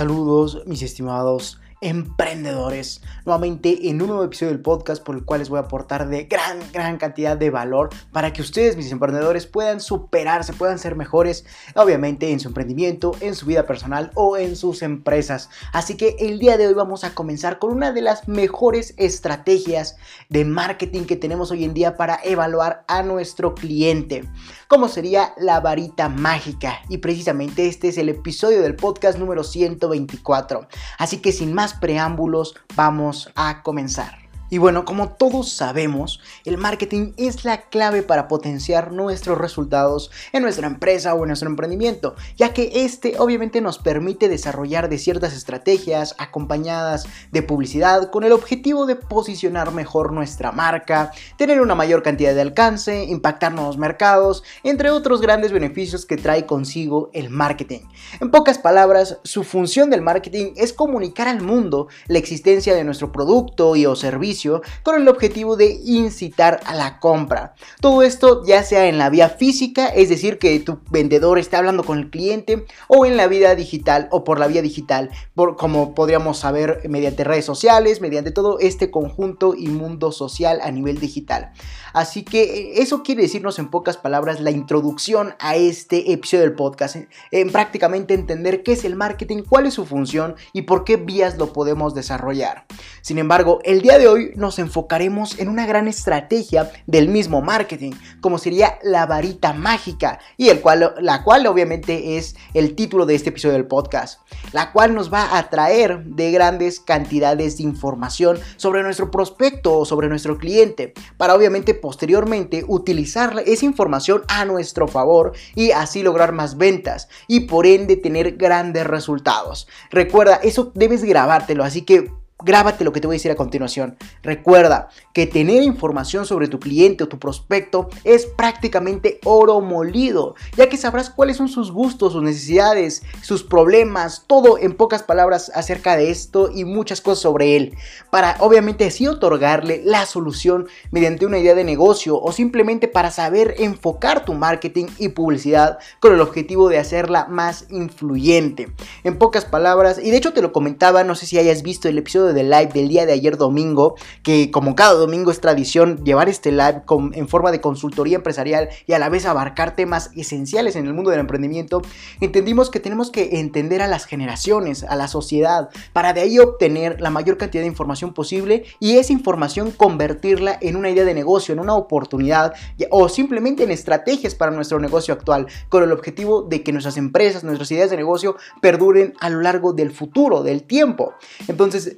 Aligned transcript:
Saludos, 0.00 0.62
mis 0.64 0.80
estimados 0.80 1.60
emprendedores. 1.80 3.02
Nuevamente 3.24 3.88
en 3.88 4.00
un 4.02 4.08
nuevo 4.08 4.24
episodio 4.24 4.52
del 4.52 4.62
podcast 4.62 5.02
por 5.02 5.16
el 5.16 5.24
cual 5.24 5.40
les 5.40 5.48
voy 5.48 5.58
a 5.58 5.62
aportar 5.62 6.08
de 6.08 6.24
gran, 6.24 6.58
gran 6.72 6.98
cantidad 6.98 7.36
de 7.36 7.50
valor 7.50 7.90
para 8.12 8.32
que 8.32 8.42
ustedes, 8.42 8.76
mis 8.76 8.92
emprendedores, 8.92 9.46
puedan 9.46 9.80
superarse, 9.80 10.52
puedan 10.52 10.78
ser 10.78 10.96
mejores, 10.96 11.44
obviamente 11.74 12.32
en 12.32 12.40
su 12.40 12.48
emprendimiento, 12.48 13.12
en 13.20 13.34
su 13.34 13.46
vida 13.46 13.66
personal 13.66 14.10
o 14.14 14.36
en 14.36 14.56
sus 14.56 14.82
empresas. 14.82 15.48
Así 15.72 15.96
que 15.96 16.16
el 16.18 16.38
día 16.38 16.56
de 16.56 16.66
hoy 16.66 16.74
vamos 16.74 17.04
a 17.04 17.14
comenzar 17.14 17.58
con 17.58 17.72
una 17.72 17.92
de 17.92 18.02
las 18.02 18.28
mejores 18.28 18.94
estrategias 18.96 19.96
de 20.28 20.44
marketing 20.44 21.04
que 21.04 21.16
tenemos 21.16 21.50
hoy 21.50 21.64
en 21.64 21.74
día 21.74 21.96
para 21.96 22.20
evaluar 22.22 22.84
a 22.88 23.02
nuestro 23.02 23.54
cliente, 23.54 24.24
como 24.68 24.88
sería 24.88 25.32
la 25.38 25.60
varita 25.60 26.08
mágica. 26.08 26.80
Y 26.88 26.98
precisamente 26.98 27.66
este 27.66 27.88
es 27.88 27.98
el 27.98 28.08
episodio 28.08 28.62
del 28.62 28.76
podcast 28.76 29.18
número 29.18 29.44
124. 29.44 30.68
Así 30.98 31.18
que 31.18 31.32
sin 31.32 31.52
más 31.54 31.69
preámbulos, 31.74 32.54
vamos 32.74 33.30
a 33.34 33.62
comenzar. 33.62 34.19
Y 34.50 34.58
bueno, 34.58 34.84
como 34.84 35.10
todos 35.10 35.52
sabemos, 35.52 36.20
el 36.44 36.58
marketing 36.58 37.12
es 37.16 37.44
la 37.44 37.68
clave 37.68 38.02
para 38.02 38.26
potenciar 38.26 38.90
nuestros 38.90 39.38
resultados 39.38 40.10
en 40.32 40.42
nuestra 40.42 40.66
empresa 40.66 41.14
o 41.14 41.22
en 41.22 41.28
nuestro 41.28 41.48
emprendimiento, 41.48 42.16
ya 42.36 42.52
que 42.52 42.84
este 42.84 43.14
obviamente 43.18 43.60
nos 43.60 43.78
permite 43.78 44.28
desarrollar 44.28 44.88
de 44.88 44.98
ciertas 44.98 45.34
estrategias 45.34 46.16
acompañadas 46.18 47.06
de 47.30 47.42
publicidad 47.42 48.10
con 48.10 48.24
el 48.24 48.32
objetivo 48.32 48.86
de 48.86 48.96
posicionar 48.96 49.72
mejor 49.72 50.12
nuestra 50.12 50.50
marca, 50.50 51.12
tener 51.36 51.60
una 51.60 51.76
mayor 51.76 52.02
cantidad 52.02 52.34
de 52.34 52.40
alcance, 52.40 53.04
impactar 53.04 53.52
nuevos 53.52 53.78
mercados, 53.78 54.42
entre 54.64 54.90
otros 54.90 55.20
grandes 55.20 55.52
beneficios 55.52 56.06
que 56.06 56.16
trae 56.16 56.46
consigo 56.46 57.10
el 57.12 57.30
marketing. 57.30 57.82
En 58.20 58.32
pocas 58.32 58.58
palabras, 58.58 59.18
su 59.22 59.44
función 59.44 59.90
del 59.90 60.02
marketing 60.02 60.54
es 60.56 60.72
comunicar 60.72 61.28
al 61.28 61.40
mundo 61.40 61.86
la 62.08 62.18
existencia 62.18 62.74
de 62.74 62.82
nuestro 62.82 63.12
producto 63.12 63.76
y 63.76 63.86
o 63.86 63.94
servicio 63.94 64.39
con 64.82 65.00
el 65.00 65.08
objetivo 65.08 65.56
de 65.56 65.78
incitar 65.84 66.60
a 66.64 66.74
la 66.74 66.98
compra. 66.98 67.54
Todo 67.80 68.02
esto 68.02 68.44
ya 68.44 68.62
sea 68.62 68.86
en 68.86 68.98
la 68.98 69.10
vía 69.10 69.28
física, 69.28 69.88
es 69.88 70.08
decir, 70.08 70.38
que 70.38 70.58
tu 70.60 70.80
vendedor 70.90 71.38
esté 71.38 71.56
hablando 71.56 71.84
con 71.84 71.98
el 71.98 72.10
cliente, 72.10 72.64
o 72.88 73.06
en 73.06 73.16
la 73.16 73.26
vida 73.26 73.54
digital 73.54 74.08
o 74.10 74.24
por 74.24 74.38
la 74.38 74.46
vía 74.46 74.62
digital, 74.62 75.10
por, 75.34 75.56
como 75.56 75.94
podríamos 75.94 76.38
saber 76.38 76.80
mediante 76.88 77.24
redes 77.24 77.44
sociales, 77.44 78.00
mediante 78.00 78.30
todo 78.30 78.58
este 78.58 78.90
conjunto 78.90 79.54
y 79.56 79.68
mundo 79.68 80.12
social 80.12 80.60
a 80.62 80.70
nivel 80.70 80.98
digital. 81.00 81.52
Así 81.92 82.22
que 82.22 82.42
eh, 82.42 82.72
eso 82.82 83.02
quiere 83.02 83.22
decirnos 83.22 83.58
en 83.58 83.68
pocas 83.68 83.96
palabras 83.96 84.40
la 84.40 84.50
introducción 84.50 85.34
a 85.38 85.56
este 85.56 86.12
episodio 86.12 86.44
del 86.44 86.54
podcast, 86.54 86.96
en 87.30 87.50
prácticamente 87.50 88.14
entender 88.14 88.62
qué 88.62 88.72
es 88.72 88.84
el 88.84 88.96
marketing, 88.96 89.42
cuál 89.48 89.66
es 89.66 89.74
su 89.74 89.84
función 89.84 90.36
y 90.52 90.62
por 90.62 90.84
qué 90.84 90.96
vías 90.96 91.36
lo 91.38 91.52
podemos 91.52 91.94
desarrollar. 91.94 92.66
Sin 93.02 93.18
embargo, 93.18 93.60
el 93.64 93.82
día 93.82 93.98
de 93.98 94.08
hoy 94.08 94.29
nos 94.36 94.58
enfocaremos 94.58 95.38
en 95.38 95.48
una 95.48 95.66
gran 95.66 95.88
estrategia 95.88 96.70
del 96.86 97.08
mismo 97.08 97.40
marketing, 97.40 97.92
como 98.20 98.38
sería 98.38 98.78
la 98.82 99.06
varita 99.06 99.52
mágica, 99.52 100.18
y 100.36 100.48
el 100.48 100.60
cual, 100.60 100.94
la 101.00 101.22
cual 101.22 101.46
obviamente 101.46 102.16
es 102.16 102.36
el 102.54 102.74
título 102.74 103.06
de 103.06 103.14
este 103.14 103.30
episodio 103.30 103.54
del 103.54 103.66
podcast, 103.66 104.20
la 104.52 104.72
cual 104.72 104.94
nos 104.94 105.12
va 105.12 105.36
a 105.38 105.50
traer 105.50 106.04
de 106.04 106.30
grandes 106.30 106.80
cantidades 106.80 107.58
de 107.58 107.64
información 107.64 108.38
sobre 108.56 108.82
nuestro 108.82 109.10
prospecto 109.10 109.78
o 109.78 109.84
sobre 109.84 110.08
nuestro 110.08 110.38
cliente, 110.38 110.94
para 111.16 111.34
obviamente 111.34 111.74
posteriormente 111.74 112.64
utilizar 112.66 113.42
esa 113.46 113.64
información 113.64 114.22
a 114.28 114.44
nuestro 114.44 114.88
favor 114.88 115.32
y 115.54 115.70
así 115.70 116.02
lograr 116.02 116.32
más 116.32 116.56
ventas 116.56 117.08
y 117.26 117.40
por 117.40 117.66
ende 117.66 117.96
tener 117.96 118.36
grandes 118.36 118.86
resultados. 118.86 119.68
Recuerda, 119.90 120.40
eso 120.42 120.72
debes 120.74 121.04
grabártelo, 121.04 121.64
así 121.64 121.82
que 121.82 122.19
Grábate 122.42 122.84
lo 122.84 122.92
que 122.92 123.00
te 123.00 123.06
voy 123.06 123.14
a 123.14 123.18
decir 123.18 123.30
a 123.30 123.36
continuación. 123.36 123.96
Recuerda 124.22 124.88
que 125.12 125.26
tener 125.26 125.62
información 125.62 126.26
sobre 126.26 126.48
tu 126.48 126.58
cliente 126.58 127.04
o 127.04 127.08
tu 127.08 127.18
prospecto 127.18 127.88
es 128.04 128.26
prácticamente 128.26 129.20
oro 129.24 129.60
molido, 129.60 130.34
ya 130.56 130.68
que 130.68 130.76
sabrás 130.76 131.10
cuáles 131.10 131.36
son 131.36 131.48
sus 131.48 131.70
gustos, 131.70 132.12
sus 132.12 132.22
necesidades, 132.22 133.02
sus 133.22 133.42
problemas, 133.42 134.24
todo 134.26 134.58
en 134.58 134.74
pocas 134.74 135.02
palabras 135.02 135.50
acerca 135.54 135.96
de 135.96 136.10
esto 136.10 136.50
y 136.54 136.64
muchas 136.64 137.00
cosas 137.00 137.22
sobre 137.22 137.56
él, 137.56 137.76
para 138.10 138.36
obviamente 138.40 138.86
así 138.86 139.06
otorgarle 139.06 139.82
la 139.84 140.06
solución 140.06 140.68
mediante 140.90 141.26
una 141.26 141.38
idea 141.38 141.54
de 141.54 141.64
negocio 141.64 142.20
o 142.20 142.32
simplemente 142.32 142.88
para 142.88 143.10
saber 143.10 143.54
enfocar 143.58 144.24
tu 144.24 144.34
marketing 144.34 144.86
y 144.98 145.10
publicidad 145.10 145.78
con 146.00 146.14
el 146.14 146.20
objetivo 146.20 146.68
de 146.68 146.78
hacerla 146.78 147.26
más 147.26 147.66
influyente. 147.70 148.72
En 149.04 149.18
pocas 149.18 149.44
palabras, 149.44 149.98
y 150.02 150.10
de 150.10 150.16
hecho 150.16 150.32
te 150.32 150.42
lo 150.42 150.52
comentaba, 150.52 151.04
no 151.04 151.14
sé 151.14 151.26
si 151.26 151.38
hayas 151.38 151.62
visto 151.62 151.88
el 151.88 151.98
episodio 151.98 152.29
de 152.32 152.44
live 152.44 152.70
del 152.72 152.88
día 152.88 153.06
de 153.06 153.12
ayer 153.12 153.36
domingo, 153.36 153.94
que 154.22 154.50
como 154.50 154.74
cada 154.74 154.94
domingo 154.94 155.30
es 155.30 155.40
tradición 155.40 156.04
llevar 156.04 156.28
este 156.28 156.52
live 156.52 156.82
en 157.12 157.28
forma 157.28 157.50
de 157.50 157.60
consultoría 157.60 158.16
empresarial 158.16 158.68
y 158.86 158.92
a 158.92 158.98
la 158.98 159.08
vez 159.08 159.26
abarcar 159.26 159.76
temas 159.76 160.10
esenciales 160.16 160.76
en 160.76 160.86
el 160.86 160.94
mundo 160.94 161.10
del 161.10 161.20
emprendimiento, 161.20 161.82
entendimos 162.20 162.70
que 162.70 162.80
tenemos 162.80 163.10
que 163.10 163.40
entender 163.40 163.82
a 163.82 163.88
las 163.88 164.04
generaciones, 164.04 164.84
a 164.84 164.96
la 164.96 165.08
sociedad, 165.08 165.70
para 165.92 166.12
de 166.12 166.22
ahí 166.22 166.38
obtener 166.38 167.00
la 167.00 167.10
mayor 167.10 167.36
cantidad 167.36 167.62
de 167.62 167.68
información 167.68 168.12
posible 168.12 168.64
y 168.78 168.98
esa 168.98 169.12
información 169.12 169.70
convertirla 169.70 170.58
en 170.60 170.76
una 170.76 170.90
idea 170.90 171.04
de 171.04 171.14
negocio, 171.14 171.52
en 171.52 171.60
una 171.60 171.74
oportunidad 171.74 172.54
o 172.90 173.08
simplemente 173.08 173.64
en 173.64 173.70
estrategias 173.70 174.34
para 174.34 174.50
nuestro 174.50 174.78
negocio 174.80 175.14
actual, 175.14 175.46
con 175.68 175.82
el 175.82 175.92
objetivo 175.92 176.42
de 176.42 176.62
que 176.62 176.72
nuestras 176.72 176.96
empresas, 176.96 177.44
nuestras 177.44 177.70
ideas 177.70 177.90
de 177.90 177.96
negocio 177.96 178.36
perduren 178.60 179.14
a 179.20 179.30
lo 179.30 179.40
largo 179.40 179.72
del 179.72 179.90
futuro, 179.90 180.42
del 180.42 180.62
tiempo. 180.62 181.14
Entonces, 181.48 181.96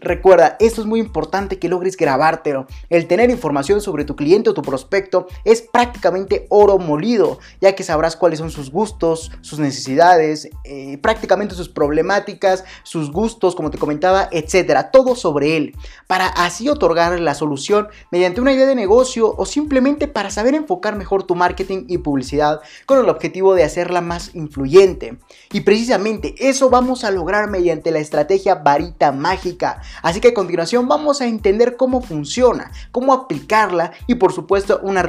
esto 0.59 0.81
es 0.81 0.87
muy 0.87 1.01
importante 1.01 1.59
que 1.59 1.69
logres 1.69 1.97
grabártelo. 1.97 2.67
El 2.89 3.07
tener 3.07 3.31
información 3.31 3.81
sobre 3.81 4.05
tu 4.05 4.17
cliente 4.17 4.51
o 4.51 4.55
tu 4.55 4.63
prospecto 4.63 5.27
es 5.45 5.63
prácticamente 5.63 6.47
oro 6.49 6.79
molido, 6.79 7.39
ya 7.61 7.75
que 7.75 7.83
sabrás 7.83 8.17
cuáles 8.17 8.39
son 8.39 8.51
sus 8.51 8.71
gustos, 8.71 9.33
sus 9.41 9.59
necesidades, 9.59 10.49
eh, 10.65 10.99
prácticamente 10.99 11.55
sus 11.55 11.69
problemáticas, 11.69 12.65
sus 12.83 13.11
gustos, 13.11 13.55
como 13.55 13.71
te 13.71 13.79
comentaba, 13.79 14.29
etcétera. 14.31 14.91
Todo 14.91 15.17
sobre 15.17 15.57
él, 15.57 15.75
para 16.07 16.27
así 16.27 16.69
otorgar 16.69 17.19
la 17.21 17.35
solución 17.35 17.89
mediante 18.11 18.41
una 18.41 18.53
idea 18.53 18.67
de 18.67 18.75
negocio 18.75 19.35
o 19.37 19.47
simplemente 19.47 20.09
para 20.09 20.31
saber 20.31 20.55
enfocar 20.55 20.97
mejor 20.97 21.25
tu 21.25 21.35
marketing 21.35 21.85
y 21.89 21.99
publicidad 21.99 22.61
con 22.87 22.99
el 22.99 23.09
objetivo 23.09 23.55
de 23.55 23.65
hacerla 23.65 24.01
más 24.01 24.35
influyente. 24.35 25.19
Y 25.53 25.61
precisamente 25.61 26.35
eso 26.39 26.71
vamos 26.71 27.05
a 27.05 27.11
lograr 27.11 27.51
mediante 27.51 27.91
la 27.91 27.99
estrategia 27.99 28.55
varita 28.57 29.13
mágica. 29.13 29.83
Que 30.21 30.29
a 30.29 30.35
continuación 30.35 30.89
vamos 30.89 31.21
a 31.21 31.27
entender 31.27 31.77
cómo 31.77 32.01
funciona, 32.01 32.71
cómo 32.91 33.13
aplicarla 33.13 33.93
y 34.07 34.17
por 34.17 34.33
supuesto 34.33 34.81
una, 34.83 35.05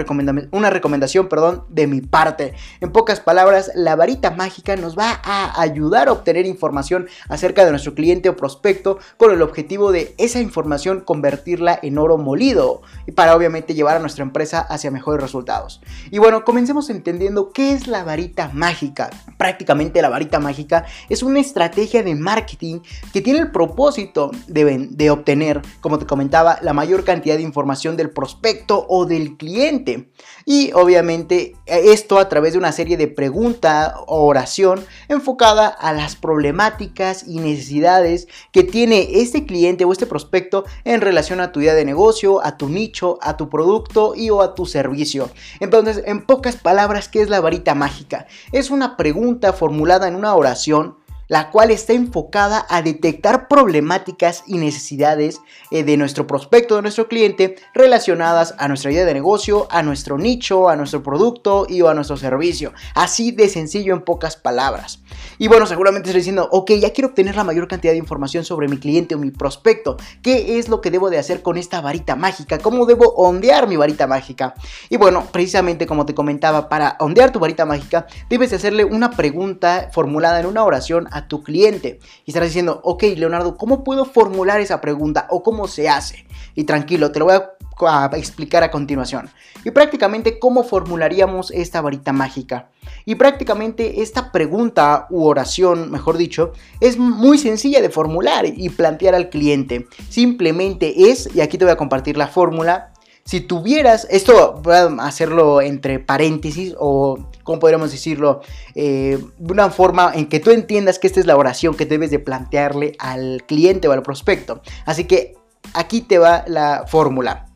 una 0.51 0.69
recomendación 0.69 1.29
perdón, 1.29 1.63
de 1.69 1.87
mi 1.87 2.01
parte. 2.01 2.53
En 2.81 2.91
pocas 2.91 3.19
palabras, 3.19 3.71
la 3.75 3.95
varita 3.95 4.31
mágica 4.31 4.75
nos 4.75 4.97
va 4.97 5.21
a 5.23 5.61
ayudar 5.61 6.07
a 6.07 6.11
obtener 6.11 6.45
información 6.45 7.07
acerca 7.29 7.65
de 7.65 7.71
nuestro 7.71 7.93
cliente 7.93 8.29
o 8.29 8.35
prospecto 8.35 8.99
con 9.17 9.31
el 9.31 9.41
objetivo 9.41 9.91
de 9.91 10.15
esa 10.17 10.39
información 10.39 11.01
convertirla 11.01 11.79
en 11.81 11.97
oro 11.97 12.17
molido 12.17 12.81
y 13.05 13.11
para 13.11 13.35
obviamente 13.35 13.73
llevar 13.73 13.97
a 13.97 13.99
nuestra 13.99 14.23
empresa 14.23 14.59
hacia 14.59 14.91
mejores 14.91 15.21
resultados. 15.21 15.81
Y 16.11 16.19
bueno, 16.19 16.43
comencemos 16.45 16.89
entendiendo 16.89 17.51
qué 17.51 17.73
es 17.73 17.87
la 17.87 18.03
varita 18.03 18.49
mágica. 18.53 19.09
Prácticamente 19.37 20.01
la 20.01 20.09
varita 20.09 20.39
mágica 20.39 20.85
es 21.09 21.23
una 21.23 21.39
estrategia 21.39 22.03
de 22.03 22.15
marketing 22.15 22.79
que 23.11 23.21
tiene 23.21 23.39
el 23.39 23.51
propósito 23.51 24.31
de 24.47 24.63
de 24.95 25.09
obtener, 25.09 25.61
como 25.81 25.99
te 25.99 26.05
comentaba, 26.05 26.57
la 26.61 26.73
mayor 26.73 27.03
cantidad 27.03 27.35
de 27.35 27.43
información 27.43 27.97
del 27.97 28.09
prospecto 28.09 28.85
o 28.89 29.05
del 29.05 29.37
cliente. 29.37 30.11
Y 30.45 30.71
obviamente 30.73 31.55
esto 31.65 32.19
a 32.19 32.29
través 32.29 32.53
de 32.53 32.59
una 32.59 32.71
serie 32.71 32.97
de 32.97 33.07
preguntas 33.07 33.93
o 34.07 34.25
oración 34.25 34.83
enfocada 35.07 35.67
a 35.67 35.93
las 35.93 36.15
problemáticas 36.15 37.25
y 37.27 37.39
necesidades 37.39 38.27
que 38.51 38.63
tiene 38.63 39.21
este 39.21 39.45
cliente 39.45 39.85
o 39.85 39.91
este 39.91 40.05
prospecto 40.05 40.65
en 40.83 41.01
relación 41.01 41.39
a 41.39 41.51
tu 41.51 41.61
idea 41.61 41.73
de 41.73 41.85
negocio, 41.85 42.43
a 42.43 42.57
tu 42.57 42.69
nicho, 42.69 43.19
a 43.21 43.37
tu 43.37 43.49
producto 43.49 44.13
y 44.15 44.29
o 44.29 44.41
a 44.41 44.55
tu 44.55 44.65
servicio. 44.65 45.29
Entonces, 45.59 46.03
en 46.05 46.25
pocas 46.25 46.55
palabras, 46.55 47.09
¿qué 47.09 47.21
es 47.21 47.29
la 47.29 47.41
varita 47.41 47.75
mágica? 47.75 48.27
Es 48.51 48.69
una 48.69 48.97
pregunta 48.97 49.53
formulada 49.53 50.07
en 50.07 50.15
una 50.15 50.35
oración 50.35 50.97
la 51.33 51.49
cual 51.49 51.71
está 51.71 51.93
enfocada 51.93 52.63
a 52.69 52.83
detectar 52.83 53.47
problemáticas 53.47 54.43
y 54.45 54.59
necesidades 54.59 55.41
eh, 55.71 55.83
de 55.83 55.97
nuestro 55.97 56.27
prospecto, 56.27 56.75
de 56.75 56.83
nuestro 56.83 57.07
cliente, 57.07 57.55
relacionadas 57.73 58.53
a 58.59 58.67
nuestra 58.67 58.91
idea 58.91 59.03
de 59.03 59.15
negocio, 59.15 59.65
a 59.71 59.81
nuestro 59.81 60.19
nicho, 60.19 60.69
a 60.69 60.75
nuestro 60.75 61.01
producto 61.01 61.65
y 61.67 61.81
o 61.81 61.89
a 61.89 61.95
nuestro 61.95 62.17
servicio. 62.17 62.71
Así 62.93 63.31
de 63.31 63.49
sencillo 63.49 63.95
en 63.95 64.03
pocas 64.03 64.35
palabras. 64.35 65.01
Y 65.39 65.47
bueno, 65.47 65.65
seguramente 65.65 66.09
estoy 66.09 66.19
diciendo, 66.19 66.47
ok, 66.51 66.73
ya 66.73 66.93
quiero 66.93 67.07
obtener 67.07 67.35
la 67.35 67.43
mayor 67.43 67.67
cantidad 67.67 67.93
de 67.93 67.97
información 67.97 68.45
sobre 68.45 68.67
mi 68.67 68.77
cliente 68.77 69.15
o 69.15 69.17
mi 69.17 69.31
prospecto. 69.31 69.97
¿Qué 70.21 70.59
es 70.59 70.69
lo 70.69 70.81
que 70.81 70.91
debo 70.91 71.09
de 71.09 71.17
hacer 71.17 71.41
con 71.41 71.57
esta 71.57 71.81
varita 71.81 72.15
mágica? 72.15 72.59
¿Cómo 72.59 72.85
debo 72.85 73.11
ondear 73.15 73.67
mi 73.67 73.75
varita 73.75 74.05
mágica? 74.05 74.53
Y 74.87 74.97
bueno, 74.97 75.25
precisamente 75.31 75.87
como 75.87 76.05
te 76.05 76.13
comentaba, 76.13 76.69
para 76.69 76.95
ondear 76.99 77.31
tu 77.31 77.39
varita 77.39 77.65
mágica, 77.65 78.05
debes 78.29 78.53
hacerle 78.53 78.85
una 78.85 79.09
pregunta 79.09 79.89
formulada 79.91 80.39
en 80.39 80.45
una 80.45 80.63
oración 80.63 81.07
a 81.11 81.22
tu 81.27 81.43
cliente. 81.43 81.99
Y 82.25 82.31
estarás 82.31 82.49
diciendo, 82.49 82.81
ok, 82.83 83.03
Leonardo, 83.15 83.57
¿cómo 83.57 83.83
puedo 83.83 84.05
formular 84.05 84.59
esa 84.61 84.81
pregunta 84.81 85.27
o 85.29 85.43
cómo 85.43 85.67
se 85.67 85.89
hace? 85.89 86.25
Y 86.55 86.63
tranquilo, 86.65 87.11
te 87.11 87.19
lo 87.19 87.25
voy 87.25 87.35
a 87.35 88.09
explicar 88.15 88.63
a 88.63 88.71
continuación. 88.71 89.29
Y 89.65 89.71
prácticamente 89.71 90.39
cómo 90.39 90.63
formularíamos 90.63 91.51
esta 91.51 91.81
varita 91.81 92.13
mágica. 92.13 92.69
Y 93.05 93.15
prácticamente 93.15 94.01
esta 94.01 94.31
pregunta 94.31 95.07
u 95.09 95.25
oración, 95.25 95.91
mejor 95.91 96.17
dicho, 96.17 96.53
es 96.79 96.97
muy 96.97 97.37
sencilla 97.37 97.81
de 97.81 97.89
formular 97.89 98.45
y 98.45 98.69
plantear 98.69 99.15
al 99.15 99.29
cliente. 99.29 99.87
Simplemente 100.09 101.09
es, 101.09 101.29
y 101.33 101.41
aquí 101.41 101.57
te 101.57 101.65
voy 101.65 101.71
a 101.71 101.77
compartir 101.77 102.17
la 102.17 102.27
fórmula, 102.27 102.93
si 103.25 103.39
tuvieras, 103.39 104.05
esto 104.09 104.59
voy 104.61 104.75
a 104.75 104.87
hacerlo 105.05 105.61
entre 105.61 105.99
paréntesis 105.99 106.75
o, 106.77 107.29
¿cómo 107.43 107.59
podríamos 107.59 107.91
decirlo? 107.91 108.41
Eh, 108.75 109.17
una 109.39 109.69
forma 109.69 110.11
en 110.13 110.27
que 110.27 110.41
tú 110.41 110.51
entiendas 110.51 110.99
que 110.99 111.07
esta 111.07 111.21
es 111.21 111.25
la 111.25 111.37
oración 111.37 111.73
que 111.75 111.85
debes 111.85 112.11
de 112.11 112.19
plantearle 112.19 112.95
al 112.99 113.43
cliente 113.47 113.87
o 113.87 113.93
al 113.93 114.03
prospecto. 114.03 114.61
Así 114.85 115.05
que 115.05 115.35
aquí 115.73 116.01
te 116.01 116.17
va 116.17 116.43
la 116.47 116.85
fórmula. 116.85 117.47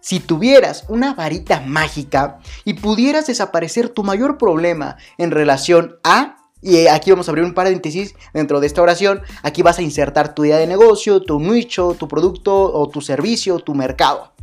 Si 0.00 0.20
tuvieras 0.20 0.84
una 0.88 1.14
varita 1.14 1.60
mágica 1.60 2.40
y 2.64 2.74
pudieras 2.74 3.28
desaparecer 3.28 3.88
tu 3.90 4.02
mayor 4.02 4.36
problema 4.36 4.96
en 5.16 5.30
relación 5.30 5.96
a 6.02 6.36
y 6.60 6.86
aquí 6.86 7.10
vamos 7.10 7.28
a 7.28 7.30
abrir 7.30 7.44
un 7.44 7.52
paréntesis 7.52 8.14
dentro 8.32 8.58
de 8.58 8.66
esta 8.66 8.80
oración. 8.80 9.20
Aquí 9.42 9.62
vas 9.62 9.78
a 9.78 9.82
insertar 9.82 10.34
tu 10.34 10.46
idea 10.46 10.56
de 10.56 10.66
negocio, 10.66 11.22
tu 11.22 11.38
nicho, 11.38 11.94
tu 11.98 12.08
producto 12.08 12.72
o 12.72 12.88
tu 12.88 13.02
servicio, 13.02 13.58
tu 13.58 13.74
mercado. 13.74 14.33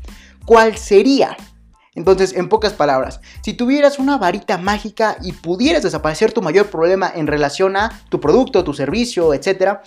¿Cuál 0.46 0.78
sería? 0.78 1.38
Entonces, 1.94 2.34
en 2.34 2.50
pocas 2.50 2.74
palabras, 2.74 3.20
si 3.44 3.54
tuvieras 3.54 4.00
una 4.00 4.18
varita 4.18 4.58
mágica 4.58 5.18
y 5.22 5.34
pudieras 5.34 5.84
desaparecer 5.84 6.32
tu 6.32 6.42
mayor 6.42 6.68
problema 6.68 7.12
en 7.14 7.28
relación 7.28 7.76
a 7.76 8.02
tu 8.10 8.20
producto, 8.20 8.64
tu 8.64 8.74
servicio, 8.74 9.34
etc., 9.34 9.80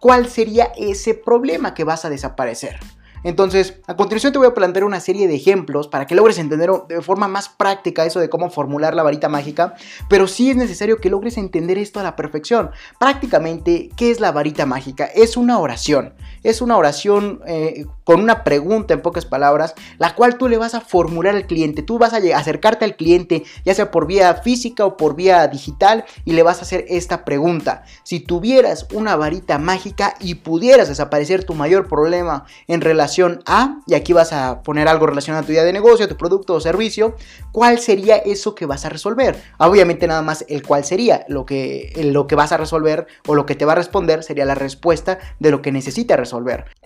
¿cuál 0.00 0.28
sería 0.28 0.72
ese 0.76 1.14
problema 1.14 1.74
que 1.74 1.84
vas 1.84 2.04
a 2.04 2.10
desaparecer? 2.10 2.80
Entonces, 3.22 3.74
a 3.86 3.96
continuación 3.96 4.32
te 4.32 4.38
voy 4.38 4.48
a 4.48 4.54
plantear 4.54 4.84
una 4.84 5.00
serie 5.00 5.28
de 5.28 5.34
ejemplos 5.34 5.88
para 5.88 6.06
que 6.06 6.14
logres 6.14 6.38
entender 6.38 6.70
de 6.88 7.02
forma 7.02 7.28
más 7.28 7.50
práctica 7.50 8.06
eso 8.06 8.18
de 8.18 8.30
cómo 8.30 8.48
formular 8.48 8.94
la 8.94 9.02
varita 9.02 9.28
mágica, 9.28 9.74
pero 10.08 10.26
sí 10.26 10.50
es 10.50 10.56
necesario 10.56 10.96
que 10.96 11.10
logres 11.10 11.36
entender 11.36 11.76
esto 11.76 12.00
a 12.00 12.02
la 12.02 12.16
perfección. 12.16 12.70
Prácticamente, 12.98 13.90
¿qué 13.96 14.10
es 14.10 14.20
la 14.20 14.32
varita 14.32 14.64
mágica? 14.64 15.04
Es 15.04 15.36
una 15.36 15.58
oración, 15.58 16.14
es 16.42 16.60
una 16.60 16.76
oración 16.76 17.40
eh, 17.46 17.86
con 18.04 18.20
una 18.20 18.44
pregunta 18.44 18.94
en 18.94 19.02
pocas 19.02 19.26
palabras, 19.26 19.74
la 19.98 20.14
cual 20.14 20.36
tú 20.36 20.48
le 20.48 20.58
vas 20.58 20.74
a 20.74 20.80
formular 20.80 21.36
al 21.36 21.46
cliente, 21.46 21.82
tú 21.82 21.98
vas 21.98 22.12
a 22.12 22.20
acercarte 22.36 22.84
al 22.84 22.96
cliente, 22.96 23.44
ya 23.64 23.74
sea 23.74 23.90
por 23.90 24.06
vía 24.06 24.34
física 24.34 24.84
o 24.84 24.96
por 24.96 25.14
vía 25.14 25.46
digital, 25.48 26.04
y 26.24 26.32
le 26.32 26.42
vas 26.42 26.58
a 26.58 26.62
hacer 26.62 26.84
esta 26.88 27.24
pregunta. 27.24 27.84
Si 28.02 28.20
tuvieras 28.20 28.86
una 28.92 29.16
varita 29.16 29.58
mágica 29.58 30.14
y 30.20 30.36
pudieras 30.36 30.88
desaparecer 30.88 31.44
tu 31.44 31.54
mayor 31.54 31.88
problema 31.88 32.44
en 32.66 32.80
relación 32.80 33.42
a, 33.46 33.80
y 33.86 33.94
aquí 33.94 34.12
vas 34.12 34.32
a 34.32 34.62
poner 34.62 34.88
algo 34.88 35.06
relacionado 35.06 35.44
a 35.44 35.46
tu 35.46 35.52
idea 35.52 35.64
de 35.64 35.72
negocio, 35.72 36.06
a 36.06 36.08
tu 36.08 36.16
producto 36.16 36.54
o 36.54 36.60
servicio, 36.60 37.16
¿cuál 37.52 37.78
sería 37.78 38.16
eso 38.16 38.54
que 38.54 38.66
vas 38.66 38.84
a 38.84 38.88
resolver? 38.88 39.40
Obviamente 39.58 40.06
nada 40.06 40.22
más 40.22 40.44
el 40.48 40.62
cuál 40.62 40.84
sería, 40.84 41.24
lo 41.28 41.46
que, 41.46 41.92
lo 42.02 42.26
que 42.26 42.34
vas 42.34 42.52
a 42.52 42.56
resolver 42.56 43.06
o 43.26 43.34
lo 43.34 43.46
que 43.46 43.54
te 43.54 43.64
va 43.64 43.72
a 43.72 43.76
responder 43.76 44.22
sería 44.22 44.44
la 44.44 44.54
respuesta 44.54 45.18
de 45.38 45.50
lo 45.50 45.62
que 45.62 45.72
necesita 45.72 46.16
resolver. 46.16 46.29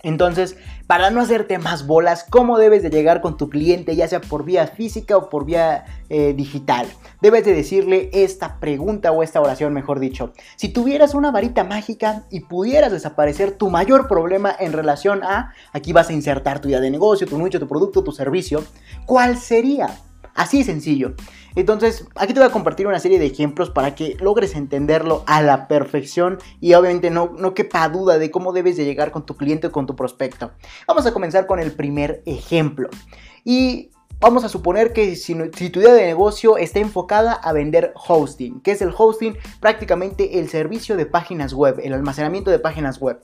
Entonces, 0.03 0.57
para 0.87 1.09
no 1.09 1.21
hacerte 1.21 1.57
más 1.57 1.87
bolas, 1.87 2.25
¿cómo 2.29 2.57
debes 2.57 2.83
de 2.83 2.89
llegar 2.89 3.21
con 3.21 3.37
tu 3.37 3.49
cliente, 3.49 3.95
ya 3.95 4.07
sea 4.07 4.21
por 4.21 4.45
vía 4.45 4.67
física 4.67 5.17
o 5.17 5.29
por 5.29 5.45
vía 5.45 5.85
eh, 6.09 6.33
digital? 6.33 6.87
Debes 7.21 7.45
de 7.45 7.53
decirle 7.53 8.09
esta 8.13 8.59
pregunta 8.59 9.11
o 9.11 9.23
esta 9.23 9.41
oración, 9.41 9.73
mejor 9.73 9.99
dicho. 9.99 10.33
Si 10.55 10.69
tuvieras 10.69 11.15
una 11.15 11.31
varita 11.31 11.63
mágica 11.63 12.23
y 12.29 12.41
pudieras 12.41 12.91
desaparecer 12.91 13.53
tu 13.53 13.69
mayor 13.69 14.07
problema 14.07 14.55
en 14.59 14.73
relación 14.73 15.23
a, 15.23 15.53
aquí 15.73 15.93
vas 15.93 16.09
a 16.09 16.13
insertar 16.13 16.59
tu 16.59 16.67
idea 16.67 16.79
de 16.79 16.91
negocio, 16.91 17.27
tu 17.27 17.37
nicho, 17.37 17.59
tu 17.59 17.67
producto, 17.67 18.03
tu 18.03 18.11
servicio, 18.11 18.63
¿cuál 19.05 19.37
sería? 19.37 19.87
Así 20.35 20.63
sencillo. 20.63 21.15
Entonces, 21.55 22.05
aquí 22.15 22.33
te 22.33 22.41
voy 22.41 22.49
a 22.49 22.51
compartir 22.51 22.85
una 22.85 22.99
serie 22.99 23.17
de 23.17 23.25
ejemplos 23.25 23.69
para 23.69 23.95
que 23.95 24.17
logres 24.19 24.53
entenderlo 24.53 25.23
a 25.25 25.41
la 25.41 25.67
perfección 25.69 26.37
y 26.59 26.73
obviamente 26.73 27.09
no, 27.09 27.33
no 27.37 27.53
quepa 27.53 27.87
duda 27.87 28.19
de 28.19 28.29
cómo 28.29 28.51
debes 28.51 28.75
de 28.75 28.83
llegar 28.83 29.11
con 29.11 29.25
tu 29.25 29.37
cliente 29.37 29.67
o 29.67 29.71
con 29.71 29.87
tu 29.87 29.95
prospecto. 29.95 30.51
Vamos 30.87 31.05
a 31.05 31.13
comenzar 31.13 31.47
con 31.47 31.59
el 31.59 31.71
primer 31.71 32.21
ejemplo. 32.25 32.89
Y 33.43 33.91
Vamos 34.21 34.45
a 34.45 34.49
suponer 34.49 34.93
que 34.93 35.17
si, 35.17 35.35
si, 35.55 35.69
tu 35.69 35.81
idea 35.81 35.93
de 35.93 36.05
negocio 36.05 36.57
está 36.57 36.79
enfocada 36.79 37.33
a 37.33 37.51
vender 37.51 37.93
hosting, 38.07 38.61
que 38.61 38.71
es 38.71 38.81
el 38.81 38.93
hosting 38.97 39.37
prácticamente 39.59 40.39
el 40.39 40.47
servicio 40.47 40.95
de 40.95 41.05
páginas 41.05 41.53
web, 41.53 41.81
el 41.83 41.93
almacenamiento 41.93 42.49
de 42.49 42.57
páginas 42.57 42.99
web. 42.99 43.19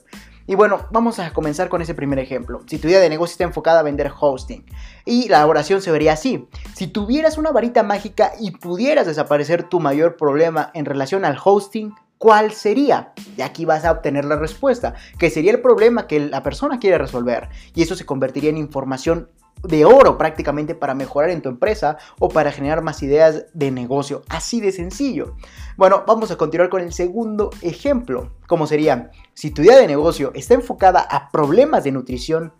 Y 0.46 0.54
bueno, 0.54 0.86
vamos 0.90 1.18
a 1.18 1.32
comenzar 1.32 1.68
con 1.68 1.80
ese 1.82 1.94
primer 1.94 2.18
ejemplo. 2.18 2.60
Si 2.66 2.78
tu 2.78 2.88
idea 2.88 3.00
de 3.00 3.08
negocio 3.08 3.32
está 3.32 3.44
enfocada 3.44 3.80
a 3.80 3.82
vender 3.82 4.12
hosting. 4.20 4.64
Y 5.04 5.28
la 5.28 5.46
oración 5.46 5.82
se 5.82 5.90
vería 5.90 6.12
así. 6.12 6.48
Si 6.74 6.86
tuvieras 6.86 7.38
una 7.38 7.50
varita 7.50 7.82
mágica 7.82 8.32
y 8.38 8.52
pudieras 8.52 9.06
desaparecer 9.06 9.64
tu 9.64 9.80
mayor 9.80 10.16
problema 10.16 10.70
en 10.74 10.84
relación 10.84 11.24
al 11.24 11.38
hosting, 11.42 11.94
¿cuál 12.18 12.52
sería? 12.52 13.12
Y 13.36 13.42
aquí 13.42 13.64
vas 13.64 13.84
a 13.84 13.92
obtener 13.92 14.24
la 14.24 14.36
respuesta, 14.36 14.94
que 15.18 15.30
sería 15.30 15.52
el 15.52 15.60
problema 15.60 16.06
que 16.06 16.20
la 16.20 16.42
persona 16.42 16.78
quiere 16.78 16.98
resolver. 16.98 17.48
Y 17.74 17.82
eso 17.82 17.96
se 17.96 18.06
convertiría 18.06 18.50
en 18.50 18.58
información 18.58 19.28
de 19.62 19.84
oro 19.84 20.18
prácticamente 20.18 20.74
para 20.74 20.94
mejorar 20.94 21.30
en 21.30 21.42
tu 21.42 21.48
empresa 21.48 21.98
o 22.18 22.28
para 22.28 22.52
generar 22.52 22.82
más 22.82 23.02
ideas 23.02 23.46
de 23.54 23.70
negocio. 23.70 24.22
Así 24.28 24.60
de 24.60 24.72
sencillo. 24.72 25.36
Bueno, 25.76 26.04
vamos 26.06 26.30
a 26.30 26.36
continuar 26.36 26.68
con 26.68 26.82
el 26.82 26.92
segundo 26.92 27.50
ejemplo, 27.60 28.32
como 28.46 28.66
sería, 28.66 29.10
si 29.34 29.50
tu 29.50 29.62
idea 29.62 29.78
de 29.78 29.86
negocio 29.86 30.32
está 30.34 30.54
enfocada 30.54 31.00
a 31.00 31.30
problemas 31.30 31.84
de 31.84 31.92
nutrición, 31.92 32.52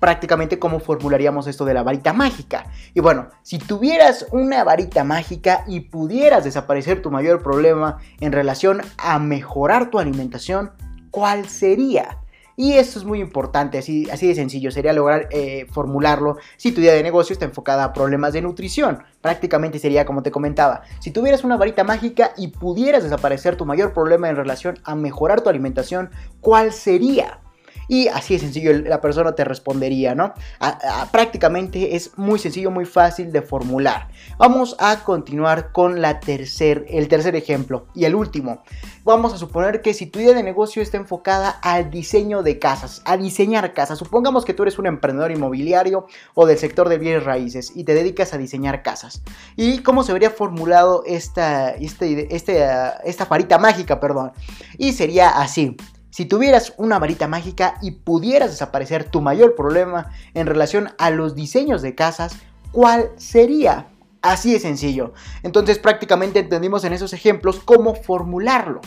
prácticamente 0.00 0.58
cómo 0.58 0.80
formularíamos 0.80 1.46
esto 1.46 1.64
de 1.64 1.74
la 1.74 1.82
varita 1.82 2.12
mágica. 2.12 2.66
Y 2.94 3.00
bueno, 3.00 3.28
si 3.42 3.58
tuvieras 3.58 4.26
una 4.30 4.64
varita 4.64 5.04
mágica 5.04 5.64
y 5.66 5.80
pudieras 5.80 6.44
desaparecer 6.44 7.02
tu 7.02 7.10
mayor 7.10 7.42
problema 7.42 7.98
en 8.20 8.32
relación 8.32 8.80
a 8.98 9.18
mejorar 9.18 9.90
tu 9.90 9.98
alimentación, 9.98 10.70
¿cuál 11.10 11.48
sería? 11.48 12.18
Y 12.60 12.72
esto 12.72 12.98
es 12.98 13.04
muy 13.04 13.20
importante, 13.20 13.78
así, 13.78 14.10
así 14.10 14.26
de 14.26 14.34
sencillo, 14.34 14.72
sería 14.72 14.92
lograr 14.92 15.28
eh, 15.30 15.66
formularlo 15.70 16.38
si 16.56 16.72
tu 16.72 16.80
idea 16.80 16.92
de 16.92 17.04
negocio 17.04 17.32
está 17.32 17.44
enfocada 17.44 17.84
a 17.84 17.92
problemas 17.92 18.32
de 18.32 18.42
nutrición. 18.42 19.04
Prácticamente 19.20 19.78
sería 19.78 20.04
como 20.04 20.24
te 20.24 20.32
comentaba, 20.32 20.82
si 20.98 21.12
tuvieras 21.12 21.44
una 21.44 21.56
varita 21.56 21.84
mágica 21.84 22.32
y 22.36 22.48
pudieras 22.48 23.04
desaparecer 23.04 23.54
tu 23.54 23.64
mayor 23.64 23.92
problema 23.92 24.28
en 24.28 24.34
relación 24.34 24.80
a 24.82 24.96
mejorar 24.96 25.40
tu 25.40 25.50
alimentación, 25.50 26.10
¿cuál 26.40 26.72
sería? 26.72 27.38
Y 27.88 28.08
así 28.08 28.34
de 28.34 28.40
sencillo 28.40 28.72
la 28.82 29.00
persona 29.00 29.34
te 29.34 29.44
respondería, 29.44 30.14
¿no? 30.14 30.34
prácticamente 31.10 31.96
es 31.96 32.16
muy 32.16 32.38
sencillo, 32.38 32.70
muy 32.70 32.84
fácil 32.84 33.32
de 33.32 33.42
formular. 33.42 34.08
Vamos 34.38 34.76
a 34.78 35.02
continuar 35.04 35.72
con 35.72 36.00
la 36.00 36.20
el 36.28 37.08
tercer 37.08 37.36
ejemplo 37.36 37.86
y 37.94 38.04
el 38.04 38.14
último. 38.14 38.62
Vamos 39.04 39.32
a 39.32 39.38
suponer 39.38 39.80
que 39.80 39.94
si 39.94 40.06
tu 40.06 40.18
idea 40.20 40.34
de 40.34 40.42
negocio 40.42 40.82
está 40.82 40.98
enfocada 40.98 41.50
al 41.62 41.90
diseño 41.90 42.42
de 42.42 42.58
casas, 42.58 43.00
a 43.06 43.16
diseñar 43.16 43.72
casas, 43.72 43.98
supongamos 43.98 44.44
que 44.44 44.52
tú 44.52 44.64
eres 44.64 44.78
un 44.78 44.86
emprendedor 44.86 45.30
inmobiliario 45.30 46.06
o 46.34 46.46
del 46.46 46.58
sector 46.58 46.88
de 46.88 46.98
bienes 46.98 47.24
raíces 47.24 47.72
y 47.74 47.84
te 47.84 47.94
dedicas 47.94 48.34
a 48.34 48.38
diseñar 48.38 48.82
casas. 48.82 49.22
¿Y 49.56 49.78
cómo 49.78 50.02
se 50.02 50.12
habría 50.12 50.30
formulado 50.30 51.04
esta, 51.06 51.70
este, 51.70 52.34
este, 52.34 52.66
esta 53.04 53.24
varita 53.24 53.58
mágica? 53.58 53.98
Perdón. 53.98 54.32
Y 54.76 54.92
sería 54.92 55.30
así. 55.30 55.76
Si 56.10 56.24
tuvieras 56.24 56.74
una 56.78 56.98
varita 56.98 57.28
mágica 57.28 57.74
y 57.82 57.92
pudieras 57.92 58.50
desaparecer 58.50 59.04
tu 59.04 59.20
mayor 59.20 59.54
problema 59.54 60.10
en 60.34 60.46
relación 60.46 60.90
a 60.98 61.10
los 61.10 61.34
diseños 61.34 61.82
de 61.82 61.94
casas, 61.94 62.36
¿cuál 62.72 63.10
sería? 63.16 63.88
Así 64.22 64.52
de 64.52 64.58
sencillo. 64.58 65.12
Entonces 65.42 65.78
prácticamente 65.78 66.40
entendimos 66.40 66.84
en 66.84 66.92
esos 66.92 67.12
ejemplos 67.12 67.60
cómo 67.64 67.94
formularlo. 67.94 68.80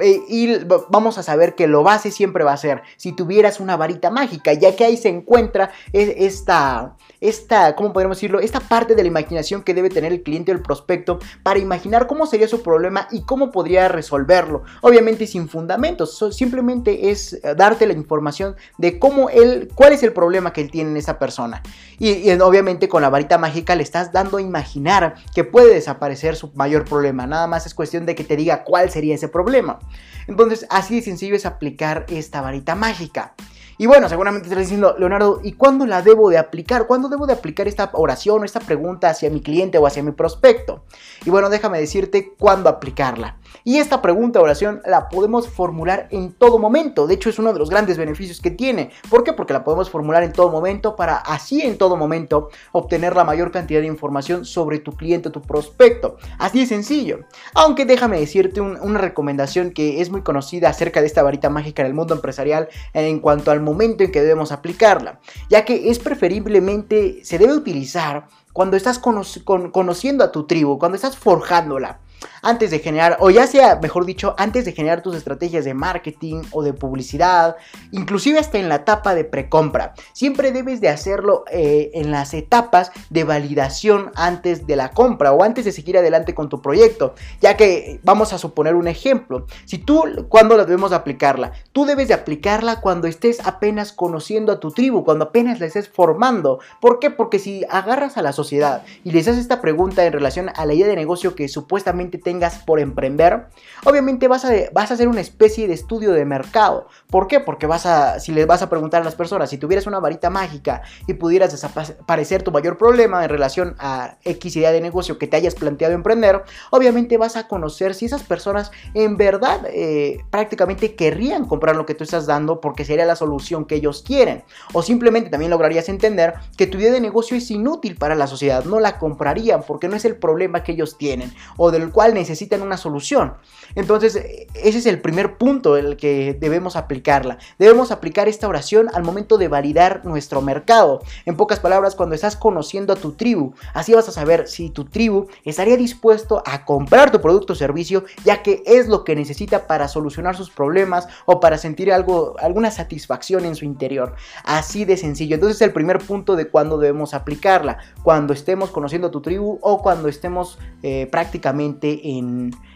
Eh, 0.00 0.22
y 0.28 0.58
vamos 0.88 1.18
a 1.18 1.22
saber 1.22 1.54
que 1.54 1.66
lo 1.66 1.82
base 1.82 2.10
siempre 2.10 2.44
va 2.44 2.52
a 2.52 2.56
ser 2.56 2.82
si 2.96 3.12
tuvieras 3.12 3.60
una 3.60 3.76
varita 3.76 4.10
mágica, 4.10 4.52
ya 4.52 4.74
que 4.74 4.84
ahí 4.84 4.96
se 4.96 5.08
encuentra 5.08 5.70
esta, 5.92 6.96
esta, 7.20 7.74
¿cómo 7.76 7.92
podemos 7.92 8.16
decirlo? 8.16 8.40
Esta 8.40 8.60
parte 8.60 8.94
de 8.94 9.02
la 9.02 9.08
imaginación 9.08 9.62
que 9.62 9.74
debe 9.74 9.90
tener 9.90 10.12
el 10.12 10.22
cliente 10.22 10.52
o 10.52 10.54
el 10.54 10.62
prospecto 10.62 11.18
para 11.42 11.58
imaginar 11.58 12.06
cómo 12.06 12.26
sería 12.26 12.48
su 12.48 12.62
problema 12.62 13.08
y 13.10 13.22
cómo 13.22 13.50
podría 13.50 13.88
resolverlo. 13.88 14.62
Obviamente 14.80 15.26
sin 15.26 15.48
fundamentos, 15.48 16.24
simplemente 16.30 17.10
es 17.10 17.34
eh, 17.34 17.54
darte 17.56 17.86
la 17.86 17.92
información 17.92 18.56
de 18.78 18.98
cómo 18.98 19.28
él, 19.28 19.68
cuál 19.74 19.92
es 19.92 20.02
el 20.02 20.12
problema 20.12 20.52
que 20.52 20.62
él 20.62 20.70
tiene 20.70 20.90
en 20.90 20.96
esa 20.96 21.18
persona. 21.18 21.62
Y, 21.98 22.28
y 22.28 22.32
obviamente 22.40 22.88
con 22.88 23.02
la 23.02 23.10
varita 23.10 23.38
mágica 23.38 23.74
le 23.74 23.82
estás 23.82 24.12
dando 24.12 24.38
a 24.38 24.42
imaginar 24.42 25.16
que 25.34 25.44
puede 25.44 25.74
desaparecer 25.74 26.36
su 26.36 26.50
mayor 26.54 26.84
problema. 26.84 27.26
Nada 27.26 27.46
más 27.46 27.66
es 27.66 27.74
cuestión 27.74 28.06
de 28.06 28.14
que 28.14 28.24
te 28.24 28.36
diga 28.36 28.64
cuál 28.64 28.90
sería 28.90 29.14
ese 29.14 29.28
problema. 29.28 29.78
Entonces, 30.26 30.66
así 30.70 30.96
de 30.96 31.02
sencillo 31.02 31.34
es 31.34 31.46
aplicar 31.46 32.06
esta 32.08 32.40
varita 32.40 32.74
mágica. 32.74 33.34
Y 33.78 33.86
bueno, 33.86 34.08
seguramente 34.08 34.48
estás 34.48 34.60
diciendo, 34.60 34.94
Leonardo, 34.98 35.40
¿y 35.42 35.52
cuándo 35.52 35.86
la 35.86 36.02
debo 36.02 36.30
de 36.30 36.38
aplicar? 36.38 36.86
¿Cuándo 36.86 37.08
debo 37.08 37.26
de 37.26 37.32
aplicar 37.32 37.66
esta 37.66 37.90
oración 37.94 38.42
o 38.42 38.44
esta 38.44 38.60
pregunta 38.60 39.10
hacia 39.10 39.30
mi 39.30 39.40
cliente 39.40 39.78
o 39.78 39.86
hacia 39.86 40.02
mi 40.02 40.12
prospecto? 40.12 40.84
Y 41.24 41.30
bueno, 41.30 41.48
déjame 41.48 41.80
decirte 41.80 42.34
cuándo 42.38 42.68
aplicarla. 42.68 43.38
Y 43.64 43.78
esta 43.78 44.02
pregunta 44.02 44.40
oración 44.40 44.82
la 44.84 45.08
podemos 45.08 45.48
formular 45.48 46.08
en 46.10 46.32
todo 46.32 46.58
momento. 46.58 47.06
De 47.06 47.14
hecho, 47.14 47.30
es 47.30 47.38
uno 47.38 47.52
de 47.52 47.58
los 47.58 47.70
grandes 47.70 47.98
beneficios 47.98 48.40
que 48.40 48.50
tiene. 48.50 48.90
¿Por 49.08 49.24
qué? 49.24 49.32
Porque 49.32 49.52
la 49.52 49.64
podemos 49.64 49.90
formular 49.90 50.22
en 50.22 50.32
todo 50.32 50.50
momento 50.50 50.96
para 50.96 51.16
así 51.16 51.62
en 51.62 51.78
todo 51.78 51.96
momento 51.96 52.50
obtener 52.72 53.14
la 53.14 53.24
mayor 53.24 53.50
cantidad 53.50 53.80
de 53.80 53.86
información 53.86 54.44
sobre 54.44 54.78
tu 54.78 54.92
cliente, 54.92 55.30
tu 55.30 55.42
prospecto. 55.42 56.16
Así 56.38 56.60
de 56.60 56.66
sencillo. 56.66 57.20
Aunque 57.54 57.84
déjame 57.84 58.18
decirte 58.18 58.60
una 58.60 58.98
recomendación 58.98 59.70
que 59.72 60.00
es 60.00 60.10
muy 60.10 60.22
conocida 60.22 60.68
acerca 60.68 61.00
de 61.00 61.06
esta 61.06 61.22
varita 61.22 61.50
mágica 61.50 61.82
en 61.82 61.88
el 61.88 61.94
mundo 61.94 62.14
empresarial 62.14 62.68
en 62.94 63.20
cuanto 63.20 63.50
al 63.50 63.60
momento 63.60 64.04
en 64.04 64.12
que 64.12 64.22
debemos 64.22 64.52
aplicarla. 64.52 65.20
Ya 65.48 65.64
que 65.64 65.90
es 65.90 65.98
preferiblemente, 65.98 67.24
se 67.24 67.38
debe 67.38 67.54
utilizar 67.54 68.26
cuando 68.52 68.76
estás 68.76 68.98
conociendo 68.98 70.24
a 70.24 70.32
tu 70.32 70.46
tribu, 70.46 70.78
cuando 70.78 70.96
estás 70.96 71.16
forjándola 71.16 72.00
antes 72.42 72.70
de 72.70 72.80
generar, 72.80 73.16
o 73.20 73.30
ya 73.30 73.46
sea, 73.46 73.78
mejor 73.80 74.04
dicho, 74.04 74.34
antes 74.36 74.64
de 74.64 74.72
generar 74.72 75.02
tus 75.02 75.16
estrategias 75.16 75.64
de 75.64 75.74
marketing 75.74 76.42
o 76.50 76.62
de 76.62 76.72
publicidad, 76.72 77.56
inclusive 77.92 78.38
hasta 78.38 78.58
en 78.58 78.68
la 78.68 78.76
etapa 78.76 79.14
de 79.14 79.24
precompra. 79.24 79.94
Siempre 80.12 80.52
debes 80.52 80.80
de 80.80 80.88
hacerlo 80.88 81.44
eh, 81.50 81.90
en 81.94 82.10
las 82.10 82.34
etapas 82.34 82.90
de 83.10 83.24
validación 83.24 84.10
antes 84.16 84.66
de 84.66 84.76
la 84.76 84.90
compra 84.90 85.32
o 85.32 85.42
antes 85.44 85.64
de 85.64 85.72
seguir 85.72 85.96
adelante 85.96 86.34
con 86.34 86.48
tu 86.48 86.60
proyecto, 86.60 87.14
ya 87.40 87.56
que 87.56 88.00
vamos 88.02 88.32
a 88.32 88.38
suponer 88.38 88.74
un 88.74 88.88
ejemplo. 88.88 89.46
Si 89.64 89.78
tú, 89.78 90.02
¿cuándo 90.28 90.56
debemos 90.58 90.92
aplicarla? 90.92 91.52
Tú 91.72 91.84
debes 91.84 92.08
de 92.08 92.14
aplicarla 92.14 92.80
cuando 92.80 93.06
estés 93.06 93.40
apenas 93.46 93.92
conociendo 93.92 94.52
a 94.52 94.60
tu 94.60 94.72
tribu, 94.72 95.04
cuando 95.04 95.26
apenas 95.26 95.60
la 95.60 95.66
estés 95.66 95.88
formando. 95.88 96.58
¿Por 96.80 96.98
qué? 96.98 97.10
Porque 97.10 97.38
si 97.38 97.64
agarras 97.70 98.16
a 98.16 98.22
la 98.22 98.32
sociedad 98.32 98.82
y 99.04 99.12
les 99.12 99.28
haces 99.28 99.40
esta 99.40 99.60
pregunta 99.60 100.04
en 100.04 100.12
relación 100.12 100.50
a 100.54 100.66
la 100.66 100.74
idea 100.74 100.88
de 100.88 100.96
negocio 100.96 101.34
que 101.34 101.48
supuestamente 101.48 102.18
tengas 102.32 102.60
por 102.60 102.80
emprender, 102.80 103.48
obviamente 103.84 104.26
vas 104.26 104.46
a, 104.46 104.52
vas 104.72 104.90
a 104.90 104.94
hacer 104.94 105.06
una 105.06 105.20
especie 105.20 105.68
de 105.68 105.74
estudio 105.74 106.12
de 106.12 106.24
mercado. 106.24 106.88
¿Por 107.08 107.26
qué? 107.26 107.40
Porque 107.40 107.66
vas 107.66 107.84
a, 107.84 108.20
si 108.20 108.32
les 108.32 108.46
vas 108.46 108.62
a 108.62 108.70
preguntar 108.70 109.02
a 109.02 109.04
las 109.04 109.14
personas, 109.14 109.50
si 109.50 109.58
tuvieras 109.58 109.86
una 109.86 110.00
varita 110.00 110.30
mágica 110.30 110.80
y 111.06 111.12
pudieras 111.12 111.52
desaparecer 111.52 112.42
tu 112.42 112.50
mayor 112.50 112.78
problema 112.78 113.22
en 113.22 113.28
relación 113.28 113.76
a 113.78 114.16
X 114.24 114.56
idea 114.56 114.72
de 114.72 114.80
negocio 114.80 115.18
que 115.18 115.26
te 115.26 115.36
hayas 115.36 115.54
planteado 115.54 115.92
emprender, 115.92 116.42
obviamente 116.70 117.18
vas 117.18 117.36
a 117.36 117.48
conocer 117.48 117.94
si 117.94 118.06
esas 118.06 118.22
personas 118.22 118.70
en 118.94 119.18
verdad 119.18 119.60
eh, 119.68 120.24
prácticamente 120.30 120.94
querrían 120.94 121.44
comprar 121.44 121.76
lo 121.76 121.84
que 121.84 121.94
tú 121.94 122.02
estás 122.02 122.24
dando 122.24 122.62
porque 122.62 122.86
sería 122.86 123.04
la 123.04 123.16
solución 123.16 123.66
que 123.66 123.74
ellos 123.74 124.02
quieren. 124.02 124.42
O 124.72 124.82
simplemente 124.82 125.28
también 125.28 125.50
lograrías 125.50 125.90
entender 125.90 126.32
que 126.56 126.66
tu 126.66 126.78
idea 126.78 126.92
de 126.92 127.00
negocio 127.00 127.36
es 127.36 127.50
inútil 127.50 127.96
para 127.96 128.14
la 128.14 128.26
sociedad, 128.26 128.64
no 128.64 128.80
la 128.80 128.98
comprarían 128.98 129.64
porque 129.66 129.88
no 129.88 129.96
es 129.96 130.06
el 130.06 130.16
problema 130.16 130.62
que 130.62 130.72
ellos 130.72 130.96
tienen 130.96 131.34
o 131.58 131.70
del 131.70 131.90
cual 131.90 132.14
necesitan 132.22 132.62
una 132.62 132.76
solución. 132.76 133.34
Entonces, 133.74 134.16
ese 134.54 134.78
es 134.78 134.86
el 134.86 135.00
primer 135.00 135.38
punto 135.38 135.76
en 135.76 135.86
el 135.86 135.96
que 135.96 136.36
debemos 136.38 136.76
aplicarla. 136.76 137.38
Debemos 137.58 137.90
aplicar 137.90 138.28
esta 138.28 138.48
oración 138.48 138.88
al 138.94 139.02
momento 139.02 139.38
de 139.38 139.48
validar 139.48 140.04
nuestro 140.04 140.40
mercado. 140.40 141.00
En 141.26 141.36
pocas 141.36 141.58
palabras, 141.58 141.94
cuando 141.94 142.14
estás 142.14 142.36
conociendo 142.36 142.92
a 142.92 142.96
tu 142.96 143.12
tribu, 143.12 143.54
así 143.74 143.92
vas 143.92 144.08
a 144.08 144.12
saber 144.12 144.46
si 144.46 144.70
tu 144.70 144.84
tribu 144.84 145.26
estaría 145.44 145.76
dispuesto 145.76 146.42
a 146.46 146.64
comprar 146.64 147.10
tu 147.10 147.20
producto 147.20 147.54
o 147.54 147.56
servicio, 147.56 148.04
ya 148.24 148.42
que 148.42 148.62
es 148.66 148.86
lo 148.86 149.04
que 149.04 149.16
necesita 149.16 149.66
para 149.66 149.88
solucionar 149.88 150.36
sus 150.36 150.50
problemas 150.50 151.08
o 151.26 151.40
para 151.40 151.58
sentir 151.58 151.92
algo, 151.92 152.36
alguna 152.38 152.70
satisfacción 152.70 153.44
en 153.44 153.56
su 153.56 153.64
interior. 153.64 154.14
Así 154.44 154.84
de 154.84 154.96
sencillo. 154.96 155.34
Entonces, 155.34 155.56
es 155.56 155.62
el 155.62 155.72
primer 155.72 155.98
punto 155.98 156.36
de 156.36 156.48
cuando 156.48 156.78
debemos 156.78 157.14
aplicarla. 157.14 157.78
Cuando 158.02 158.32
estemos 158.32 158.70
conociendo 158.70 159.08
a 159.08 159.10
tu 159.10 159.20
tribu 159.20 159.58
o 159.60 159.82
cuando 159.82 160.08
estemos 160.08 160.58
eh, 160.82 161.08
prácticamente 161.10 162.00
en 162.04 162.11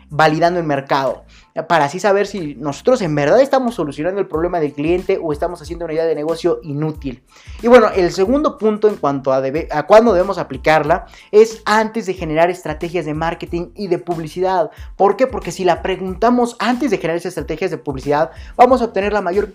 validando 0.08 0.60
el 0.60 0.66
mercado 0.66 1.24
para 1.64 1.86
así 1.86 2.00
saber 2.00 2.26
si 2.26 2.54
nosotros 2.56 3.00
en 3.02 3.14
verdad 3.14 3.40
estamos 3.40 3.74
solucionando 3.74 4.20
el 4.20 4.26
problema 4.26 4.60
del 4.60 4.72
cliente 4.72 5.18
o 5.22 5.32
estamos 5.32 5.62
haciendo 5.62 5.84
una 5.86 5.94
idea 5.94 6.04
de 6.04 6.14
negocio 6.14 6.60
inútil. 6.62 7.22
Y 7.62 7.68
bueno, 7.68 7.88
el 7.94 8.12
segundo 8.12 8.58
punto 8.58 8.88
en 8.88 8.96
cuanto 8.96 9.32
a, 9.32 9.42
cuándo 9.86 10.12
debemos 10.12 10.38
aplicarla 10.38 11.06
es 11.30 11.62
antes 11.64 12.06
de 12.06 12.14
generar 12.14 12.50
estrategias 12.50 13.06
de 13.06 13.14
marketing 13.14 13.70
y 13.74 13.88
de 13.88 13.98
publicidad. 13.98 14.70
¿Por 14.96 15.16
qué? 15.16 15.26
Porque 15.26 15.52
si 15.52 15.64
la 15.64 15.82
preguntamos 15.82 16.56
antes 16.58 16.90
de 16.90 16.98
generar 16.98 17.16
esas 17.16 17.30
estrategias 17.30 17.70
de 17.70 17.78
publicidad, 17.78 18.30
vamos 18.56 18.82
a 18.82 18.86
obtener 18.86 19.12
la 19.12 19.22
mayor 19.22 19.52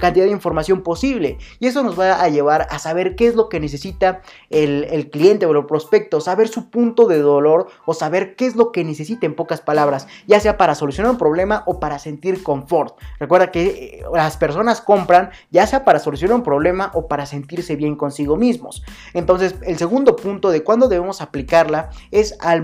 cantidad 0.00 0.24
de 0.24 0.32
información 0.32 0.82
posible. 0.82 1.38
Y 1.60 1.66
eso 1.66 1.82
nos 1.82 1.98
va 1.98 2.20
a 2.20 2.28
llevar 2.28 2.66
a 2.70 2.78
saber 2.78 3.14
qué 3.14 3.28
es 3.28 3.36
lo 3.36 3.48
que 3.48 3.60
necesita 3.60 4.22
el, 4.50 4.84
el 4.90 5.10
cliente 5.10 5.46
o 5.46 5.52
el 5.52 5.66
prospecto, 5.66 6.20
saber 6.20 6.48
su 6.48 6.70
punto 6.70 7.06
de 7.06 7.18
dolor 7.18 7.68
o 7.86 7.94
saber 7.94 8.34
qué 8.34 8.46
es 8.46 8.56
lo 8.56 8.72
que 8.72 8.82
necesita 8.82 9.26
en 9.26 9.34
pocas 9.34 9.60
palabras, 9.60 10.08
ya 10.26 10.40
sea 10.40 10.56
para 10.56 10.74
solucionar 10.74 11.12
un 11.12 11.18
problema 11.18 11.43
o 11.66 11.78
para 11.78 11.98
sentir 11.98 12.42
confort. 12.42 12.98
Recuerda 13.18 13.50
que 13.50 13.66
eh, 13.66 14.02
las 14.12 14.36
personas 14.36 14.80
compran 14.80 15.30
ya 15.50 15.66
sea 15.66 15.84
para 15.84 15.98
solucionar 15.98 16.36
un 16.36 16.42
problema 16.42 16.90
o 16.94 17.06
para 17.06 17.26
sentirse 17.26 17.76
bien 17.76 17.96
consigo 17.96 18.36
mismos. 18.36 18.82
Entonces, 19.12 19.54
el 19.62 19.76
segundo 19.76 20.16
punto 20.16 20.50
de 20.50 20.62
cuándo 20.62 20.88
debemos 20.88 21.20
aplicarla 21.20 21.90
es 22.10 22.36
al, 22.40 22.62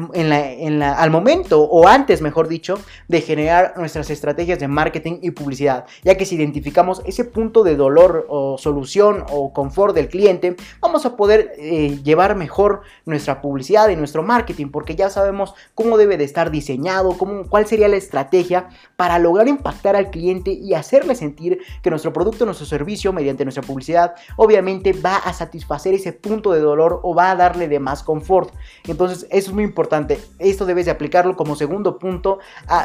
momento 1.11 1.63
o 1.63 1.87
antes, 1.87 2.23
mejor 2.23 2.49
dicho, 2.49 2.79
de 3.09 3.21
generar 3.21 3.75
nuestras 3.77 4.11
estrategias 4.11 4.59
de 4.59 4.69
marketing 4.69 5.19
y 5.23 5.33
publicidad, 5.33 5.87
ya 6.03 6.17
que 6.17 6.25
si 6.25 6.37
identificamos 6.37 7.03
ese 7.07 7.25
punto 7.25 7.63
de 7.63 7.77
dolor 7.77 8.27
o 8.29 8.59
solución 8.59 9.25
o 9.31 9.53
confort 9.53 9.95
del 9.95 10.09
cliente, 10.09 10.57
vamos 10.81 11.05
a 11.07 11.17
poder 11.17 11.53
eh, 11.59 11.99
llevar 12.03 12.37
mejor 12.37 12.83
nuestra 13.05 13.41
publicidad 13.43 13.89
y 13.89 13.97
nuestro 13.97 14.23
marketing, 14.23 14.69
porque 14.69 14.97
ya 14.97 15.11
sabemos 15.11 15.55
cómo 15.75 15.99
debe 15.99 16.17
de 16.17 16.25
estar 16.25 16.51
diseñado, 16.51 17.17
cómo, 17.19 17.47
cuál 17.49 17.67
sería 17.67 17.89
la 17.89 17.97
estrategia 17.97 18.69
para 18.97 19.19
lograr 19.19 19.49
impactar 19.49 19.97
al 19.97 20.11
cliente 20.11 20.51
y 20.53 20.75
hacerle 20.75 21.15
sentir 21.15 21.59
que 21.83 21.91
nuestro 21.91 22.13
producto, 22.13 22.45
nuestro 22.45 22.67
servicio, 22.67 23.13
mediante 23.13 23.45
nuestra 23.45 23.63
publicidad, 23.63 24.15
obviamente 24.37 24.93
va 24.93 25.17
a 25.17 25.33
satisfacer 25.33 25.95
ese 25.95 26.13
punto 26.13 26.53
de 26.53 26.61
dolor 26.61 27.01
o 27.03 27.15
va 27.15 27.31
a 27.31 27.37
darle 27.37 27.69
de 27.69 27.81
más 27.81 28.03
confort. 28.03 28.55
Entonces, 28.87 29.27
eso 29.31 29.51
es 29.51 29.55
muy 29.55 29.65
importante. 29.65 30.21
Esto 30.39 30.67
debes 30.67 30.87
de 30.87 30.91
aplicarlo 30.91 31.37
como 31.37 31.57
segundo 31.57 31.99
punto 31.99 32.39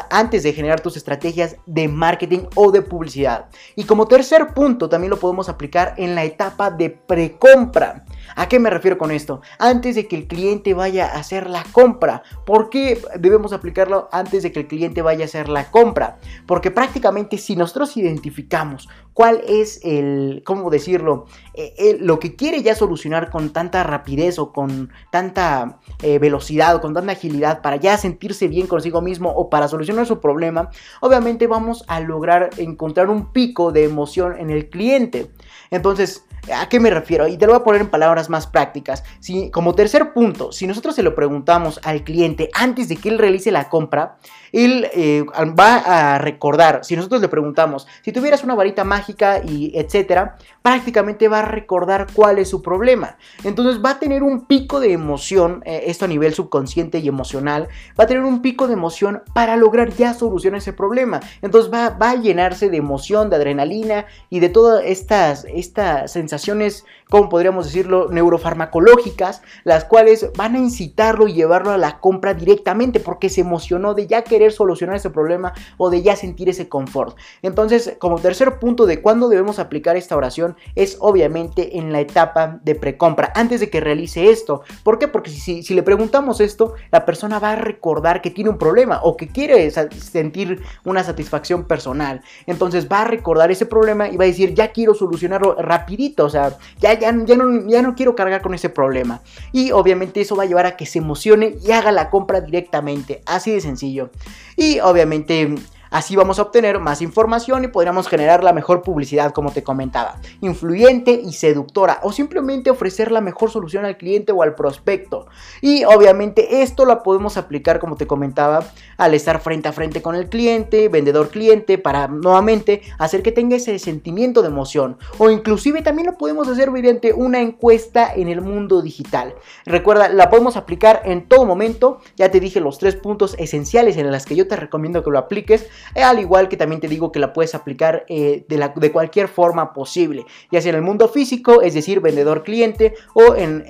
antes 0.09 0.43
de 0.43 0.53
generar 0.53 0.79
tus 0.81 0.97
estrategias 0.97 1.57
de 1.65 1.87
marketing 1.87 2.47
o 2.55 2.71
de 2.71 2.81
publicidad. 2.81 3.47
Y 3.75 3.83
como 3.83 4.07
tercer 4.07 4.53
punto, 4.53 4.89
también 4.89 5.11
lo 5.11 5.19
podemos 5.19 5.49
aplicar 5.49 5.93
en 5.97 6.15
la 6.15 6.23
etapa 6.23 6.71
de 6.71 6.89
precompra. 6.89 8.05
¿A 8.35 8.47
qué 8.47 8.59
me 8.59 8.69
refiero 8.69 8.97
con 8.97 9.11
esto? 9.11 9.41
Antes 9.59 9.95
de 9.95 10.07
que 10.07 10.15
el 10.15 10.27
cliente 10.27 10.73
vaya 10.73 11.07
a 11.07 11.19
hacer 11.19 11.49
la 11.49 11.63
compra. 11.71 12.23
¿Por 12.45 12.69
qué 12.69 13.01
debemos 13.19 13.53
aplicarlo 13.53 14.09
antes 14.11 14.43
de 14.43 14.51
que 14.51 14.61
el 14.61 14.67
cliente 14.67 15.01
vaya 15.01 15.23
a 15.23 15.25
hacer 15.25 15.49
la 15.49 15.69
compra? 15.71 16.19
Porque 16.45 16.71
prácticamente 16.71 17.37
si 17.37 17.55
nosotros 17.55 17.95
identificamos 17.97 18.89
cuál 19.15 19.41
es 19.47 19.79
el, 19.83 20.43
¿cómo 20.45 20.69
decirlo? 20.69 21.25
Eh, 21.53 21.97
lo 22.01 22.19
que 22.19 22.35
quiere 22.35 22.61
ya 22.61 22.75
solucionar 22.75 23.31
con 23.31 23.53
tanta 23.53 23.81
rapidez 23.81 24.37
o 24.39 24.51
con 24.51 24.91
tanta 25.09 25.79
eh, 26.03 26.19
velocidad 26.19 26.75
o 26.75 26.81
con 26.81 26.93
tanta 26.93 27.13
agilidad 27.13 27.61
para 27.61 27.77
ya 27.77 27.97
sentirse 27.97 28.49
bien 28.49 28.67
consigo 28.67 29.01
mismo 29.01 29.29
o 29.29 29.49
para 29.49 29.69
solucionar 29.69 30.05
su 30.05 30.19
problema, 30.19 30.69
obviamente 30.99 31.47
vamos 31.47 31.85
a 31.87 32.01
lograr 32.01 32.49
encontrar 32.57 33.09
un 33.09 33.31
pico 33.31 33.71
de 33.71 33.85
emoción 33.85 34.37
en 34.37 34.49
el 34.49 34.69
cliente. 34.69 35.31
Entonces, 35.71 36.25
¿A 36.53 36.69
qué 36.69 36.79
me 36.79 36.91
refiero? 36.91 37.27
Y 37.27 37.37
te 37.37 37.47
lo 37.47 37.53
voy 37.53 37.61
a 37.61 37.63
poner 37.63 37.81
en 37.81 37.89
palabras 37.89 38.29
más 38.29 38.45
prácticas. 38.45 39.03
Si, 39.19 39.49
como 39.49 39.73
tercer 39.73 40.13
punto, 40.13 40.51
si 40.51 40.67
nosotros 40.67 40.93
se 40.95 41.01
lo 41.01 41.15
preguntamos 41.15 41.79
al 41.83 42.03
cliente 42.03 42.49
antes 42.53 42.87
de 42.87 42.97
que 42.97 43.09
él 43.09 43.17
realice 43.17 43.51
la 43.51 43.67
compra, 43.69 44.17
él 44.51 44.87
eh, 44.93 45.25
va 45.59 46.13
a 46.13 46.17
recordar, 46.19 46.81
si 46.83 46.95
nosotros 46.95 47.21
le 47.21 47.29
preguntamos, 47.29 47.87
si 48.03 48.11
tuvieras 48.11 48.43
una 48.43 48.55
varita 48.55 48.83
mágica 48.83 49.04
y 49.43 49.71
etcétera, 49.75 50.37
prácticamente 50.61 51.27
va 51.27 51.39
a 51.39 51.45
recordar 51.45 52.07
cuál 52.13 52.39
es 52.39 52.49
su 52.49 52.61
problema. 52.61 53.17
Entonces 53.43 53.83
va 53.83 53.91
a 53.91 53.99
tener 53.99 54.23
un 54.23 54.45
pico 54.45 54.79
de 54.79 54.93
emoción, 54.93 55.61
eh, 55.65 55.83
esto 55.87 56.05
a 56.05 56.07
nivel 56.07 56.33
subconsciente 56.33 56.99
y 56.99 57.07
emocional, 57.07 57.67
va 57.99 58.05
a 58.05 58.07
tener 58.07 58.23
un 58.23 58.41
pico 58.41 58.67
de 58.67 58.73
emoción 58.73 59.21
para 59.33 59.57
lograr 59.57 59.93
ya 59.93 60.13
solucionar 60.13 60.57
ese 60.57 60.73
problema. 60.73 61.19
Entonces 61.41 61.71
va, 61.71 61.89
va 61.89 62.11
a 62.11 62.15
llenarse 62.15 62.69
de 62.69 62.77
emoción, 62.77 63.29
de 63.29 63.35
adrenalina 63.35 64.05
y 64.29 64.39
de 64.39 64.49
todas 64.49 64.83
estas, 64.85 65.45
estas 65.45 66.11
sensaciones, 66.11 66.85
como 67.09 67.29
podríamos 67.29 67.65
decirlo, 67.65 68.07
neurofarmacológicas, 68.09 69.41
las 69.63 69.85
cuales 69.85 70.31
van 70.35 70.55
a 70.55 70.59
incitarlo 70.59 71.27
y 71.27 71.33
llevarlo 71.33 71.71
a 71.71 71.77
la 71.77 71.99
compra 71.99 72.33
directamente 72.33 72.99
porque 72.99 73.29
se 73.29 73.41
emocionó 73.41 73.93
de 73.93 74.07
ya 74.07 74.23
querer 74.23 74.51
solucionar 74.51 74.95
ese 74.95 75.09
problema 75.09 75.53
o 75.77 75.89
de 75.89 76.01
ya 76.01 76.15
sentir 76.15 76.49
ese 76.49 76.67
confort. 76.67 77.17
Entonces, 77.41 77.95
como 77.99 78.19
tercer 78.19 78.59
punto 78.59 78.85
de 78.85 79.01
cuándo 79.01 79.29
debemos 79.29 79.59
aplicar 79.59 79.95
esta 79.95 80.15
oración 80.15 80.55
es 80.75 80.97
obviamente 80.99 81.77
en 81.77 81.91
la 81.91 81.99
etapa 81.99 82.59
de 82.63 82.75
precompra, 82.75 83.31
antes 83.35 83.59
de 83.59 83.69
que 83.69 83.79
realice 83.79 84.29
esto. 84.29 84.63
¿Por 84.83 84.99
qué? 84.99 85.07
Porque 85.07 85.29
si, 85.29 85.63
si 85.63 85.73
le 85.73 85.83
preguntamos 85.83 86.41
esto, 86.41 86.73
la 86.91 87.05
persona 87.05 87.39
va 87.39 87.51
a 87.51 87.55
recordar 87.55 88.21
que 88.21 88.31
tiene 88.31 88.49
un 88.49 88.57
problema 88.57 88.99
o 89.03 89.15
que 89.15 89.27
quiere 89.27 89.69
sentir 89.71 90.61
una 90.83 91.03
satisfacción 91.03 91.65
personal. 91.65 92.21
Entonces 92.47 92.87
va 92.91 93.01
a 93.01 93.05
recordar 93.05 93.51
ese 93.51 93.65
problema 93.65 94.09
y 94.09 94.17
va 94.17 94.23
a 94.23 94.27
decir, 94.27 94.53
ya 94.53 94.71
quiero 94.71 94.93
solucionarlo 94.93 95.55
rapidito, 95.55 96.25
o 96.25 96.29
sea, 96.29 96.57
ya 96.79 96.94
ya, 96.99 97.11
no, 97.11 97.67
ya 97.67 97.81
no 97.81 97.95
quiero 97.95 98.15
cargar 98.15 98.41
con 98.41 98.53
ese 98.53 98.69
problema. 98.69 99.21
Y 99.51 99.71
obviamente 99.71 100.21
eso 100.21 100.35
va 100.35 100.43
a 100.43 100.45
llevar 100.45 100.65
a 100.65 100.77
que 100.77 100.85
se 100.85 100.99
emocione 100.99 101.55
y 101.65 101.71
haga 101.71 101.91
la 101.91 102.09
compra 102.09 102.41
directamente, 102.41 103.21
así 103.25 103.51
de 103.51 103.61
sencillo. 103.61 104.09
Y 104.55 104.79
obviamente 104.79 105.55
Así 105.95 106.17
vamos 106.17 106.39
a 106.39 106.41
obtener 106.41 106.81
más 106.81 107.01
información 107.01 107.63
y 107.63 107.69
podríamos 107.69 108.09
generar 108.09 108.43
la 108.43 108.51
mejor 108.51 108.81
publicidad 108.81 109.31
como 109.31 109.53
te 109.53 109.63
comentaba, 109.63 110.19
influyente 110.41 111.21
y 111.23 111.31
seductora 111.31 112.01
o 112.03 112.11
simplemente 112.11 112.69
ofrecer 112.69 113.13
la 113.13 113.21
mejor 113.21 113.49
solución 113.49 113.85
al 113.85 113.95
cliente 113.95 114.33
o 114.33 114.43
al 114.43 114.55
prospecto. 114.55 115.27
Y 115.61 115.85
obviamente 115.85 116.63
esto 116.63 116.83
lo 116.83 117.01
podemos 117.01 117.37
aplicar 117.37 117.79
como 117.79 117.95
te 117.95 118.07
comentaba 118.07 118.65
al 118.97 119.13
estar 119.13 119.39
frente 119.39 119.69
a 119.69 119.71
frente 119.71 120.01
con 120.01 120.15
el 120.15 120.27
cliente, 120.27 120.89
vendedor 120.89 121.29
cliente, 121.29 121.77
para 121.77 122.09
nuevamente 122.09 122.81
hacer 122.97 123.23
que 123.23 123.31
tenga 123.31 123.55
ese 123.55 123.79
sentimiento 123.79 124.41
de 124.41 124.49
emoción. 124.49 124.97
O 125.17 125.29
inclusive 125.29 125.81
también 125.81 126.07
lo 126.07 126.17
podemos 126.17 126.49
hacer 126.49 126.71
mediante 126.71 127.13
una 127.13 127.39
encuesta 127.39 128.13
en 128.13 128.27
el 128.27 128.41
mundo 128.41 128.81
digital. 128.81 129.33
Recuerda, 129.65 130.09
la 130.09 130.29
podemos 130.29 130.57
aplicar 130.57 131.03
en 131.05 131.29
todo 131.29 131.45
momento. 131.45 132.01
Ya 132.17 132.31
te 132.31 132.41
dije 132.41 132.59
los 132.59 132.79
tres 132.79 132.97
puntos 132.97 133.33
esenciales 133.39 133.95
en 133.95 134.11
los 134.11 134.25
que 134.25 134.35
yo 134.35 134.45
te 134.49 134.57
recomiendo 134.57 135.01
que 135.01 135.11
lo 135.11 135.19
apliques 135.19 135.69
al 135.93 136.19
igual 136.19 136.49
que 136.49 136.57
también 136.57 136.81
te 136.81 136.87
digo 136.87 137.11
que 137.11 137.19
la 137.19 137.33
puedes 137.33 137.55
aplicar 137.55 138.05
eh, 138.09 138.45
de, 138.47 138.71
de, 138.75 138.91
cualquier 138.91 139.27
forma 139.27 139.73
posible, 139.73 140.25
ya 140.51 140.61
sea 140.61 140.71
en 140.71 140.77
el 140.77 140.81
mundo 140.81 141.07
físico, 141.07 141.61
es 141.61 141.73
decir, 141.73 141.99
vendedor-cliente, 141.99 142.95
o 143.13 143.35
en, 143.35 143.63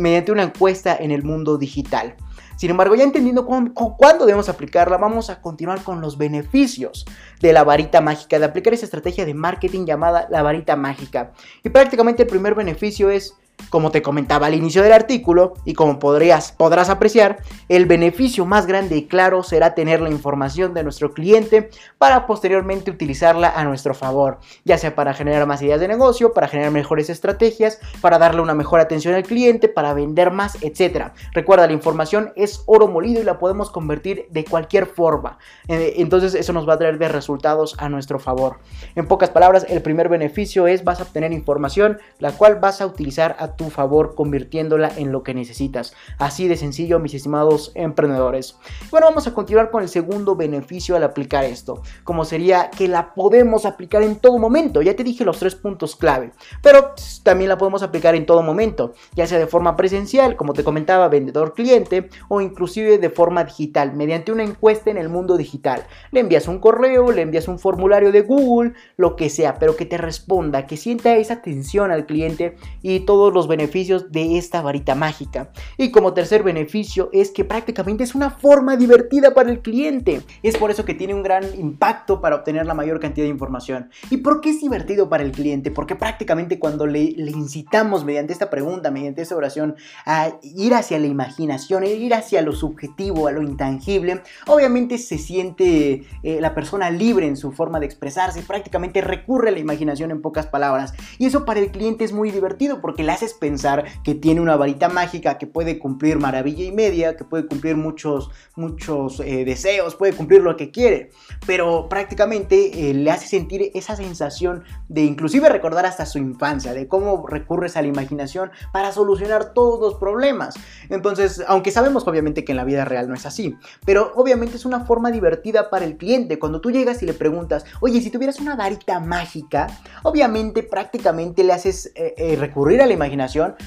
mediante 0.00 0.32
una 0.32 0.42
encuesta 0.42 0.96
en 0.96 1.10
el 1.10 1.22
mundo 1.22 1.58
digital. 1.58 2.16
Sin 2.56 2.68
embargo, 2.68 2.94
ya 2.94 3.04
entendiendo 3.04 3.46
cuándo 3.46 4.26
debemos 4.26 4.50
aplicarla, 4.50 4.98
vamos 4.98 5.30
a 5.30 5.40
continuar 5.40 5.82
con 5.82 6.02
los 6.02 6.18
beneficios 6.18 7.06
de 7.40 7.54
la 7.54 7.64
varita 7.64 8.02
mágica, 8.02 8.38
de 8.38 8.44
aplicar 8.44 8.74
esa 8.74 8.84
estrategia 8.84 9.24
de 9.24 9.32
marketing 9.32 9.86
llamada 9.86 10.28
la 10.30 10.42
varita 10.42 10.76
mágica. 10.76 11.32
Y 11.64 11.70
prácticamente 11.70 12.24
el 12.24 12.28
primer 12.28 12.54
beneficio 12.54 13.08
es 13.08 13.34
como 13.68 13.90
te 13.90 14.02
comentaba 14.02 14.46
al 14.46 14.54
inicio 14.54 14.82
del 14.82 14.92
artículo, 14.92 15.54
y 15.64 15.74
como 15.74 15.98
podrías, 15.98 16.52
podrás 16.52 16.88
apreciar, 16.88 17.38
el 17.68 17.86
beneficio 17.86 18.46
más 18.46 18.66
grande 18.66 18.96
y 18.96 19.06
claro 19.06 19.42
será 19.42 19.74
tener 19.74 20.00
la 20.00 20.10
información 20.10 20.74
de 20.74 20.82
nuestro 20.82 21.12
cliente 21.12 21.70
para 21.98 22.26
posteriormente 22.26 22.90
utilizarla 22.90 23.50
a 23.50 23.64
nuestro 23.64 23.94
favor, 23.94 24.38
ya 24.64 24.78
sea 24.78 24.94
para 24.94 25.14
generar 25.14 25.46
más 25.46 25.62
ideas 25.62 25.80
de 25.80 25.88
negocio, 25.88 26.32
para 26.32 26.48
generar 26.48 26.72
mejores 26.72 27.10
estrategias, 27.10 27.78
para 28.00 28.18
darle 28.18 28.40
una 28.40 28.54
mejor 28.54 28.80
atención 28.80 29.14
al 29.14 29.24
cliente, 29.24 29.68
para 29.68 29.94
vender 29.94 30.30
más, 30.30 30.56
etc. 30.62 31.08
Recuerda, 31.32 31.66
la 31.66 31.72
información 31.72 32.32
es 32.36 32.62
oro 32.66 32.88
molido 32.88 33.20
y 33.20 33.24
la 33.24 33.38
podemos 33.38 33.70
convertir 33.70 34.26
de 34.30 34.44
cualquier 34.44 34.86
forma. 34.86 35.38
Eh, 35.68 35.94
entonces 35.96 36.34
eso 36.34 36.52
nos 36.52 36.68
va 36.68 36.74
a 36.74 36.78
traer 36.78 36.98
de 36.98 37.08
resultados 37.08 37.76
a 37.78 37.88
nuestro 37.88 38.18
favor. 38.18 38.58
En 38.94 39.06
pocas 39.06 39.30
palabras, 39.30 39.66
el 39.68 39.82
primer 39.82 40.08
beneficio 40.08 40.66
es 40.66 40.84
vas 40.84 41.00
a 41.00 41.04
obtener 41.04 41.32
información 41.32 41.98
la 42.18 42.32
cual 42.32 42.56
vas 42.56 42.80
a 42.80 42.86
utilizar 42.86 43.36
a 43.38 43.49
tu 43.56 43.70
favor 43.70 44.14
convirtiéndola 44.14 44.90
en 44.96 45.12
lo 45.12 45.22
que 45.22 45.34
necesitas. 45.34 45.94
Así 46.18 46.48
de 46.48 46.56
sencillo, 46.56 46.98
mis 46.98 47.14
estimados 47.14 47.72
emprendedores. 47.74 48.56
Bueno, 48.90 49.06
vamos 49.06 49.26
a 49.26 49.34
continuar 49.34 49.70
con 49.70 49.82
el 49.82 49.88
segundo 49.88 50.36
beneficio 50.36 50.96
al 50.96 51.04
aplicar 51.04 51.44
esto, 51.44 51.82
como 52.04 52.24
sería 52.24 52.70
que 52.70 52.88
la 52.88 53.14
podemos 53.14 53.66
aplicar 53.66 54.02
en 54.02 54.16
todo 54.16 54.38
momento. 54.38 54.82
Ya 54.82 54.96
te 54.96 55.04
dije 55.04 55.24
los 55.24 55.38
tres 55.38 55.54
puntos 55.54 55.96
clave, 55.96 56.32
pero 56.62 56.94
también 57.22 57.48
la 57.48 57.58
podemos 57.58 57.82
aplicar 57.82 58.14
en 58.14 58.26
todo 58.26 58.42
momento, 58.42 58.94
ya 59.14 59.26
sea 59.26 59.38
de 59.38 59.46
forma 59.46 59.76
presencial, 59.76 60.36
como 60.36 60.52
te 60.52 60.64
comentaba, 60.64 61.08
vendedor-cliente, 61.08 62.08
o 62.28 62.40
inclusive 62.40 62.98
de 62.98 63.10
forma 63.10 63.44
digital, 63.44 63.94
mediante 63.94 64.32
una 64.32 64.44
encuesta 64.44 64.90
en 64.90 64.98
el 64.98 65.08
mundo 65.08 65.36
digital. 65.36 65.86
Le 66.10 66.20
envías 66.20 66.48
un 66.48 66.58
correo, 66.58 67.12
le 67.12 67.22
envías 67.22 67.48
un 67.48 67.58
formulario 67.58 68.12
de 68.12 68.22
Google, 68.22 68.74
lo 68.96 69.16
que 69.16 69.30
sea, 69.30 69.58
pero 69.58 69.76
que 69.76 69.86
te 69.86 69.98
responda, 69.98 70.66
que 70.66 70.76
sienta 70.76 71.16
esa 71.16 71.34
atención 71.34 71.90
al 71.90 72.06
cliente 72.06 72.56
y 72.82 73.00
todos 73.00 73.32
los 73.32 73.39
beneficios 73.48 74.10
de 74.12 74.38
esta 74.38 74.62
varita 74.62 74.94
mágica. 74.94 75.50
Y 75.76 75.90
como 75.90 76.14
tercer 76.14 76.42
beneficio 76.42 77.10
es 77.12 77.30
que 77.30 77.44
prácticamente 77.44 78.04
es 78.04 78.14
una 78.14 78.30
forma 78.30 78.76
divertida 78.76 79.34
para 79.34 79.50
el 79.50 79.60
cliente. 79.60 80.22
Es 80.42 80.56
por 80.56 80.70
eso 80.70 80.84
que 80.84 80.94
tiene 80.94 81.14
un 81.14 81.22
gran 81.22 81.44
impacto 81.58 82.20
para 82.20 82.36
obtener 82.36 82.66
la 82.66 82.74
mayor 82.74 83.00
cantidad 83.00 83.24
de 83.24 83.30
información. 83.30 83.90
¿Y 84.10 84.18
por 84.18 84.40
qué 84.40 84.50
es 84.50 84.60
divertido 84.60 85.08
para 85.08 85.22
el 85.22 85.32
cliente? 85.32 85.70
Porque 85.70 85.96
prácticamente 85.96 86.58
cuando 86.58 86.86
le, 86.86 87.00
incitamos 87.00 88.04
mediante 88.04 88.32
esta 88.32 88.50
pregunta, 88.50 88.90
mediante 88.90 89.22
esta 89.22 89.36
oración, 89.36 89.76
a 90.06 90.32
ir 90.42 90.74
hacia 90.74 90.98
la 90.98 91.06
imaginación, 91.06 91.84
ir 91.84 92.14
hacia 92.14 92.42
lo 92.42 92.52
subjetivo, 92.52 93.26
a 93.26 93.32
lo 93.32 93.42
intangible, 93.42 94.22
obviamente 94.46 94.98
se 94.98 95.18
siente 95.18 96.04
eh, 96.22 96.40
la 96.40 96.54
persona 96.54 96.90
libre 96.90 97.26
en 97.26 97.36
su 97.36 97.52
forma 97.52 97.80
de 97.80 97.86
expresarse, 97.86 98.42
prácticamente 98.42 99.00
recurre 99.00 99.48
a 99.48 99.52
la 99.52 99.58
imaginación 99.58 100.10
en 100.10 100.22
pocas 100.22 100.46
palabras. 100.46 100.94
Y 101.18 101.26
eso 101.26 101.44
para 101.44 101.60
el 101.60 101.70
cliente 101.70 102.04
es 102.04 102.12
muy 102.12 102.30
divertido 102.30 102.80
porque 102.80 103.02
le 103.02 103.12
hace 103.24 103.34
pensar 103.38 103.84
que 104.02 104.14
tiene 104.14 104.40
una 104.40 104.56
varita 104.56 104.88
mágica 104.88 105.38
que 105.38 105.46
puede 105.46 105.78
cumplir 105.78 106.18
maravilla 106.18 106.64
y 106.64 106.72
media, 106.72 107.16
que 107.16 107.24
puede 107.24 107.46
cumplir 107.46 107.76
muchos, 107.76 108.30
muchos 108.56 109.20
eh, 109.20 109.44
deseos, 109.44 109.94
puede 109.94 110.12
cumplir 110.12 110.42
lo 110.42 110.56
que 110.56 110.70
quiere, 110.70 111.10
pero 111.46 111.88
prácticamente 111.88 112.90
eh, 112.90 112.94
le 112.94 113.10
hace 113.10 113.26
sentir 113.26 113.70
esa 113.74 113.96
sensación 113.96 114.64
de 114.88 115.02
inclusive 115.02 115.48
recordar 115.48 115.86
hasta 115.86 116.06
su 116.06 116.18
infancia, 116.18 116.72
de 116.72 116.88
cómo 116.88 117.26
recurres 117.26 117.76
a 117.76 117.82
la 117.82 117.88
imaginación 117.88 118.50
para 118.72 118.92
solucionar 118.92 119.52
todos 119.52 119.80
los 119.80 119.94
problemas. 119.94 120.54
Entonces, 120.88 121.42
aunque 121.46 121.70
sabemos 121.70 122.06
obviamente 122.06 122.44
que 122.44 122.52
en 122.52 122.56
la 122.56 122.64
vida 122.64 122.84
real 122.84 123.08
no 123.08 123.14
es 123.14 123.26
así, 123.26 123.56
pero 123.84 124.12
obviamente 124.16 124.56
es 124.56 124.64
una 124.64 124.84
forma 124.84 125.10
divertida 125.10 125.70
para 125.70 125.84
el 125.84 125.96
cliente. 125.96 126.38
Cuando 126.38 126.60
tú 126.60 126.70
llegas 126.70 127.02
y 127.02 127.06
le 127.06 127.14
preguntas, 127.14 127.64
oye, 127.80 128.00
si 128.00 128.10
tuvieras 128.10 128.40
una 128.40 128.56
varita 128.56 129.00
mágica, 129.00 129.66
obviamente 130.02 130.62
prácticamente 130.62 131.44
le 131.44 131.52
haces 131.52 131.92
eh, 131.94 132.36
recurrir 132.38 132.80
a 132.82 132.86
la 132.86 132.92
imaginación 132.92 133.09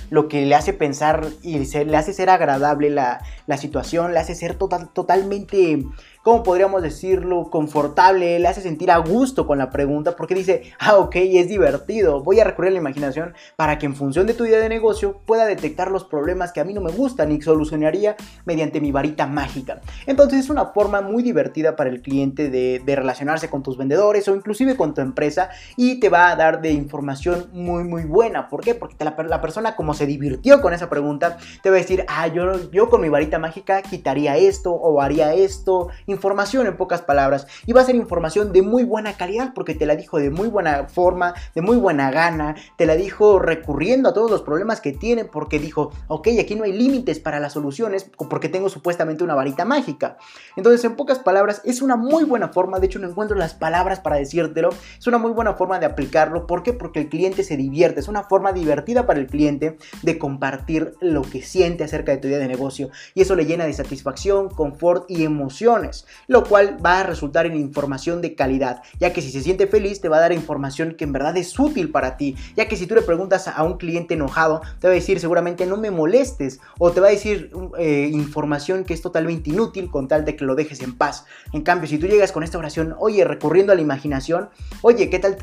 lo 0.09 0.27
que 0.27 0.45
le 0.45 0.55
hace 0.55 0.73
pensar 0.73 1.27
y 1.41 1.57
le 1.59 1.97
hace 1.97 2.13
ser 2.13 2.29
agradable 2.29 2.89
la, 2.89 3.19
situación, 3.57 4.13
le 4.13 4.19
hace 4.19 4.35
ser 4.35 4.55
total, 4.55 4.89
totalmente 4.89 5.83
¿cómo 6.23 6.41
podríamos 6.41 6.81
decirlo? 6.81 7.49
Confortable, 7.49 8.39
le 8.39 8.47
hace 8.47 8.61
sentir 8.61 8.89
a 8.89 8.97
gusto 8.97 9.45
con 9.45 9.57
la 9.57 9.69
pregunta 9.69 10.15
porque 10.15 10.33
dice, 10.33 10.63
ah, 10.79 10.97
ok, 10.97 11.15
es 11.17 11.49
divertido, 11.49 12.23
voy 12.23 12.39
a 12.39 12.45
recurrir 12.45 12.69
a 12.69 12.73
la 12.73 12.79
imaginación 12.79 13.33
para 13.57 13.77
que 13.77 13.85
en 13.85 13.95
función 13.95 14.25
de 14.25 14.33
tu 14.33 14.45
idea 14.45 14.59
de 14.59 14.69
negocio 14.69 15.19
pueda 15.25 15.45
detectar 15.45 15.91
los 15.91 16.05
problemas 16.05 16.53
que 16.53 16.61
a 16.61 16.63
mí 16.63 16.73
no 16.73 16.81
me 16.81 16.91
gustan 16.91 17.31
y 17.31 17.41
solucionaría 17.41 18.15
mediante 18.45 18.79
mi 18.79 18.91
varita 18.91 19.27
mágica. 19.27 19.81
Entonces 20.07 20.39
es 20.39 20.49
una 20.49 20.67
forma 20.67 21.01
muy 21.01 21.23
divertida 21.23 21.75
para 21.75 21.89
el 21.89 22.01
cliente 22.01 22.49
de, 22.49 22.81
relacionarse 22.93 23.49
con 23.49 23.63
tus 23.63 23.75
vendedores 23.75 24.27
o 24.27 24.35
inclusive 24.35 24.77
con 24.77 24.93
tu 24.93 25.01
empresa 25.01 25.49
y 25.75 25.99
te 25.99 26.09
va 26.09 26.29
a 26.29 26.35
dar 26.35 26.61
de 26.61 26.71
información 26.71 27.49
muy 27.51 27.83
muy 27.83 28.03
buena. 28.03 28.47
¿Por 28.47 28.61
qué? 28.61 28.75
Porque 28.75 28.95
la, 29.03 29.41
persona 29.41 29.75
como 29.75 29.95
se 29.95 30.05
divirtió 30.05 30.61
con 30.61 30.73
esa 30.73 30.89
pregunta 30.89 31.37
te 31.63 31.71
va 31.71 31.77
a 31.77 31.79
decir, 31.79 32.05
ah, 32.07 32.27
yo, 32.27 32.69
yo 32.71 32.89
con 32.89 33.01
mi 33.01 33.09
varita 33.09 33.39
mágica 33.39 33.81
quitaría 33.81 34.37
esto 34.37 34.71
o 34.71 35.01
haría 35.01 35.33
esto 35.33 35.89
información 36.13 36.67
en 36.67 36.77
pocas 36.77 37.01
palabras. 37.01 37.47
Y 37.65 37.73
va 37.73 37.81
a 37.81 37.85
ser 37.85 37.95
información 37.95 38.53
de 38.53 38.61
muy 38.61 38.83
buena 38.83 39.13
calidad 39.13 39.51
porque 39.53 39.75
te 39.75 39.85
la 39.85 39.95
dijo 39.95 40.17
de 40.19 40.29
muy 40.29 40.47
buena 40.47 40.87
forma, 40.87 41.33
de 41.53 41.61
muy 41.61 41.77
buena 41.77 42.11
gana, 42.11 42.55
te 42.77 42.85
la 42.85 42.95
dijo 42.95 43.39
recurriendo 43.39 44.09
a 44.09 44.13
todos 44.13 44.31
los 44.31 44.41
problemas 44.41 44.79
que 44.81 44.93
tiene 44.93 45.25
porque 45.25 45.59
dijo, 45.59 45.91
ok, 46.07 46.29
aquí 46.39 46.55
no 46.55 46.63
hay 46.63 46.73
límites 46.73 47.19
para 47.19 47.39
las 47.39 47.53
soluciones 47.53 48.09
porque 48.29 48.49
tengo 48.49 48.69
supuestamente 48.69 49.23
una 49.23 49.35
varita 49.35 49.65
mágica. 49.65 50.17
Entonces, 50.55 50.83
en 50.85 50.95
pocas 50.95 51.19
palabras, 51.19 51.61
es 51.65 51.81
una 51.81 51.95
muy 51.95 52.23
buena 52.23 52.49
forma, 52.49 52.79
de 52.79 52.85
hecho 52.85 52.99
no 52.99 53.09
encuentro 53.09 53.37
las 53.37 53.53
palabras 53.53 53.99
para 53.99 54.17
decírtelo, 54.17 54.69
es 54.97 55.07
una 55.07 55.17
muy 55.17 55.31
buena 55.31 55.53
forma 55.53 55.79
de 55.79 55.85
aplicarlo. 55.85 56.47
¿Por 56.47 56.63
qué? 56.63 56.73
Porque 56.73 57.01
el 57.01 57.09
cliente 57.09 57.43
se 57.43 57.57
divierte, 57.57 57.99
es 57.99 58.07
una 58.07 58.23
forma 58.23 58.53
divertida 58.53 59.05
para 59.05 59.19
el 59.19 59.27
cliente 59.27 59.77
de 60.01 60.17
compartir 60.17 60.93
lo 61.01 61.21
que 61.23 61.41
siente 61.41 61.83
acerca 61.83 62.11
de 62.11 62.17
tu 62.17 62.27
idea 62.27 62.39
de 62.39 62.47
negocio 62.47 62.89
y 63.13 63.21
eso 63.21 63.35
le 63.35 63.45
llena 63.45 63.65
de 63.65 63.73
satisfacción, 63.73 64.49
confort 64.49 65.09
y 65.09 65.23
emociones 65.23 66.02
lo 66.27 66.43
cual 66.43 66.77
va 66.83 67.01
a 67.01 67.03
resultar 67.03 67.45
en 67.45 67.55
información 67.55 68.21
de 68.21 68.35
calidad, 68.35 68.81
ya 68.99 69.13
que 69.13 69.21
si 69.21 69.31
se 69.31 69.41
siente 69.41 69.67
feliz 69.67 70.01
te 70.01 70.09
va 70.09 70.17
a 70.17 70.21
dar 70.21 70.33
información 70.33 70.95
que 70.95 71.03
en 71.03 71.13
verdad 71.13 71.35
es 71.37 71.57
útil 71.57 71.91
para 71.91 72.17
ti, 72.17 72.35
ya 72.55 72.67
que 72.67 72.75
si 72.75 72.87
tú 72.87 72.95
le 72.95 73.01
preguntas 73.01 73.47
a 73.47 73.63
un 73.63 73.77
cliente 73.77 74.13
enojado, 74.13 74.61
te 74.79 74.87
va 74.87 74.91
a 74.91 74.95
decir 74.95 75.19
seguramente 75.19 75.65
no 75.65 75.77
me 75.77 75.91
molestes, 75.91 76.59
o 76.79 76.91
te 76.91 77.01
va 77.01 77.07
a 77.07 77.11
decir 77.11 77.51
eh, 77.77 78.09
información 78.11 78.83
que 78.83 78.93
es 78.93 79.01
totalmente 79.01 79.49
inútil 79.49 79.89
con 79.89 80.07
tal 80.07 80.25
de 80.25 80.35
que 80.35 80.45
lo 80.45 80.55
dejes 80.55 80.81
en 80.81 80.97
paz. 80.97 81.25
En 81.51 81.61
cambio, 81.61 81.87
si 81.87 81.97
tú 81.97 82.07
llegas 82.07 82.31
con 82.31 82.43
esta 82.43 82.57
oración, 82.57 82.95
oye, 82.99 83.23
recurriendo 83.25 83.71
a 83.71 83.75
la 83.75 83.81
imaginación, 83.81 84.49
oye, 84.81 85.09
¿qué 85.09 85.19
tal 85.19 85.37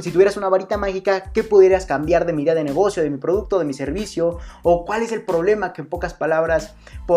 si 0.00 0.10
tuvieras 0.10 0.36
una 0.36 0.48
varita 0.48 0.76
mágica, 0.76 1.32
qué 1.32 1.42
pudieras 1.42 1.86
cambiar 1.86 2.26
de 2.26 2.32
mi 2.32 2.42
idea 2.42 2.54
de 2.54 2.64
negocio, 2.64 3.02
de 3.02 3.10
mi 3.10 3.18
producto, 3.18 3.58
de 3.58 3.64
mi 3.64 3.74
servicio, 3.74 4.38
o 4.62 4.84
cuál 4.84 5.02
es 5.02 5.12
el 5.12 5.22
problema 5.22 5.72
que 5.72 5.82
en 5.82 5.88
pocas 5.88 6.14
palabras 6.14 6.74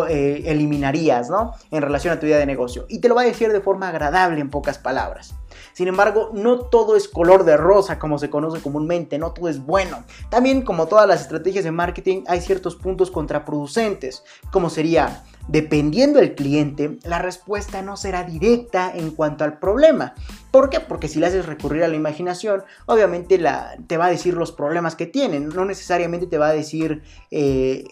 eh, 0.10 0.44
eliminarías, 0.46 1.30
¿no? 1.30 1.54
En 1.72 1.82
relación 1.82 2.14
a 2.14 2.20
tu 2.20 2.26
idea 2.26 2.38
de 2.38 2.46
negocio 2.46 2.81
y 2.90 3.00
te 3.00 3.10
lo 3.10 3.16
va 3.16 3.22
a 3.22 3.26
decir 3.26 3.52
de 3.52 3.62
forma 3.62 3.90
agradable 3.90 4.42
en 4.42 4.50
pocas 4.50 4.78
palabras. 4.78 5.36
Sin 5.74 5.88
embargo, 5.88 6.32
no 6.34 6.60
todo 6.60 6.96
es 6.96 7.08
color 7.08 7.46
de 7.46 7.58
rosa 7.58 8.00
como 8.00 8.18
se 8.18 8.30
conoce 8.30 8.62
comúnmente, 8.62 9.18
no 9.18 9.32
todo 9.32 9.50
es 9.50 9.64
bueno. 9.66 10.04
También 10.30 10.64
como 10.64 10.88
todas 10.88 11.08
las 11.08 11.22
estrategias 11.22 11.64
de 11.64 11.72
marketing 11.72 12.24
hay 12.28 12.42
ciertos 12.42 12.76
puntos 12.76 13.12
contraproducentes, 13.12 14.24
como 14.52 14.70
sería 14.70 15.24
Dependiendo 15.48 16.20
del 16.20 16.36
cliente, 16.36 17.00
la 17.04 17.20
respuesta 17.20 17.82
no 17.82 17.98
será 17.98 18.24
directa 18.24 18.92
en 18.94 19.12
cuanto 19.12 19.44
al 19.44 19.60
problema. 19.60 20.14
¿Por 20.52 20.70
qué? 20.70 20.80
Porque 20.80 21.08
si 21.08 21.20
le 21.20 21.28
haces 21.28 21.46
recurrir 21.46 21.84
a 21.84 21.88
la 21.88 21.96
imaginación, 21.96 22.64
obviamente 22.86 23.38
la, 23.38 23.78
te 23.88 23.98
va 23.98 24.06
a 24.06 24.10
decir 24.10 24.34
los 24.34 24.52
problemas 24.52 24.96
que 24.96 25.06
tienen, 25.06 25.50
no 25.50 25.66
necesariamente 25.66 26.28
te 26.28 26.38
va 26.38 26.50
a 26.50 26.54
decir 26.54 27.02
eh, 27.32 27.86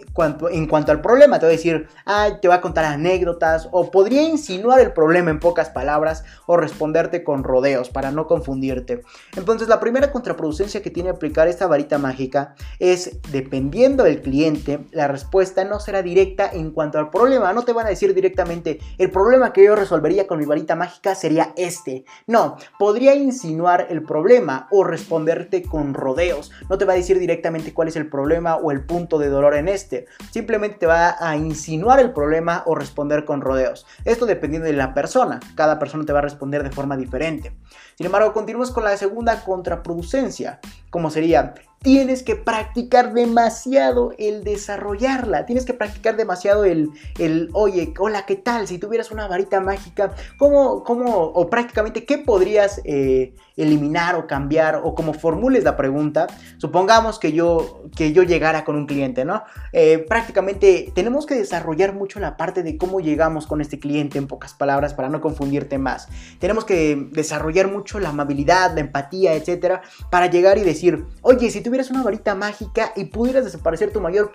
en 0.51 0.67
cuanto 0.67 0.91
al 0.91 1.01
problema, 1.01 1.39
te 1.39 1.45
va 1.45 1.49
a 1.49 1.55
decir, 1.55 1.87
ah, 2.05 2.29
te 2.41 2.47
va 2.47 2.55
a 2.55 2.61
contar 2.61 2.85
anécdotas 2.85 3.69
o 3.71 3.89
podría 3.91 4.23
insinuar 4.23 4.79
el 4.81 4.93
problema 4.93 5.31
en 5.31 5.39
pocas 5.39 5.69
palabras 5.69 6.23
o 6.45 6.57
responderte 6.57 7.23
con 7.23 7.43
rodeos 7.43 7.89
para 7.89 8.11
no 8.11 8.27
confundirte. 8.27 9.03
Entonces 9.35 9.67
la 9.67 9.79
primera 9.79 10.11
contraproducencia 10.11 10.81
que 10.81 10.91
tiene 10.91 11.09
aplicar 11.09 11.47
esta 11.47 11.67
varita 11.67 11.97
mágica 11.97 12.55
es, 12.79 13.19
dependiendo 13.31 14.03
del 14.03 14.21
cliente, 14.21 14.79
la 14.91 15.07
respuesta 15.07 15.63
no 15.63 15.79
será 15.79 16.01
directa 16.01 16.49
en 16.51 16.71
cuanto 16.71 16.99
al 16.99 17.09
problema 17.09 17.53
no 17.53 17.63
te 17.63 17.73
van 17.73 17.85
a 17.85 17.89
decir 17.89 18.13
directamente, 18.13 18.79
el 18.97 19.11
problema 19.11 19.53
que 19.53 19.63
yo 19.63 19.75
resolvería 19.75 20.27
con 20.27 20.39
mi 20.39 20.45
varita 20.45 20.75
mágica 20.75 21.15
sería 21.15 21.53
este. 21.55 22.05
No, 22.27 22.48
podría 22.77 23.15
insinuar 23.15 23.88
el 23.89 24.03
problema 24.03 24.67
o 24.71 24.83
responderte 24.83 25.63
con 25.63 25.93
rodeos. 25.93 26.51
No 26.69 26.77
te 26.77 26.85
va 26.85 26.93
a 26.93 26.97
decir 26.97 27.19
directamente 27.19 27.73
cuál 27.73 27.88
es 27.88 27.95
el 27.95 28.09
problema 28.09 28.55
o 28.55 28.71
el 28.71 28.85
punto 28.85 29.19
de 29.19 29.29
dolor 29.29 29.55
en 29.55 29.67
este. 29.67 30.05
Simplemente 30.31 30.79
te 30.79 30.85
va 30.85 31.15
a 31.19 31.35
insinuar 31.35 31.99
el 31.99 32.12
problema 32.12 32.63
o 32.65 32.75
responder 32.75 33.25
con 33.25 33.41
rodeos. 33.41 33.85
Esto 34.05 34.25
dependiendo 34.25 34.67
de 34.67 34.73
la 34.73 34.93
persona. 34.93 35.39
Cada 35.55 35.79
persona 35.79 36.05
te 36.05 36.13
va 36.13 36.19
a 36.19 36.23
responder 36.23 36.63
de 36.63 36.71
forma 36.71 36.97
diferente. 36.97 37.53
Sin 37.95 38.05
embargo, 38.05 38.33
continuamos 38.33 38.71
con 38.71 38.83
la 38.83 38.95
segunda 38.97 39.43
contraproducencia, 39.43 40.59
como 40.89 41.09
sería 41.09 41.53
tienes 41.81 42.23
que 42.23 42.35
practicar 42.35 43.13
demasiado 43.13 44.13
el 44.17 44.43
desarrollarla. 44.43 45.45
Tienes 45.45 45.65
que 45.65 45.73
practicar 45.73 46.17
demasiado 46.17 46.65
el, 46.65 46.89
el 47.17 47.49
oye, 47.53 47.93
hola, 47.97 48.25
¿qué 48.25 48.35
tal? 48.35 48.67
Si 48.67 48.77
tuvieras 48.79 49.11
una 49.11 49.27
varita 49.27 49.61
mágica, 49.61 50.13
¿cómo, 50.37 50.83
cómo 50.83 51.15
o 51.15 51.49
prácticamente 51.49 52.05
qué 52.05 52.17
podrías 52.17 52.81
eh, 52.83 53.33
eliminar 53.55 54.15
o 54.15 54.27
cambiar 54.27 54.81
o 54.83 54.93
como 54.93 55.13
formules 55.13 55.63
la 55.63 55.77
pregunta? 55.77 56.27
Supongamos 56.57 57.17
que 57.17 57.31
yo, 57.31 57.83
que 57.95 58.11
yo 58.11 58.23
llegara 58.23 58.65
con 58.65 58.75
un 58.75 58.85
cliente, 58.85 59.23
¿no? 59.23 59.43
Eh, 59.71 59.99
prácticamente 59.99 60.91
tenemos 60.93 61.25
que 61.25 61.35
desarrollar 61.35 61.93
mucho 61.93 62.19
la 62.19 62.35
parte 62.35 62.61
de 62.61 62.77
cómo 62.77 62.99
llegamos 62.99 63.47
con 63.47 63.61
este 63.61 63.79
cliente, 63.79 64.17
en 64.17 64.27
pocas 64.27 64.53
palabras, 64.53 64.93
para 64.93 65.07
no 65.07 65.21
confundirte 65.21 65.77
más. 65.77 66.09
Tenemos 66.39 66.65
que 66.65 67.07
desarrollar 67.11 67.71
mucho 67.71 67.99
la 67.99 68.09
amabilidad, 68.09 68.73
la 68.73 68.81
empatía, 68.81 69.33
etcétera, 69.33 69.81
para 70.09 70.27
llegar 70.27 70.57
y 70.57 70.61
decir, 70.63 71.05
oye, 71.21 71.49
si 71.49 71.61
tú 71.61 71.68
tuvieras 71.69 71.91
una 71.91 72.01
varita 72.01 72.34
mágica 72.34 72.93
y 72.95 73.05
pudieras 73.05 73.45
desaparecer 73.45 73.93
tu 73.93 74.01
mayor 74.01 74.32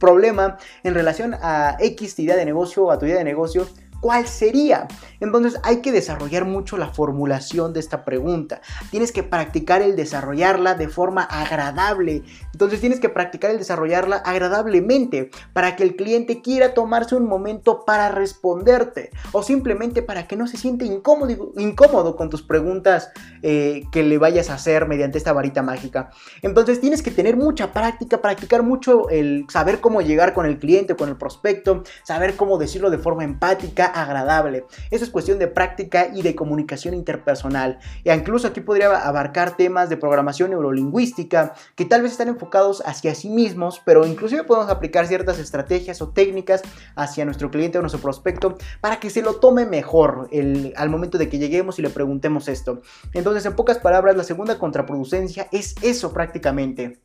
problema 0.00 0.58
en 0.82 0.94
relación 0.94 1.32
a 1.40 1.76
X 1.78 2.18
idea 2.18 2.34
de 2.34 2.44
negocio 2.44 2.84
o 2.84 2.90
a 2.90 2.98
tu 2.98 3.06
idea 3.06 3.18
de 3.18 3.24
negocio, 3.24 3.68
¿Cuál 4.02 4.26
sería? 4.26 4.88
Entonces 5.20 5.60
hay 5.62 5.76
que 5.76 5.92
desarrollar 5.92 6.44
mucho 6.44 6.76
la 6.76 6.88
formulación 6.88 7.72
de 7.72 7.78
esta 7.78 8.04
pregunta. 8.04 8.60
Tienes 8.90 9.12
que 9.12 9.22
practicar 9.22 9.80
el 9.80 9.94
desarrollarla 9.94 10.74
de 10.74 10.88
forma 10.88 11.22
agradable. 11.22 12.24
Entonces 12.52 12.80
tienes 12.80 12.98
que 12.98 13.08
practicar 13.08 13.52
el 13.52 13.58
desarrollarla 13.58 14.16
agradablemente 14.16 15.30
para 15.52 15.76
que 15.76 15.84
el 15.84 15.94
cliente 15.94 16.42
quiera 16.42 16.74
tomarse 16.74 17.14
un 17.14 17.28
momento 17.28 17.84
para 17.84 18.08
responderte 18.08 19.10
o 19.30 19.44
simplemente 19.44 20.02
para 20.02 20.26
que 20.26 20.34
no 20.34 20.48
se 20.48 20.56
siente 20.56 20.84
incómodo, 20.84 21.52
incómodo 21.56 22.16
con 22.16 22.28
tus 22.28 22.42
preguntas 22.42 23.12
eh, 23.42 23.84
que 23.92 24.02
le 24.02 24.18
vayas 24.18 24.50
a 24.50 24.54
hacer 24.54 24.88
mediante 24.88 25.16
esta 25.16 25.32
varita 25.32 25.62
mágica. 25.62 26.10
Entonces 26.42 26.80
tienes 26.80 27.02
que 27.02 27.12
tener 27.12 27.36
mucha 27.36 27.72
práctica, 27.72 28.20
practicar 28.20 28.64
mucho 28.64 29.08
el 29.10 29.46
saber 29.48 29.80
cómo 29.80 30.00
llegar 30.00 30.34
con 30.34 30.44
el 30.44 30.58
cliente, 30.58 30.96
con 30.96 31.08
el 31.08 31.16
prospecto, 31.16 31.84
saber 32.02 32.34
cómo 32.34 32.58
decirlo 32.58 32.90
de 32.90 32.98
forma 32.98 33.22
empática 33.22 33.91
agradable. 33.94 34.64
Eso 34.90 35.04
es 35.04 35.10
cuestión 35.10 35.38
de 35.38 35.48
práctica 35.48 36.08
y 36.12 36.22
de 36.22 36.34
comunicación 36.34 36.94
interpersonal. 36.94 37.78
E 38.04 38.14
incluso 38.14 38.48
aquí 38.48 38.60
podría 38.60 38.96
abarcar 39.06 39.56
temas 39.56 39.88
de 39.88 39.96
programación 39.96 40.50
neurolingüística 40.50 41.54
que 41.74 41.84
tal 41.84 42.02
vez 42.02 42.12
están 42.12 42.28
enfocados 42.28 42.82
hacia 42.86 43.14
sí 43.14 43.28
mismos, 43.28 43.80
pero 43.84 44.06
inclusive 44.06 44.44
podemos 44.44 44.70
aplicar 44.70 45.06
ciertas 45.06 45.38
estrategias 45.38 46.02
o 46.02 46.10
técnicas 46.10 46.62
hacia 46.96 47.24
nuestro 47.24 47.50
cliente 47.50 47.78
o 47.78 47.80
nuestro 47.80 48.00
prospecto 48.00 48.56
para 48.80 49.00
que 49.00 49.10
se 49.10 49.22
lo 49.22 49.34
tome 49.34 49.66
mejor 49.66 50.28
al 50.76 50.90
momento 50.90 51.18
de 51.18 51.28
que 51.28 51.38
lleguemos 51.38 51.78
y 51.78 51.82
le 51.82 51.90
preguntemos 51.90 52.48
esto. 52.48 52.82
Entonces, 53.12 53.46
en 53.46 53.54
pocas 53.54 53.78
palabras, 53.78 54.16
la 54.16 54.24
segunda 54.24 54.58
contraproducencia 54.58 55.48
es 55.52 55.74
eso 55.82 56.12
prácticamente. 56.12 57.00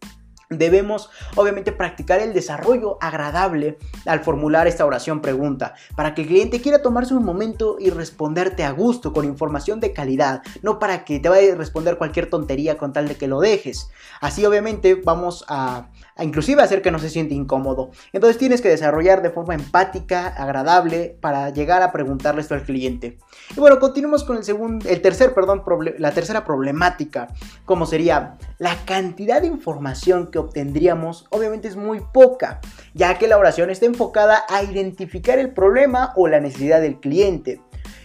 Debemos 0.49 1.09
obviamente 1.35 1.73
practicar 1.73 2.21
el 2.21 2.33
desarrollo 2.33 2.97
agradable 3.01 3.77
al 4.05 4.21
formular 4.21 4.65
esta 4.65 4.85
oración 4.85 5.21
pregunta, 5.21 5.73
para 5.95 6.15
que 6.15 6.21
el 6.21 6.27
cliente 6.29 6.61
quiera 6.61 6.81
tomarse 6.81 7.13
un 7.13 7.25
momento 7.25 7.75
y 7.79 7.89
responderte 7.89 8.63
a 8.63 8.71
gusto 8.71 9.11
con 9.11 9.25
información 9.25 9.81
de 9.81 9.91
calidad, 9.91 10.41
no 10.61 10.79
para 10.79 11.03
que 11.03 11.19
te 11.19 11.27
vaya 11.27 11.51
a 11.51 11.57
responder 11.57 11.97
cualquier 11.97 12.29
tontería 12.29 12.77
con 12.77 12.93
tal 12.93 13.09
de 13.09 13.15
que 13.15 13.27
lo 13.27 13.41
dejes. 13.41 13.89
Así 14.21 14.45
obviamente 14.45 14.95
vamos 14.95 15.43
a, 15.49 15.89
inclusive 16.19 16.61
hacer 16.61 16.81
que 16.81 16.91
no 16.91 16.99
se 16.99 17.09
siente 17.09 17.35
incómodo. 17.35 17.91
Entonces 18.13 18.37
tienes 18.37 18.61
que 18.61 18.69
desarrollar 18.69 19.21
de 19.21 19.31
forma 19.31 19.53
empática, 19.53 20.27
agradable, 20.27 21.17
para 21.19 21.49
llegar 21.49 21.81
a 21.81 21.91
preguntarle 21.91 22.41
esto 22.41 22.55
al 22.55 22.63
cliente. 22.63 23.17
Y 23.55 23.59
bueno, 23.59 23.79
continuemos 23.79 24.23
con 24.23 24.37
el 24.37 24.45
segundo, 24.45 24.87
el 24.87 25.01
tercer, 25.01 25.33
perdón, 25.33 25.63
la 25.97 26.11
tercera 26.11 26.45
problemática, 26.45 27.27
como 27.65 27.85
sería 27.85 28.37
la 28.59 28.75
cantidad 28.85 29.41
de 29.41 29.47
información 29.47 30.31
que 30.31 30.36
obtendríamos 30.37 31.25
obviamente 31.29 31.67
es 31.67 31.75
muy 31.75 32.01
poca, 32.13 32.59
ya 32.93 33.17
que 33.17 33.27
la 33.27 33.37
oración 33.37 33.69
está 33.69 33.85
enfocada 33.85 34.43
a 34.49 34.63
identificar 34.63 35.39
el 35.39 35.53
problema 35.53 36.13
o 36.15 36.27
la 36.27 36.39
necesidad 36.39 36.81
del 36.81 36.99
cliente 36.99 37.61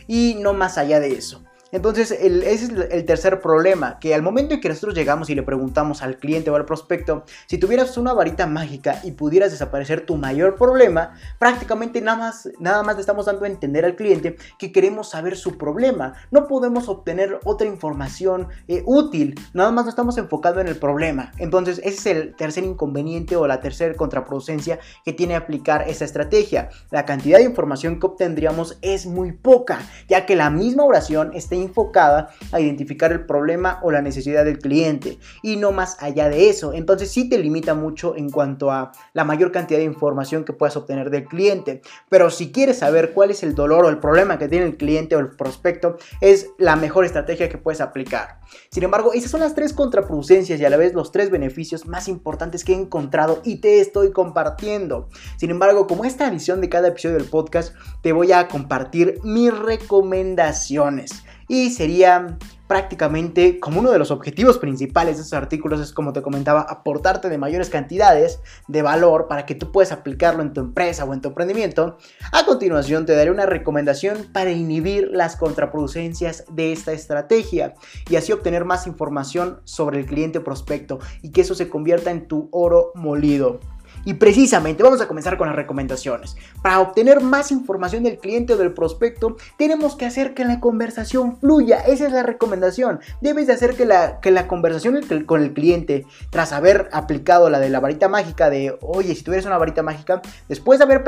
y 0.07 0.37
no 0.40 0.53
más 0.53 0.79
allá 0.79 1.01
de 1.01 1.12
eso. 1.12 1.45
Entonces, 1.73 2.11
ese 2.11 2.53
es 2.53 2.71
el 2.71 3.05
tercer 3.07 3.41
problema, 3.41 3.99
que 3.99 4.15
al 4.15 4.21
momento 4.21 4.55
en 4.55 4.61
que 4.61 4.69
nosotros 4.69 4.95
llegamos 4.95 5.31
y 5.31 5.35
le 5.35 5.43
preguntamos 5.43 6.03
al 6.03 6.19
cliente 6.19 6.51
o 6.51 6.57
al 6.57 6.67
prospecto, 6.67 7.25
si 7.47 7.57
tuvieras 7.57 7.97
una 7.97 8.13
varita 8.13 8.47
mágica 8.47 9.01
y 9.05 9.13
pudieras 9.13 9.51
desaparecer 9.53 10.05
tu 10.05 10.17
mayor 10.17 10.57
problema, 10.57 11.15
prácticamente 11.39 12.03
nada 12.03 12.19
más, 12.19 12.51
nada 12.61 12.83
más 12.83 12.97
le 12.97 13.01
estamos 13.01 13.25
dando 13.25 13.45
a 13.45 13.49
entender 13.49 13.87
al 13.87 13.97
cliente 13.97 14.37
que 14.59 14.71
queremos 14.71 15.09
saber 15.09 15.35
su 15.35 15.57
problema. 15.57 16.13
No 16.31 16.47
podemos 16.47 16.91
obtener 16.91 17.41
otra 17.45 17.67
información 17.67 18.49
eh, 18.69 18.83
útil, 18.85 19.35
nada 19.55 19.71
más 19.71 19.87
nos 19.87 19.95
estamos 19.95 20.19
enfocando 20.19 20.61
en 20.61 20.69
el 20.69 20.77
problema. 20.77 21.33
Entonces, 21.39 21.79
ese 21.79 21.89
es 21.89 22.07
el 22.07 22.37
tercer 22.37 22.65
inconveniente 22.65 23.35
o 23.37 23.47
la 23.47 23.61
tercera 23.61 23.95
contraproducencia 23.95 24.79
que 25.07 25.15
tiene 25.15 25.37
aplicar 25.37 25.89
esa 25.89 26.05
estrategia. 26.05 26.69
La 26.91 27.07
cantidad 27.07 27.39
de 27.39 27.45
información 27.45 27.99
que 27.99 28.07
obtendríamos 28.07 28.79
es 28.83 29.07
muy 29.07 29.33
poca, 29.33 29.81
ya 30.09 30.27
que 30.27 30.37
la 30.37 30.51
misma 30.51 30.85
oración 30.85 31.31
está 31.33 31.62
enfocada 31.62 32.31
a 32.53 32.61
identificar 32.61 33.12
el 33.12 33.27
problema 33.27 33.81
o 33.83 33.90
la 33.90 34.03
necesidad 34.03 34.44
del 34.44 34.59
cliente 34.59 35.18
y 35.42 35.57
no 35.57 35.72
más 35.72 35.96
allá 36.03 36.29
de 36.29 36.51
eso. 36.51 36.72
Entonces 36.72 37.11
sí 37.11 37.29
te 37.29 37.38
limita 37.38 37.75
mucho 37.75 38.16
en 38.16 38.31
cuanto 38.31 38.70
a 38.70 38.92
la 39.12 39.25
mayor 39.25 39.53
cantidad 39.53 39.79
de 39.79 39.85
información 39.85 40.44
que 40.44 40.53
puedas 40.53 40.77
obtener 40.77 41.11
del 41.11 41.25
cliente. 41.25 41.83
Pero 42.09 42.31
si 42.31 42.53
quieres 42.53 42.79
saber 42.79 43.12
cuál 43.12 43.31
es 43.31 43.42
el 43.42 43.55
dolor 43.55 43.85
o 43.85 43.88
el 43.88 43.98
problema 43.98 44.38
que 44.38 44.48
tiene 44.48 44.66
el 44.66 44.77
cliente 44.77 45.16
o 45.16 45.18
el 45.18 45.31
prospecto, 45.31 45.96
es 46.20 46.51
la 46.59 46.77
mejor 46.77 47.05
estrategia 47.05 47.48
que 47.48 47.59
puedes 47.59 47.81
aplicar. 47.81 48.40
Sin 48.70 48.83
embargo, 48.83 49.12
esas 49.12 49.31
son 49.31 49.40
las 49.40 49.55
tres 49.55 49.72
contraproducencias 49.72 50.61
y 50.61 50.64
a 50.64 50.70
la 50.70 50.77
vez 50.77 50.94
los 50.94 51.12
tres 51.12 51.31
beneficios 51.31 51.87
más 51.87 52.09
importantes 52.09 52.64
que 52.64 52.72
he 52.72 52.77
encontrado 52.77 53.40
y 53.44 53.57
te 53.57 53.81
estoy 53.81 54.12
compartiendo. 54.12 55.09
Sin 55.37 55.51
embargo, 55.51 55.87
como 55.87 56.05
esta 56.05 56.29
edición 56.29 56.61
de 56.61 56.68
cada 56.68 56.88
episodio 56.88 57.16
del 57.16 57.29
podcast, 57.29 57.75
te 58.03 58.12
voy 58.12 58.33
a 58.33 58.48
compartir 58.48 59.20
mis 59.22 59.57
recomendaciones 59.57 61.25
y 61.53 61.69
sería 61.69 62.38
prácticamente 62.67 63.61
como 63.61 63.81
uno 63.81 63.93
de 63.93 63.99
los 63.99 64.11
objetivos 64.11 64.57
principales 64.57 65.17
de 65.17 65.23
estos 65.23 65.37
artículos 65.37 65.83
es 65.83 65.93
como 65.93 66.15
te 66.15 66.23
comentaba 66.23 66.62
aportarte 66.62 67.29
de 67.29 67.37
mayores 67.37 67.69
cantidades 67.69 68.41
de 68.69 68.81
valor 68.81 69.29
para 69.29 69.45
que 69.45 69.55
tú 69.55 69.71
puedas 69.71 69.93
aplicarlo 69.93 70.41
en 70.41 70.55
tu 70.55 70.62
empresa 70.62 71.05
o 71.05 71.12
en 71.12 71.21
tu 71.21 71.29
emprendimiento. 71.29 71.99
A 72.33 72.47
continuación 72.47 73.05
te 73.05 73.15
daré 73.15 73.31
una 73.31 73.45
recomendación 73.45 74.29
para 74.33 74.51
inhibir 74.51 75.11
las 75.12 75.37
contraproducencias 75.37 76.47
de 76.51 76.73
esta 76.73 76.93
estrategia 76.93 77.75
y 78.09 78.17
así 78.17 78.33
obtener 78.33 78.65
más 78.65 78.87
información 78.87 79.61
sobre 79.65 80.01
el 80.01 80.07
cliente 80.07 80.41
prospecto 80.41 81.01
y 81.21 81.33
que 81.33 81.43
eso 81.43 81.55
se 81.55 81.69
convierta 81.69 82.11
en 82.11 82.29
tu 82.29 82.49
oro 82.51 82.93
molido. 82.95 83.61
Y 84.05 84.15
precisamente 84.15 84.83
vamos 84.83 85.01
a 85.01 85.09
comenzar 85.09 85.37
con 85.37 85.47
las 85.47 85.57
recomendaciones. 85.57 86.37
Para 86.62 86.81
obtener 86.81 87.21
más 87.21 87.53
información 87.53 88.03
del 88.03 88.19
cliente 88.19 88.55
o 88.55 88.57
del 88.57 88.73
prospecto, 88.73 89.37
tenemos 89.57 89.97
que 89.97 90.07
hacer 90.07 90.35
que 90.35 90.45
la 90.45 90.61
conversación 90.61 91.38
fluya. 91.38 91.81
Esa 91.81 92.07
es 92.07 92.12
la 92.12 92.23
recomendación. 92.23 93.01
Debes 93.21 93.47
de 93.47 93.53
hacer 93.53 93.75
que 93.75 93.85
la, 93.85 94.21
que 94.21 94.31
la 94.31 94.49
conversación 94.49 95.01
con 95.27 95.43
el 95.43 95.53
cliente, 95.53 96.07
tras 96.31 96.53
haber 96.53 96.88
aplicado 96.93 97.51
la 97.51 97.61
de 97.61 97.69
la 97.69 97.81
varita 97.81 98.09
mágica, 98.09 98.51
de, 98.51 98.77
oye, 98.81 99.15
si 99.15 99.23
tuvieras 99.23 99.47
una 99.47 99.59
varita 99.59 99.83
mágica, 99.83 100.23
después 100.49 100.79
de 100.79 100.85
haber 100.85 101.05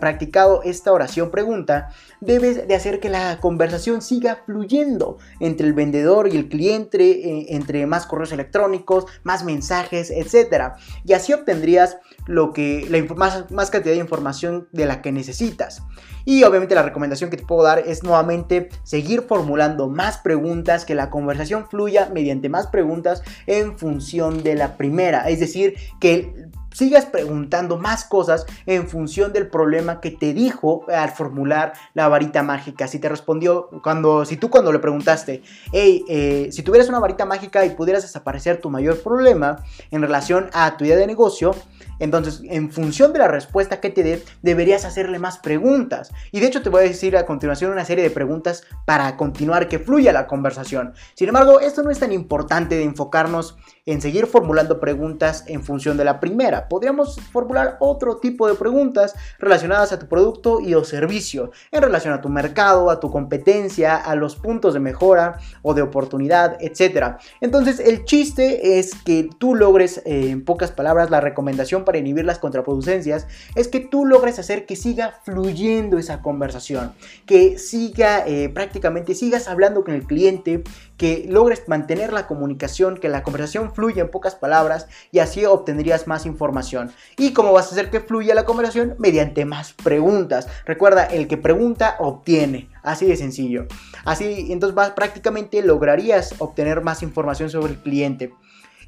practicado 0.00 0.62
esta 0.64 0.92
oración 0.92 1.30
pregunta, 1.30 1.90
debes 2.20 2.66
de 2.66 2.74
hacer 2.74 3.00
que 3.00 3.08
la 3.08 3.38
conversación 3.40 4.02
siga 4.02 4.42
fluyendo 4.46 5.18
entre 5.40 5.66
el 5.66 5.72
vendedor 5.72 6.28
y 6.32 6.36
el 6.36 6.48
cliente, 6.48 7.04
eh, 7.04 7.46
entre 7.50 7.86
más 7.86 8.06
correos 8.06 8.32
electrónicos, 8.32 9.06
más 9.22 9.44
mensajes, 9.44 10.10
etc. 10.10 10.74
Y 11.04 11.12
así 11.12 11.32
obtendrías 11.32 11.98
lo 12.26 12.52
que, 12.52 12.86
la, 12.88 13.02
más, 13.14 13.50
más 13.50 13.70
cantidad 13.70 13.94
de 13.94 14.00
información 14.00 14.68
de 14.72 14.86
la 14.86 15.02
que 15.02 15.12
necesitas. 15.12 15.82
Y 16.24 16.42
obviamente 16.42 16.74
la 16.74 16.82
recomendación 16.82 17.30
que 17.30 17.36
te 17.36 17.46
puedo 17.46 17.62
dar 17.62 17.78
es 17.78 18.02
nuevamente 18.02 18.68
seguir 18.82 19.22
formulando 19.22 19.88
más 19.88 20.18
preguntas, 20.18 20.84
que 20.84 20.94
la 20.94 21.08
conversación 21.08 21.68
fluya 21.68 22.10
mediante 22.12 22.48
más 22.48 22.66
preguntas 22.66 23.22
en 23.46 23.78
función 23.78 24.42
de 24.42 24.56
la 24.56 24.76
primera. 24.76 25.28
Es 25.28 25.38
decir, 25.38 25.76
que 26.00 26.48
sigas 26.76 27.06
preguntando 27.06 27.78
más 27.78 28.04
cosas 28.04 28.44
en 28.66 28.86
función 28.86 29.32
del 29.32 29.48
problema 29.48 30.00
que 30.02 30.10
te 30.10 30.34
dijo 30.34 30.84
al 30.88 31.10
formular 31.10 31.72
la 31.94 32.06
varita 32.08 32.42
mágica. 32.42 32.86
Si 32.86 32.98
te 32.98 33.08
respondió, 33.08 33.70
cuando, 33.82 34.26
si 34.26 34.36
tú 34.36 34.50
cuando 34.50 34.72
le 34.72 34.78
preguntaste, 34.78 35.42
eh, 35.72 36.48
si 36.50 36.62
tuvieras 36.62 36.90
una 36.90 36.98
varita 36.98 37.24
mágica 37.24 37.64
y 37.64 37.70
pudieras 37.70 38.02
desaparecer 38.02 38.60
tu 38.60 38.68
mayor 38.68 39.00
problema 39.00 39.64
en 39.90 40.02
relación 40.02 40.50
a 40.52 40.76
tu 40.76 40.84
idea 40.84 40.96
de 40.96 41.06
negocio, 41.06 41.54
entonces, 41.98 42.42
en 42.44 42.70
función 42.70 43.12
de 43.12 43.18
la 43.18 43.28
respuesta 43.28 43.80
que 43.80 43.90
te 43.90 44.02
dé, 44.02 44.22
deberías 44.42 44.84
hacerle 44.84 45.18
más 45.18 45.38
preguntas. 45.38 46.12
Y 46.32 46.40
de 46.40 46.46
hecho 46.46 46.62
te 46.62 46.68
voy 46.68 46.80
a 46.80 46.88
decir 46.88 47.16
a 47.16 47.26
continuación 47.26 47.72
una 47.72 47.84
serie 47.84 48.04
de 48.04 48.10
preguntas 48.10 48.64
para 48.84 49.16
continuar 49.16 49.68
que 49.68 49.78
fluya 49.78 50.12
la 50.12 50.26
conversación. 50.26 50.94
Sin 51.14 51.28
embargo, 51.28 51.60
esto 51.60 51.82
no 51.82 51.90
es 51.90 51.98
tan 51.98 52.12
importante 52.12 52.76
de 52.76 52.84
enfocarnos 52.84 53.56
en 53.86 54.00
seguir 54.00 54.26
formulando 54.26 54.80
preguntas 54.80 55.44
en 55.46 55.62
función 55.62 55.96
de 55.96 56.04
la 56.04 56.18
primera. 56.18 56.68
Podríamos 56.68 57.20
formular 57.32 57.76
otro 57.78 58.16
tipo 58.16 58.48
de 58.48 58.56
preguntas 58.56 59.14
relacionadas 59.38 59.92
a 59.92 59.98
tu 60.00 60.08
producto 60.08 60.60
y 60.60 60.74
o 60.74 60.84
servicio, 60.84 61.52
en 61.70 61.82
relación 61.82 62.12
a 62.12 62.20
tu 62.20 62.28
mercado, 62.28 62.90
a 62.90 62.98
tu 62.98 63.12
competencia, 63.12 63.96
a 63.96 64.16
los 64.16 64.34
puntos 64.34 64.74
de 64.74 64.80
mejora 64.80 65.38
o 65.62 65.72
de 65.72 65.82
oportunidad, 65.82 66.58
etc. 66.60 67.18
Entonces, 67.40 67.78
el 67.78 68.04
chiste 68.04 68.80
es 68.80 68.94
que 68.96 69.28
tú 69.38 69.54
logres, 69.54 69.98
eh, 70.04 70.30
en 70.30 70.44
pocas 70.44 70.72
palabras, 70.72 71.10
la 71.10 71.20
recomendación 71.20 71.84
para 71.84 71.98
inhibir 71.98 72.24
las 72.24 72.40
contraproducencias 72.40 73.28
es 73.54 73.68
que 73.68 73.78
tú 73.78 74.04
logres 74.04 74.40
hacer 74.40 74.66
que 74.66 74.74
siga 74.74 75.20
fluyendo 75.22 75.96
esa 75.98 76.22
conversación, 76.22 76.92
que 77.24 77.56
siga 77.58 78.26
eh, 78.26 78.48
prácticamente, 78.48 79.14
sigas 79.14 79.46
hablando 79.46 79.84
con 79.84 79.94
el 79.94 80.04
cliente, 80.04 80.64
que 80.96 81.26
logres 81.28 81.68
mantener 81.68 82.12
la 82.12 82.26
comunicación, 82.26 82.96
que 82.96 83.08
la 83.08 83.22
conversación 83.22 83.74
fluya 83.74 84.02
en 84.02 84.10
pocas 84.10 84.34
palabras 84.34 84.88
y 85.12 85.18
así 85.18 85.44
obtendrías 85.44 86.06
más 86.06 86.26
información. 86.26 86.90
¿Y 87.16 87.32
cómo 87.32 87.52
vas 87.52 87.68
a 87.68 87.70
hacer 87.70 87.90
que 87.90 88.00
fluya 88.00 88.34
la 88.34 88.44
conversación? 88.44 88.94
Mediante 88.98 89.44
más 89.44 89.72
preguntas. 89.72 90.48
Recuerda, 90.64 91.04
el 91.04 91.28
que 91.28 91.36
pregunta 91.36 91.96
obtiene. 91.98 92.70
Así 92.82 93.06
de 93.06 93.16
sencillo. 93.16 93.66
Así, 94.04 94.48
entonces 94.50 94.74
vas, 94.74 94.90
prácticamente 94.90 95.62
lograrías 95.62 96.34
obtener 96.38 96.80
más 96.80 97.02
información 97.02 97.50
sobre 97.50 97.72
el 97.72 97.78
cliente. 97.78 98.32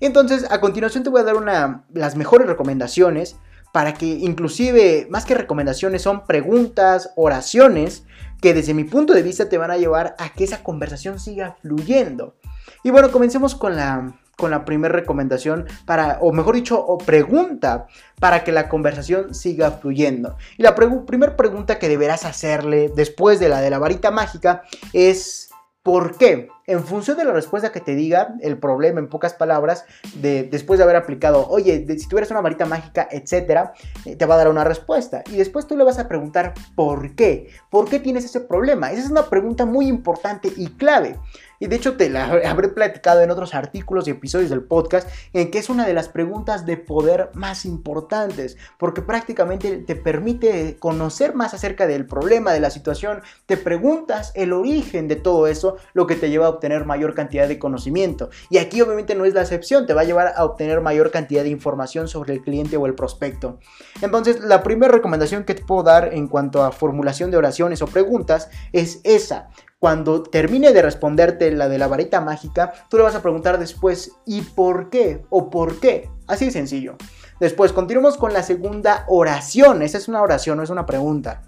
Entonces, 0.00 0.46
a 0.50 0.60
continuación 0.60 1.02
te 1.02 1.10
voy 1.10 1.20
a 1.20 1.24
dar 1.24 1.36
una, 1.36 1.84
las 1.92 2.14
mejores 2.16 2.46
recomendaciones 2.46 3.36
para 3.72 3.94
que 3.94 4.06
inclusive, 4.06 5.06
más 5.10 5.24
que 5.24 5.34
recomendaciones, 5.34 6.02
son 6.02 6.24
preguntas, 6.24 7.10
oraciones 7.16 8.04
que 8.40 8.54
desde 8.54 8.74
mi 8.74 8.84
punto 8.84 9.12
de 9.12 9.22
vista 9.22 9.48
te 9.48 9.58
van 9.58 9.70
a 9.70 9.76
llevar 9.76 10.14
a 10.18 10.30
que 10.30 10.44
esa 10.44 10.62
conversación 10.62 11.18
siga 11.18 11.56
fluyendo. 11.60 12.36
Y 12.84 12.90
bueno, 12.90 13.10
comencemos 13.10 13.54
con 13.54 13.76
la, 13.76 14.14
con 14.36 14.50
la 14.50 14.64
primera 14.64 14.94
recomendación 14.94 15.66
para, 15.84 16.18
o 16.20 16.32
mejor 16.32 16.54
dicho, 16.54 16.80
o 16.80 16.98
pregunta 16.98 17.86
para 18.20 18.44
que 18.44 18.52
la 18.52 18.68
conversación 18.68 19.34
siga 19.34 19.72
fluyendo. 19.72 20.36
Y 20.56 20.62
la 20.62 20.74
primera 20.74 21.36
pregunta 21.36 21.78
que 21.78 21.88
deberás 21.88 22.24
hacerle 22.24 22.92
después 22.94 23.40
de 23.40 23.48
la 23.48 23.60
de 23.60 23.70
la 23.70 23.78
varita 23.78 24.10
mágica 24.10 24.62
es 24.92 25.50
¿por 25.82 26.16
qué? 26.16 26.48
En 26.68 26.84
función 26.84 27.16
de 27.16 27.24
la 27.24 27.32
respuesta 27.32 27.72
que 27.72 27.80
te 27.80 27.94
diga, 27.94 28.34
el 28.40 28.58
problema 28.58 29.00
en 29.00 29.08
pocas 29.08 29.32
palabras, 29.32 29.86
de, 30.16 30.44
después 30.44 30.76
de 30.78 30.84
haber 30.84 30.96
aplicado, 30.96 31.48
oye, 31.48 31.86
si 31.98 32.06
tuvieras 32.06 32.30
una 32.30 32.42
varita 32.42 32.66
mágica, 32.66 33.08
etcétera, 33.10 33.72
eh, 34.04 34.16
te 34.16 34.26
va 34.26 34.34
a 34.34 34.38
dar 34.38 34.48
una 34.48 34.64
respuesta. 34.64 35.24
Y 35.32 35.36
después 35.36 35.66
tú 35.66 35.78
le 35.78 35.84
vas 35.84 35.98
a 35.98 36.08
preguntar 36.08 36.52
por 36.74 37.14
qué. 37.14 37.48
¿Por 37.70 37.88
qué 37.88 38.00
tienes 38.00 38.26
ese 38.26 38.40
problema? 38.40 38.92
Esa 38.92 39.04
es 39.04 39.10
una 39.10 39.30
pregunta 39.30 39.64
muy 39.64 39.88
importante 39.88 40.52
y 40.54 40.68
clave. 40.72 41.18
Y 41.58 41.66
de 41.66 41.76
hecho 41.76 41.96
te 41.96 42.10
la 42.10 42.24
habré 42.46 42.68
platicado 42.68 43.22
en 43.22 43.30
otros 43.30 43.54
artículos 43.54 44.06
y 44.06 44.12
episodios 44.12 44.50
del 44.50 44.62
podcast, 44.62 45.08
en 45.32 45.50
que 45.50 45.58
es 45.58 45.68
una 45.68 45.86
de 45.86 45.94
las 45.94 46.08
preguntas 46.08 46.66
de 46.66 46.76
poder 46.76 47.30
más 47.34 47.64
importantes, 47.64 48.56
porque 48.78 49.02
prácticamente 49.02 49.78
te 49.78 49.96
permite 49.96 50.76
conocer 50.78 51.34
más 51.34 51.54
acerca 51.54 51.86
del 51.86 52.06
problema, 52.06 52.52
de 52.52 52.60
la 52.60 52.70
situación, 52.70 53.22
te 53.46 53.56
preguntas 53.56 54.32
el 54.34 54.52
origen 54.52 55.08
de 55.08 55.16
todo 55.16 55.46
eso, 55.46 55.76
lo 55.92 56.06
que 56.06 56.16
te 56.16 56.30
lleva 56.30 56.46
a 56.46 56.50
obtener 56.50 56.84
mayor 56.84 57.14
cantidad 57.14 57.48
de 57.48 57.58
conocimiento. 57.58 58.30
Y 58.50 58.58
aquí 58.58 58.80
obviamente 58.80 59.14
no 59.14 59.24
es 59.24 59.34
la 59.34 59.42
excepción, 59.42 59.86
te 59.86 59.94
va 59.94 60.02
a 60.02 60.04
llevar 60.04 60.32
a 60.36 60.44
obtener 60.44 60.80
mayor 60.80 61.10
cantidad 61.10 61.42
de 61.42 61.50
información 61.50 62.08
sobre 62.08 62.34
el 62.34 62.42
cliente 62.42 62.76
o 62.76 62.86
el 62.86 62.94
prospecto. 62.94 63.58
Entonces, 64.00 64.40
la 64.40 64.62
primera 64.62 64.92
recomendación 64.92 65.44
que 65.44 65.54
te 65.54 65.64
puedo 65.64 65.82
dar 65.82 66.14
en 66.14 66.28
cuanto 66.28 66.62
a 66.62 66.72
formulación 66.72 67.30
de 67.30 67.36
oraciones 67.36 67.82
o 67.82 67.86
preguntas 67.86 68.50
es 68.72 69.00
esa. 69.04 69.48
Cuando 69.78 70.24
termine 70.24 70.72
de 70.72 70.82
responderte 70.82 71.52
la 71.52 71.68
de 71.68 71.78
la 71.78 71.86
varita 71.86 72.20
mágica, 72.20 72.72
tú 72.90 72.96
le 72.96 73.04
vas 73.04 73.14
a 73.14 73.22
preguntar 73.22 73.58
después 73.58 74.12
¿y 74.26 74.42
por 74.42 74.90
qué? 74.90 75.22
o 75.30 75.50
¿por 75.50 75.78
qué? 75.78 76.10
Así 76.26 76.46
de 76.46 76.50
sencillo. 76.50 76.96
Después 77.38 77.72
continuamos 77.72 78.16
con 78.16 78.32
la 78.32 78.42
segunda 78.42 79.04
oración. 79.06 79.82
Esa 79.82 79.98
es 79.98 80.08
una 80.08 80.22
oración, 80.22 80.56
no 80.56 80.64
es 80.64 80.70
una 80.70 80.84
pregunta. 80.84 81.42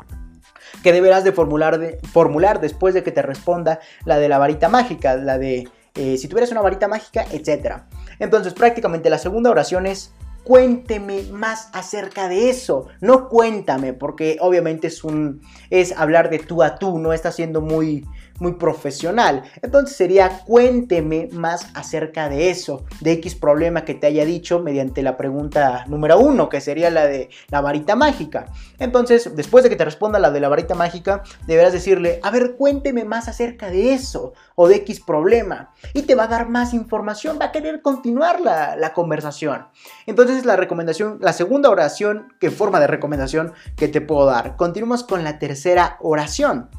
Que 0.84 0.92
deberás 0.92 1.24
de 1.24 1.32
formular, 1.32 1.80
de, 1.80 1.98
formular 2.12 2.60
después 2.60 2.94
de 2.94 3.02
que 3.02 3.10
te 3.10 3.22
responda 3.22 3.80
la 4.04 4.18
de 4.18 4.28
la 4.28 4.38
varita 4.38 4.68
mágica, 4.68 5.16
la 5.16 5.36
de 5.36 5.68
eh, 5.96 6.16
si 6.16 6.28
tuvieras 6.28 6.52
una 6.52 6.60
varita 6.60 6.86
mágica, 6.86 7.26
etc. 7.32 7.78
Entonces 8.20 8.54
prácticamente 8.54 9.10
la 9.10 9.18
segunda 9.18 9.50
oración 9.50 9.86
es 9.86 10.14
cuénteme 10.44 11.24
más 11.30 11.68
acerca 11.72 12.28
de 12.28 12.50
eso. 12.50 12.86
No 13.00 13.28
cuéntame, 13.28 13.92
porque 13.92 14.36
obviamente 14.40 14.88
es 14.88 15.04
un 15.04 15.40
es 15.70 15.92
hablar 15.92 16.30
de 16.30 16.38
tú 16.38 16.62
a 16.62 16.78
tú, 16.78 16.98
no 16.98 17.12
está 17.12 17.32
siendo 17.32 17.60
muy 17.60 18.06
muy 18.40 18.54
profesional. 18.54 19.44
Entonces 19.62 19.96
sería 19.96 20.40
cuénteme 20.44 21.28
más 21.32 21.68
acerca 21.74 22.28
de 22.28 22.50
eso, 22.50 22.84
de 23.00 23.12
X 23.12 23.36
problema 23.36 23.84
que 23.84 23.94
te 23.94 24.06
haya 24.06 24.24
dicho 24.24 24.60
mediante 24.60 25.02
la 25.02 25.16
pregunta 25.16 25.84
número 25.86 26.18
uno, 26.18 26.48
que 26.48 26.60
sería 26.60 26.90
la 26.90 27.06
de 27.06 27.30
la 27.48 27.60
varita 27.60 27.94
mágica. 27.94 28.46
Entonces, 28.78 29.36
después 29.36 29.62
de 29.62 29.70
que 29.70 29.76
te 29.76 29.84
responda 29.84 30.18
la 30.18 30.30
de 30.30 30.40
la 30.40 30.48
varita 30.48 30.74
mágica, 30.74 31.22
deberás 31.46 31.72
decirle, 31.72 32.18
a 32.22 32.30
ver, 32.30 32.56
cuénteme 32.56 33.04
más 33.04 33.28
acerca 33.28 33.70
de 33.70 33.92
eso 33.92 34.32
o 34.54 34.68
de 34.68 34.76
X 34.76 35.00
problema. 35.00 35.72
Y 35.94 36.02
te 36.02 36.14
va 36.14 36.24
a 36.24 36.28
dar 36.28 36.48
más 36.48 36.74
información, 36.74 37.38
va 37.40 37.46
a 37.46 37.52
querer 37.52 37.82
continuar 37.82 38.40
la, 38.40 38.76
la 38.76 38.92
conversación. 38.92 39.66
Entonces, 40.06 40.44
la 40.44 40.56
recomendación, 40.56 41.18
la 41.20 41.32
segunda 41.32 41.70
oración, 41.70 42.32
que 42.40 42.50
forma 42.50 42.80
de 42.80 42.86
recomendación 42.86 43.52
que 43.76 43.88
te 43.88 44.00
puedo 44.00 44.26
dar. 44.26 44.56
Continuamos 44.56 45.04
con 45.04 45.24
la 45.24 45.38
tercera 45.38 45.96
oración. 46.00 46.70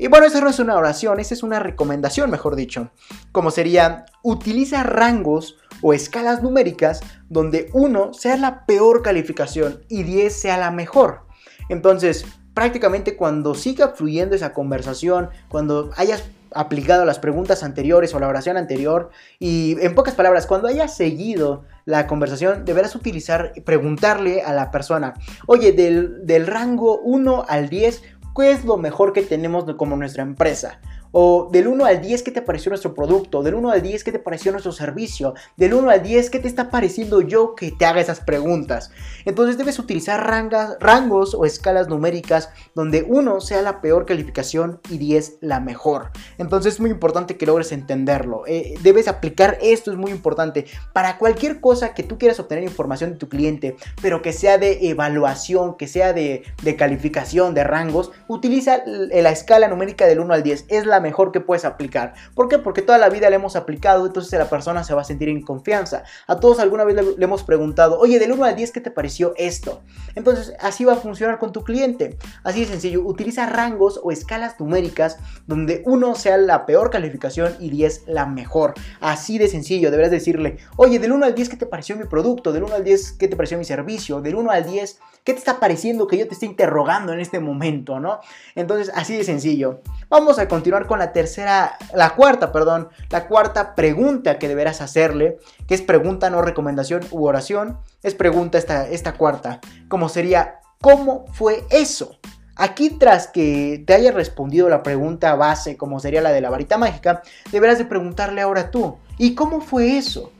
Y 0.00 0.08
bueno, 0.08 0.24
esa 0.24 0.40
no 0.40 0.48
es 0.48 0.58
una 0.58 0.78
oración, 0.78 1.20
esa 1.20 1.34
es 1.34 1.42
una 1.42 1.58
recomendación, 1.58 2.30
mejor 2.30 2.56
dicho. 2.56 2.90
Como 3.32 3.50
sería, 3.50 4.06
utiliza 4.22 4.82
rangos 4.82 5.58
o 5.82 5.92
escalas 5.92 6.42
numéricas 6.42 7.00
donde 7.28 7.68
1 7.74 8.14
sea 8.14 8.38
la 8.38 8.64
peor 8.64 9.02
calificación 9.02 9.84
y 9.90 10.04
10 10.04 10.32
sea 10.34 10.56
la 10.56 10.70
mejor. 10.70 11.26
Entonces, 11.68 12.24
prácticamente 12.54 13.14
cuando 13.14 13.54
siga 13.54 13.88
fluyendo 13.88 14.34
esa 14.34 14.54
conversación, 14.54 15.28
cuando 15.50 15.90
hayas 15.98 16.24
aplicado 16.52 17.04
las 17.04 17.18
preguntas 17.18 17.62
anteriores 17.62 18.14
o 18.14 18.18
la 18.20 18.28
oración 18.28 18.56
anterior 18.56 19.10
y 19.38 19.76
en 19.80 19.94
pocas 19.94 20.14
palabras, 20.14 20.46
cuando 20.46 20.68
hayas 20.68 20.96
seguido 20.96 21.64
la 21.84 22.06
conversación, 22.06 22.64
deberás 22.64 22.94
utilizar, 22.94 23.52
preguntarle 23.66 24.42
a 24.42 24.54
la 24.54 24.70
persona, 24.70 25.12
oye, 25.46 25.72
del, 25.72 26.26
del 26.26 26.46
rango 26.46 27.00
1 27.00 27.44
al 27.46 27.68
10, 27.68 28.02
¿Qué 28.36 28.52
es 28.52 28.64
lo 28.64 28.76
mejor 28.76 29.12
que 29.12 29.22
tenemos 29.22 29.64
como 29.76 29.96
nuestra 29.96 30.22
empresa? 30.22 30.80
O 31.12 31.48
del 31.50 31.66
1 31.66 31.84
al 31.84 32.00
10, 32.00 32.22
¿qué 32.22 32.30
te 32.30 32.42
pareció 32.42 32.70
nuestro 32.70 32.94
producto? 32.94 33.42
Del 33.42 33.54
1 33.54 33.70
al 33.70 33.82
10, 33.82 34.04
¿qué 34.04 34.12
te 34.12 34.18
pareció 34.18 34.52
nuestro 34.52 34.72
servicio? 34.72 35.34
Del 35.56 35.74
1 35.74 35.90
al 35.90 36.02
10, 36.02 36.30
¿qué 36.30 36.38
te 36.38 36.46
está 36.46 36.70
pareciendo 36.70 37.20
yo 37.20 37.54
que 37.54 37.72
te 37.72 37.84
haga 37.84 38.00
esas 38.00 38.20
preguntas? 38.20 38.92
Entonces 39.24 39.58
debes 39.58 39.78
utilizar 39.78 40.24
rangas, 40.24 40.76
rangos 40.78 41.34
o 41.34 41.44
escalas 41.44 41.88
numéricas 41.88 42.50
donde 42.74 43.04
1 43.08 43.40
sea 43.40 43.62
la 43.62 43.80
peor 43.80 44.06
calificación 44.06 44.80
y 44.88 44.98
10 44.98 45.38
la 45.40 45.58
mejor. 45.58 46.10
Entonces 46.38 46.74
es 46.74 46.80
muy 46.80 46.90
importante 46.90 47.36
que 47.36 47.46
logres 47.46 47.72
entenderlo. 47.72 48.44
Eh, 48.46 48.74
debes 48.82 49.08
aplicar 49.08 49.58
esto, 49.62 49.90
es 49.90 49.96
muy 49.96 50.12
importante. 50.12 50.66
Para 50.92 51.18
cualquier 51.18 51.60
cosa 51.60 51.92
que 51.94 52.04
tú 52.04 52.18
quieras 52.18 52.38
obtener 52.38 52.62
información 52.62 53.10
de 53.10 53.16
tu 53.16 53.28
cliente, 53.28 53.76
pero 54.00 54.22
que 54.22 54.32
sea 54.32 54.58
de 54.58 54.90
evaluación, 54.90 55.76
que 55.76 55.88
sea 55.88 56.12
de, 56.12 56.44
de 56.62 56.76
calificación, 56.76 57.54
de 57.54 57.64
rangos, 57.64 58.12
utiliza 58.28 58.82
la 58.86 59.30
escala 59.30 59.66
numérica 59.66 60.06
del 60.06 60.20
1 60.20 60.34
al 60.34 60.42
10. 60.42 60.66
Es 60.68 60.86
la 60.86 60.99
mejor 61.00 61.32
que 61.32 61.40
puedes 61.40 61.64
aplicar. 61.64 62.14
¿Por 62.34 62.48
qué? 62.48 62.58
Porque 62.58 62.82
toda 62.82 62.98
la 62.98 63.08
vida 63.08 63.28
la 63.30 63.36
hemos 63.36 63.56
aplicado, 63.56 64.06
entonces 64.06 64.38
la 64.38 64.48
persona 64.48 64.84
se 64.84 64.94
va 64.94 65.02
a 65.02 65.04
sentir 65.04 65.28
en 65.28 65.42
confianza. 65.42 66.04
A 66.26 66.38
todos 66.38 66.60
alguna 66.60 66.84
vez 66.84 66.96
le, 66.96 67.24
hemos 67.24 67.42
preguntado, 67.42 67.98
oye, 67.98 68.18
del 68.18 68.32
1 68.32 68.44
al 68.44 68.56
10, 68.56 68.72
¿qué 68.72 68.80
te 68.80 68.90
pareció 68.90 69.34
esto? 69.36 69.82
Entonces 70.14 70.54
así 70.60 70.84
va 70.84 70.94
a 70.94 70.96
funcionar 70.96 71.38
con 71.38 71.52
tu 71.52 71.64
cliente. 71.64 72.18
Así 72.44 72.60
de 72.60 72.66
sencillo, 72.66 73.02
utiliza 73.02 73.46
rangos 73.46 74.00
o 74.02 74.12
escalas 74.12 74.58
numéricas 74.60 75.18
donde 75.46 75.82
1 75.86 76.14
sea 76.14 76.36
la 76.36 76.66
peor 76.66 76.90
calificación 76.90 77.54
y 77.58 77.70
10 77.70 78.04
la 78.06 78.26
mejor. 78.26 78.74
Así 79.00 79.38
de 79.38 79.48
sencillo, 79.48 79.90
deberás 79.90 80.10
decirle, 80.10 80.58
oye, 80.76 80.98
del 80.98 81.12
1 81.12 81.26
al 81.26 81.34
10, 81.34 81.48
¿qué 81.48 81.56
te 81.56 81.66
pareció 81.66 81.96
mi 81.96 82.04
producto? 82.04 82.52
Del 82.52 82.64
1 82.64 82.74
al 82.74 82.84
10, 82.84 83.12
¿qué 83.12 83.28
te 83.28 83.36
pareció 83.36 83.58
mi 83.58 83.64
servicio? 83.64 84.20
Del 84.20 84.34
1 84.34 84.50
al 84.50 84.64
10, 84.64 84.98
¿qué 85.24 85.32
te 85.32 85.38
está 85.38 85.60
pareciendo 85.60 86.06
que 86.06 86.18
yo 86.18 86.26
te 86.26 86.34
esté 86.34 86.46
interrogando 86.46 87.12
en 87.12 87.20
este 87.20 87.40
momento, 87.40 88.00
no? 88.00 88.20
Entonces, 88.54 88.90
así 88.94 89.16
de 89.16 89.24
sencillo. 89.24 89.80
Vamos 90.08 90.38
a 90.38 90.48
continuar 90.48 90.86
con 90.90 90.98
la 90.98 91.12
tercera, 91.12 91.78
la 91.94 92.16
cuarta, 92.16 92.50
perdón, 92.50 92.88
la 93.10 93.28
cuarta 93.28 93.76
pregunta 93.76 94.40
que 94.40 94.48
deberás 94.48 94.80
hacerle, 94.80 95.38
que 95.68 95.76
es 95.76 95.82
pregunta, 95.82 96.30
no 96.30 96.42
recomendación 96.42 97.02
u 97.12 97.26
oración, 97.26 97.78
es 98.02 98.16
pregunta 98.16 98.58
esta, 98.58 98.88
esta 98.88 99.12
cuarta, 99.12 99.60
como 99.86 100.08
sería, 100.08 100.58
¿cómo 100.80 101.26
fue 101.32 101.62
eso? 101.70 102.18
Aquí 102.56 102.90
tras 102.90 103.28
que 103.28 103.84
te 103.86 103.94
haya 103.94 104.10
respondido 104.10 104.68
la 104.68 104.82
pregunta 104.82 105.36
base, 105.36 105.76
como 105.76 106.00
sería 106.00 106.22
la 106.22 106.32
de 106.32 106.40
la 106.40 106.50
varita 106.50 106.76
mágica, 106.76 107.22
deberás 107.52 107.78
de 107.78 107.84
preguntarle 107.84 108.40
ahora 108.40 108.72
tú, 108.72 108.98
¿y 109.16 109.36
cómo 109.36 109.60
fue 109.60 109.96
eso? 109.96 110.32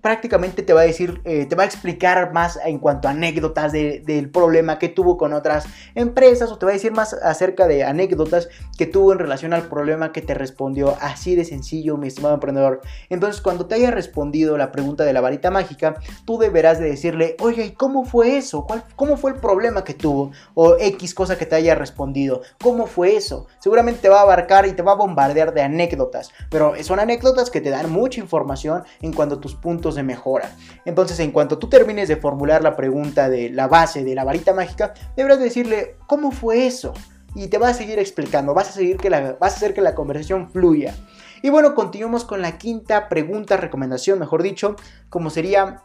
Prácticamente 0.00 0.62
te 0.62 0.72
va 0.72 0.82
a 0.82 0.84
decir, 0.84 1.20
eh, 1.24 1.46
te 1.46 1.56
va 1.56 1.64
a 1.64 1.66
explicar 1.66 2.32
más 2.32 2.58
en 2.64 2.78
cuanto 2.78 3.08
a 3.08 3.12
anécdotas 3.12 3.72
del 3.72 4.30
problema 4.30 4.78
que 4.78 4.88
tuvo 4.88 5.16
con 5.16 5.32
otras 5.32 5.66
empresas 5.94 6.50
o 6.50 6.58
te 6.58 6.66
va 6.66 6.72
a 6.72 6.74
decir 6.74 6.92
más 6.92 7.14
acerca 7.14 7.66
de 7.66 7.84
anécdotas 7.84 8.48
que 8.78 8.86
tuvo 8.86 9.12
en 9.12 9.18
relación 9.18 9.52
al 9.52 9.62
problema 9.62 10.12
que 10.12 10.22
te 10.22 10.34
respondió. 10.34 10.96
Así 11.00 11.34
de 11.34 11.44
sencillo, 11.44 11.96
mi 11.96 12.08
estimado 12.08 12.34
emprendedor. 12.34 12.80
Entonces, 13.08 13.40
cuando 13.40 13.66
te 13.66 13.74
haya 13.74 13.90
respondido 13.90 14.56
la 14.56 14.72
pregunta 14.72 15.04
de 15.04 15.12
la 15.12 15.20
varita 15.20 15.50
mágica, 15.50 15.96
tú 16.24 16.38
deberás 16.38 16.78
de 16.78 16.90
decirle, 16.90 17.36
oye, 17.40 17.66
¿y 17.66 17.70
cómo 17.72 18.04
fue 18.04 18.36
eso? 18.36 18.64
¿Cuál, 18.66 18.84
¿Cómo 18.96 19.16
fue 19.16 19.32
el 19.32 19.38
problema 19.38 19.84
que 19.84 19.94
tuvo? 19.94 20.32
O 20.54 20.76
X 20.78 21.14
cosa 21.14 21.36
que 21.38 21.46
te 21.46 21.56
haya 21.56 21.74
respondido. 21.74 22.42
¿Cómo 22.62 22.86
fue 22.86 23.16
eso? 23.16 23.46
Seguramente 23.58 24.02
te 24.02 24.08
va 24.08 24.20
a 24.20 24.22
abarcar 24.22 24.66
y 24.66 24.72
te 24.72 24.82
va 24.82 24.92
a 24.92 24.96
bombardear 24.96 25.54
de 25.54 25.62
anécdotas, 25.62 26.32
pero 26.50 26.74
son 26.82 27.00
anécdotas 27.00 27.50
que 27.50 27.60
te 27.60 27.70
dan 27.70 27.90
mucha 27.90 28.20
información 28.20 28.84
en 29.02 29.12
cuanto 29.12 29.36
a 29.36 29.40
tus 29.40 29.54
puntos 29.66 29.96
de 29.96 30.04
mejora. 30.04 30.54
Entonces, 30.84 31.18
en 31.18 31.32
cuanto 31.32 31.58
tú 31.58 31.68
termines 31.68 32.06
de 32.06 32.18
formular 32.18 32.62
la 32.62 32.76
pregunta 32.76 33.28
de 33.28 33.50
la 33.50 33.66
base 33.66 34.04
de 34.04 34.14
la 34.14 34.22
varita 34.22 34.54
mágica, 34.54 34.94
deberás 35.16 35.40
decirle, 35.40 35.96
¿cómo 36.06 36.30
fue 36.30 36.68
eso? 36.68 36.94
Y 37.34 37.48
te 37.48 37.58
va 37.58 37.70
a 37.70 37.74
seguir 37.74 37.98
explicando, 37.98 38.54
vas 38.54 38.68
a, 38.68 38.72
seguir 38.74 38.96
que 38.96 39.10
vas 39.10 39.36
a 39.40 39.56
hacer 39.56 39.74
que 39.74 39.80
la 39.80 39.96
conversación 39.96 40.52
fluya. 40.52 40.94
Y 41.42 41.50
bueno, 41.50 41.74
continuamos 41.74 42.24
con 42.24 42.42
la 42.42 42.58
quinta 42.58 43.08
pregunta, 43.08 43.56
recomendación, 43.56 44.20
mejor 44.20 44.44
dicho, 44.44 44.76
como 45.08 45.30
sería, 45.30 45.82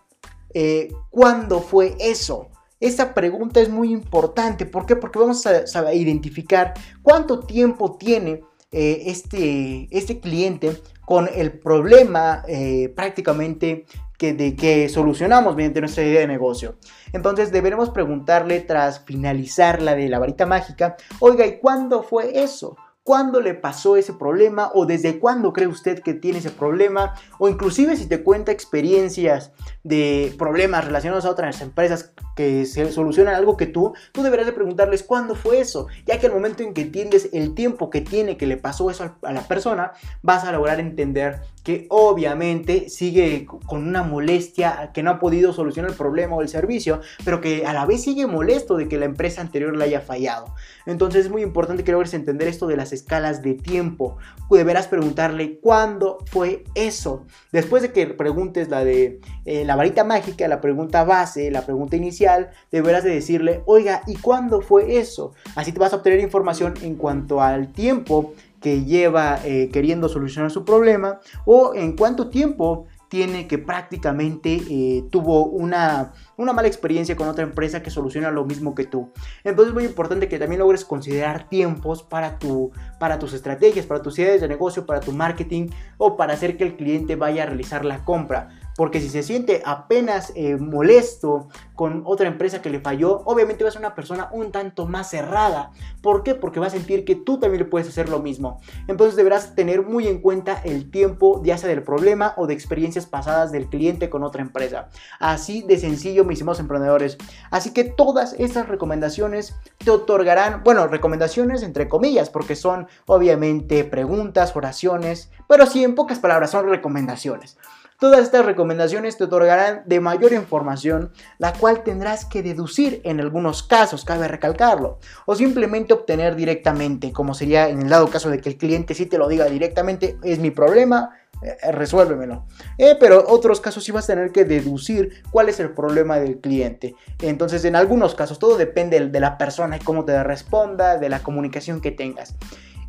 eh, 0.53 0.93
¿cuándo 1.09 1.59
fue 1.59 1.95
eso? 1.99 2.49
Esta 2.79 3.15
pregunta 3.15 3.61
es 3.61 3.69
muy 3.69 3.91
importante. 3.91 4.67
¿Por 4.67 4.85
qué? 4.85 4.95
Porque 4.95 5.17
vamos 5.17 5.43
a, 5.47 5.93
identificar 5.95 6.75
cuánto 7.01 7.39
tiempo 7.39 7.97
tiene 7.97 8.43
eh, 8.71 9.05
este, 9.07 9.87
este 9.89 10.19
cliente 10.19 10.79
con 11.11 11.29
el 11.35 11.59
problema 11.59 12.41
eh, 12.47 12.87
prácticamente 12.95 13.85
que, 14.17 14.31
de 14.31 14.55
que 14.55 14.87
solucionamos 14.87 15.57
mediante 15.57 15.81
nuestra 15.81 16.05
idea 16.05 16.21
de 16.21 16.27
negocio. 16.27 16.77
Entonces 17.11 17.51
deberemos 17.51 17.89
preguntarle 17.89 18.61
tras 18.61 19.01
finalizar 19.01 19.81
la 19.81 19.93
de 19.93 20.07
la 20.07 20.19
varita 20.19 20.45
mágica, 20.45 20.95
oiga, 21.19 21.45
¿y 21.45 21.59
cuándo 21.59 22.01
fue 22.01 22.41
eso? 22.41 22.77
Cuándo 23.11 23.41
le 23.41 23.55
pasó 23.55 23.97
ese 23.97 24.13
problema 24.13 24.71
o 24.73 24.85
desde 24.85 25.19
cuándo 25.19 25.51
cree 25.51 25.67
usted 25.67 25.99
que 25.99 26.13
tiene 26.13 26.37
ese 26.37 26.49
problema 26.49 27.13
o 27.39 27.49
inclusive 27.49 27.97
si 27.97 28.05
te 28.05 28.23
cuenta 28.23 28.53
experiencias 28.53 29.51
de 29.83 30.33
problemas 30.37 30.85
relacionados 30.85 31.25
a 31.25 31.31
otras 31.31 31.59
empresas 31.59 32.13
que 32.37 32.65
se 32.65 32.89
solucionan 32.89 33.35
algo 33.35 33.57
que 33.57 33.65
tú, 33.65 33.93
tú 34.13 34.23
deberás 34.23 34.45
de 34.45 34.53
preguntarles 34.53 35.03
cuándo 35.03 35.35
fue 35.35 35.59
eso, 35.59 35.87
ya 36.05 36.19
que 36.19 36.27
al 36.27 36.33
momento 36.33 36.63
en 36.63 36.73
que 36.73 36.83
entiendes 36.83 37.29
el 37.33 37.53
tiempo 37.53 37.89
que 37.89 37.99
tiene 37.99 38.37
que 38.37 38.47
le 38.47 38.55
pasó 38.55 38.89
eso 38.89 39.17
a 39.23 39.33
la 39.33 39.41
persona, 39.41 39.91
vas 40.21 40.45
a 40.45 40.51
lograr 40.53 40.79
entender 40.79 41.41
que 41.63 41.85
obviamente 41.89 42.89
sigue 42.89 43.45
con 43.45 43.87
una 43.87 44.03
molestia 44.03 44.91
que 44.93 45.03
no 45.03 45.11
ha 45.11 45.19
podido 45.19 45.53
solucionar 45.53 45.91
el 45.91 45.97
problema 45.97 46.35
o 46.35 46.41
el 46.41 46.49
servicio, 46.49 47.01
pero 47.23 47.41
que 47.41 47.65
a 47.65 47.73
la 47.73 47.85
vez 47.85 48.01
sigue 48.01 48.25
molesto 48.25 48.77
de 48.77 48.87
que 48.87 48.97
la 48.97 49.05
empresa 49.05 49.41
anterior 49.41 49.75
le 49.75 49.83
haya 49.83 50.01
fallado. 50.01 50.55
Entonces 50.85 51.25
es 51.25 51.31
muy 51.31 51.43
importante 51.43 51.83
que 51.83 51.91
logres 51.91 52.13
entender 52.13 52.47
esto 52.47 52.65
de 52.65 52.77
las 52.77 52.93
escalas 53.01 53.41
de 53.41 53.55
tiempo. 53.55 54.17
Deberás 54.49 54.87
preguntarle 54.87 55.59
cuándo 55.59 56.17
fue 56.25 56.63
eso. 56.75 57.25
Después 57.51 57.81
de 57.81 57.91
que 57.91 58.07
preguntes 58.07 58.69
la 58.69 58.83
de 58.83 59.21
eh, 59.45 59.63
la 59.65 59.75
varita 59.75 60.03
mágica, 60.03 60.47
la 60.47 60.59
pregunta 60.59 61.03
base, 61.03 61.51
la 61.51 61.65
pregunta 61.65 61.95
inicial, 61.95 62.49
deberás 62.71 63.03
de 63.03 63.11
decirle, 63.11 63.63
oiga, 63.65 64.01
¿y 64.07 64.15
cuándo 64.15 64.61
fue 64.61 64.97
eso? 64.97 65.33
Así 65.55 65.71
te 65.71 65.79
vas 65.79 65.93
a 65.93 65.97
obtener 65.97 66.19
información 66.19 66.73
en 66.81 66.95
cuanto 66.95 67.41
al 67.41 67.71
tiempo 67.71 68.33
que 68.61 68.83
lleva 68.83 69.39
eh, 69.43 69.69
queriendo 69.71 70.07
solucionar 70.07 70.51
su 70.51 70.63
problema 70.63 71.19
o 71.45 71.73
en 71.73 71.95
cuánto 71.95 72.29
tiempo 72.29 72.87
tiene 73.11 73.45
que 73.45 73.57
prácticamente 73.57 74.61
eh, 74.69 75.03
tuvo 75.09 75.43
una, 75.43 76.13
una, 76.41 76.53
mala 76.53 76.67
experiencia 76.67 77.15
con 77.15 77.27
otra 77.27 77.43
empresa 77.43 77.81
que 77.81 77.89
soluciona 77.89 78.31
lo 78.31 78.45
mismo 78.45 78.75
que 78.75 78.85
tú. 78.85 79.11
Entonces 79.43 79.69
es 79.69 79.73
muy 79.73 79.85
importante 79.85 80.27
que 80.27 80.39
también 80.39 80.59
logres 80.59 80.85
considerar 80.85 81.47
tiempos 81.49 82.03
para, 82.03 82.37
tu, 82.39 82.71
para 82.99 83.19
tus 83.19 83.33
estrategias, 83.33 83.85
para 83.85 84.01
tus 84.01 84.19
ideas 84.19 84.41
de 84.41 84.47
negocio, 84.47 84.85
para 84.85 84.99
tu 84.99 85.11
marketing 85.11 85.69
o 85.97 86.17
para 86.17 86.33
hacer 86.33 86.57
que 86.57 86.63
el 86.63 86.75
cliente 86.75 87.15
vaya 87.15 87.43
a 87.43 87.45
realizar 87.45 87.85
la 87.85 88.03
compra. 88.03 88.49
Porque 88.75 89.01
si 89.01 89.09
se 89.09 89.23
siente 89.23 89.61
apenas 89.65 90.31
eh, 90.35 90.57
molesto 90.57 91.47
con 91.75 92.03
otra 92.05 92.27
empresa 92.27 92.61
que 92.61 92.69
le 92.69 92.79
falló, 92.79 93.21
obviamente 93.25 93.63
va 93.63 93.69
a 93.69 93.71
ser 93.71 93.81
una 93.81 93.95
persona 93.95 94.29
un 94.31 94.51
tanto 94.51 94.85
más 94.85 95.09
cerrada. 95.09 95.71
¿Por 96.01 96.23
qué? 96.23 96.35
Porque 96.35 96.59
va 96.59 96.67
a 96.67 96.71
sentir 96.71 97.05
que 97.05 97.15
tú 97.15 97.39
también 97.39 97.63
le 97.63 97.69
puedes 97.69 97.87
hacer 97.87 98.09
lo 98.09 98.19
mismo. 98.19 98.59
Entonces 98.87 99.15
deberás 99.15 99.55
tener 99.55 99.83
muy 99.83 100.07
en 100.07 100.19
cuenta 100.21 100.61
el 100.63 100.91
tiempo, 100.91 101.41
ya 101.43 101.57
sea 101.57 101.69
del 101.69 101.83
problema 101.83 102.33
o 102.37 102.47
de 102.47 102.53
experiencias 102.53 103.05
pasadas 103.05 103.51
del 103.51 103.67
cliente 103.67 104.09
con 104.09 104.23
otra 104.23 104.41
empresa. 104.41 104.89
Así 105.19 105.63
de 105.63 105.77
sencillo, 105.77 106.23
mis 106.23 106.35
estimados 106.35 106.59
emprendedores. 106.59 107.17
Así 107.49 107.71
que 107.71 107.83
todas 107.83 108.33
estas 108.39 108.67
recomendaciones 108.67 109.55
te 109.77 109.91
otorgarán, 109.91 110.63
bueno, 110.63 110.87
recomendaciones 110.87 111.63
entre 111.63 111.87
comillas, 111.87 112.29
porque 112.29 112.55
son 112.55 112.87
obviamente 113.05 113.83
preguntas, 113.83 114.55
oraciones, 114.55 115.29
pero 115.47 115.65
sí 115.65 115.83
en 115.83 115.95
pocas 115.95 116.19
palabras 116.19 116.51
son 116.51 116.69
recomendaciones. 116.69 117.57
Todas 118.01 118.21
estas 118.21 118.43
recomendaciones 118.43 119.15
te 119.15 119.25
otorgarán 119.25 119.83
de 119.85 119.99
mayor 119.99 120.33
información, 120.33 121.11
la 121.37 121.53
cual 121.53 121.83
tendrás 121.83 122.25
que 122.25 122.41
deducir 122.41 122.99
en 123.03 123.19
algunos 123.19 123.61
casos, 123.61 124.05
cabe 124.05 124.27
recalcarlo, 124.27 124.97
o 125.27 125.35
simplemente 125.35 125.93
obtener 125.93 126.35
directamente, 126.35 127.13
como 127.13 127.35
sería 127.35 127.69
en 127.69 127.83
el 127.83 127.89
dado 127.89 128.07
caso 128.07 128.31
de 128.31 128.41
que 128.41 128.49
el 128.49 128.57
cliente 128.57 128.95
sí 128.95 129.05
te 129.05 129.19
lo 129.19 129.27
diga 129.27 129.45
directamente, 129.45 130.17
es 130.23 130.39
mi 130.39 130.49
problema, 130.49 131.11
eh, 131.43 131.71
resuélvemelo. 131.71 132.47
Eh, 132.79 132.97
pero 132.99 133.23
otros 133.27 133.61
casos 133.61 133.83
sí 133.83 133.91
vas 133.91 134.05
a 134.05 134.15
tener 134.15 134.31
que 134.31 134.45
deducir 134.45 135.21
cuál 135.29 135.49
es 135.49 135.59
el 135.59 135.69
problema 135.69 136.17
del 136.17 136.39
cliente. 136.39 136.95
Entonces, 137.21 137.65
en 137.65 137.75
algunos 137.75 138.15
casos, 138.15 138.39
todo 138.39 138.57
depende 138.57 138.99
de 138.99 139.19
la 139.19 139.37
persona 139.37 139.77
y 139.77 139.79
cómo 139.79 140.05
te 140.05 140.23
responda, 140.23 140.97
de 140.97 141.09
la 141.09 141.19
comunicación 141.19 141.81
que 141.81 141.91
tengas 141.91 142.35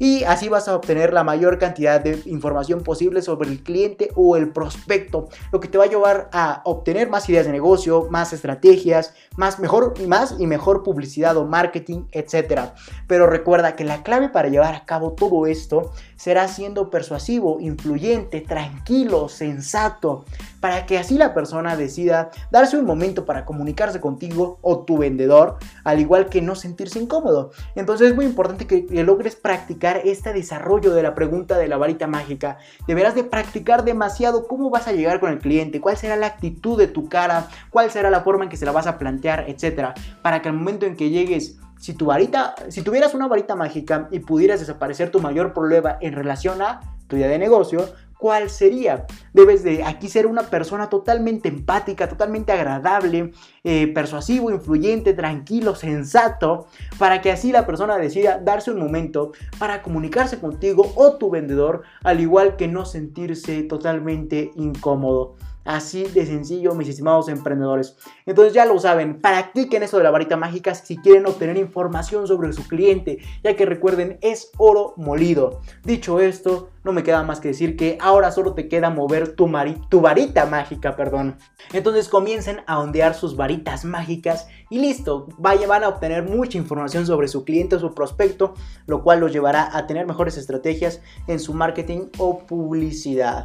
y 0.03 0.25
así 0.25 0.49
vas 0.49 0.67
a 0.67 0.75
obtener 0.75 1.13
la 1.13 1.23
mayor 1.23 1.59
cantidad 1.59 2.01
de 2.01 2.21
información 2.27 2.83
posible 2.83 3.23
sobre 3.23 3.49
el 3.49 3.63
cliente 3.63 4.11
o 4.17 4.35
el 4.37 4.49
prospecto, 4.49 5.29
lo 5.53 5.61
que 5.61 5.69
te 5.69 5.79
va 5.79 5.85
a 5.85 5.87
llevar 5.87 6.29
a 6.33 6.61
obtener 6.65 7.09
más 7.09 7.29
ideas 7.29 7.47
de 7.47 7.53
negocio, 7.53 8.09
más 8.11 8.33
estrategias, 8.33 9.15
más 9.37 9.61
mejor 9.61 9.95
más 10.09 10.35
y 10.41 10.49
mejor 10.49 10.83
publicidad 10.83 11.37
o 11.37 11.45
marketing, 11.45 12.07
etcétera. 12.11 12.75
Pero 13.07 13.29
recuerda 13.29 13.77
que 13.77 13.85
la 13.85 14.03
clave 14.03 14.29
para 14.29 14.49
llevar 14.49 14.75
a 14.75 14.87
cabo 14.87 15.13
todo 15.13 15.47
esto 15.47 15.93
será 16.17 16.49
siendo 16.49 16.91
persuasivo, 16.91 17.61
influyente, 17.61 18.41
tranquilo, 18.41 19.29
sensato, 19.29 20.25
para 20.63 20.87
que 20.87 20.97
así 20.97 21.19
la 21.19 21.35
persona 21.35 21.75
decida 21.75 22.31
darse 22.53 22.79
un 22.79 22.87
momento 22.87 23.25
para 23.25 23.45
comunicarse 23.45 24.01
contigo 24.01 24.61
o 24.63 24.85
tu 24.85 24.97
vendedor 24.97 25.57
al 25.83 25.99
igual 25.99 26.29
que 26.29 26.41
no 26.41 26.55
sentirse 26.55 27.01
incómodo. 27.01 27.51
Entonces 27.75 28.11
es 28.11 28.15
muy 28.15 28.25
importante 28.25 28.69
que, 28.69 28.87
logres 29.03 29.35
practicar 29.35 30.03
este 30.05 30.33
desarrollo 30.33 30.95
de 30.95 31.03
la 31.03 31.17
pregunta 31.17 31.59
de 31.59 31.67
la 31.67 31.79
varita 31.79 32.07
mágica. 32.07 32.59
Deberás 32.87 33.17
de 33.17 33.25
practicar 33.25 33.83
demasiado 33.83 34.47
cómo 34.47 34.71
vas 34.71 34.87
a 34.87 34.93
llegar 34.93 35.19
con 35.19 35.33
el 35.33 35.41
cliente, 35.41 35.81
cuál 35.81 35.97
será 35.97 36.15
la 36.15 36.29
actitud 36.29 36.79
de 36.79 36.87
tu 36.87 37.09
cara, 37.09 37.49
cuál 37.71 37.91
será 37.91 38.09
la 38.09 38.21
forma 38.21 38.45
en 38.45 38.51
que 38.51 38.57
se 38.57 38.65
la 38.65 38.71
vas 38.71 38.87
a 38.87 38.99
plantear, 38.99 39.47
etcétera, 39.49 39.95
para 40.23 40.43
que 40.43 40.49
al 40.49 40.55
momento 40.55 40.87
en 40.87 40.95
que 40.95 41.11
llegues 41.11 41.59
si 41.81 41.95
tu 41.95 42.07
varita, 42.07 42.55
si 42.69 42.83
tuvieras 42.83 43.15
una 43.15 43.27
varita 43.27 43.57
mágica 43.57 44.07
y 44.13 44.21
pudieras 44.21 44.61
desaparecer 44.61 45.11
tu 45.11 45.21
mayor 45.21 45.53
problema 45.53 45.99
en 46.01 46.13
relación 46.13 46.63
a 46.63 46.79
idea 47.17 47.29
de 47.29 47.39
negocio, 47.39 47.89
¿cuál 48.19 48.51
sería? 48.51 49.07
Debes 49.33 49.65
de 49.65 49.83
aquí 49.83 50.09
ser 50.09 50.27
una 50.27 50.43
persona 50.43 50.89
totalmente 50.89 51.49
empática, 51.49 52.09
totalmente 52.09 52.53
agradable, 52.53 53.33
eh, 53.65 53.89
persuasivo, 53.89 54.51
influyente, 54.51 55.13
tranquilo, 55.13 55.75
sensato, 55.75 56.67
para 56.99 57.21
que 57.21 57.33
así 57.33 57.51
la 57.51 57.67
persona 57.67 57.99
decida 57.99 58.39
darse 58.39 58.71
un 58.71 58.79
momento 58.79 59.33
para 59.59 59.83
comunicarse 59.83 60.39
contigo 60.39 60.93
o 60.95 61.15
tu 61.15 61.31
vendedor, 61.31 61.83
al 62.05 62.21
igual 62.21 62.57
que 62.57 62.69
no 62.69 62.85
sentirse 62.85 63.65
totalmente 63.65 64.53
incómodo. 64.55 65.35
Así 65.65 66.05
de 66.05 66.27
sencillo, 66.27 66.75
mis 66.75 66.89
estimados 66.89 67.29
emprendedores. 67.29 67.97
Entonces 68.27 68.53
ya 68.53 68.65
lo 68.65 68.79
saben, 68.81 69.21
practiquen 69.21 69.83
eso 69.83 69.99
de 69.99 70.05
la 70.05 70.11
varita 70.11 70.37
mágica 70.37 70.75
si 70.75 70.97
quieren 70.97 71.27
obtener 71.27 71.57
información 71.57 72.27
sobre 72.27 72.53
su 72.53 72.67
cliente, 72.67 73.19
ya 73.45 73.55
que 73.55 73.67
recuerden, 73.67 74.19
es 74.23 74.51
oro 74.59 74.95
molido. 74.97 75.61
Dicho 75.85 76.21
esto, 76.21 76.71
no 76.85 76.93
me 76.93 77.05
queda 77.05 77.23
más 77.23 77.39
que 77.39 77.49
decir 77.49 77.77
que 77.77 77.97
ahora 78.01 78.33
solo 78.33 78.55
te 78.55 78.69
queda 78.69 78.91
mover 78.91 79.37
tu, 79.37 79.51
tu 79.89 80.01
varita 80.01 80.47
mágica, 80.47 80.97
perdón. 80.97 81.39
Entonces 81.73 82.09
comiencen 82.09 82.63
a 82.67 82.81
ondear 82.81 83.15
sus 83.15 83.37
varitas 83.37 83.85
mágicas 83.85 84.49
y 84.69 84.81
listo, 84.81 85.29
van 85.39 85.85
a 85.85 85.89
obtener 85.89 86.25
mucha 86.25 86.59
información 86.59 87.07
sobre 87.07 87.29
su 87.29 87.45
cliente 87.45 87.77
o 87.77 87.79
su 87.79 87.95
prospecto, 87.95 88.55
lo 88.87 89.03
cual 89.03 89.21
los 89.21 89.33
llevará 89.33 89.77
a 89.77 89.87
tener 89.87 90.07
mejores 90.07 90.37
estrategias 90.37 91.01
en 91.29 91.39
su 91.39 91.55
marketing 91.55 92.09
o 92.19 92.39
publicidad. 92.39 93.45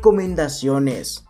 recomendaciones. 0.00 1.29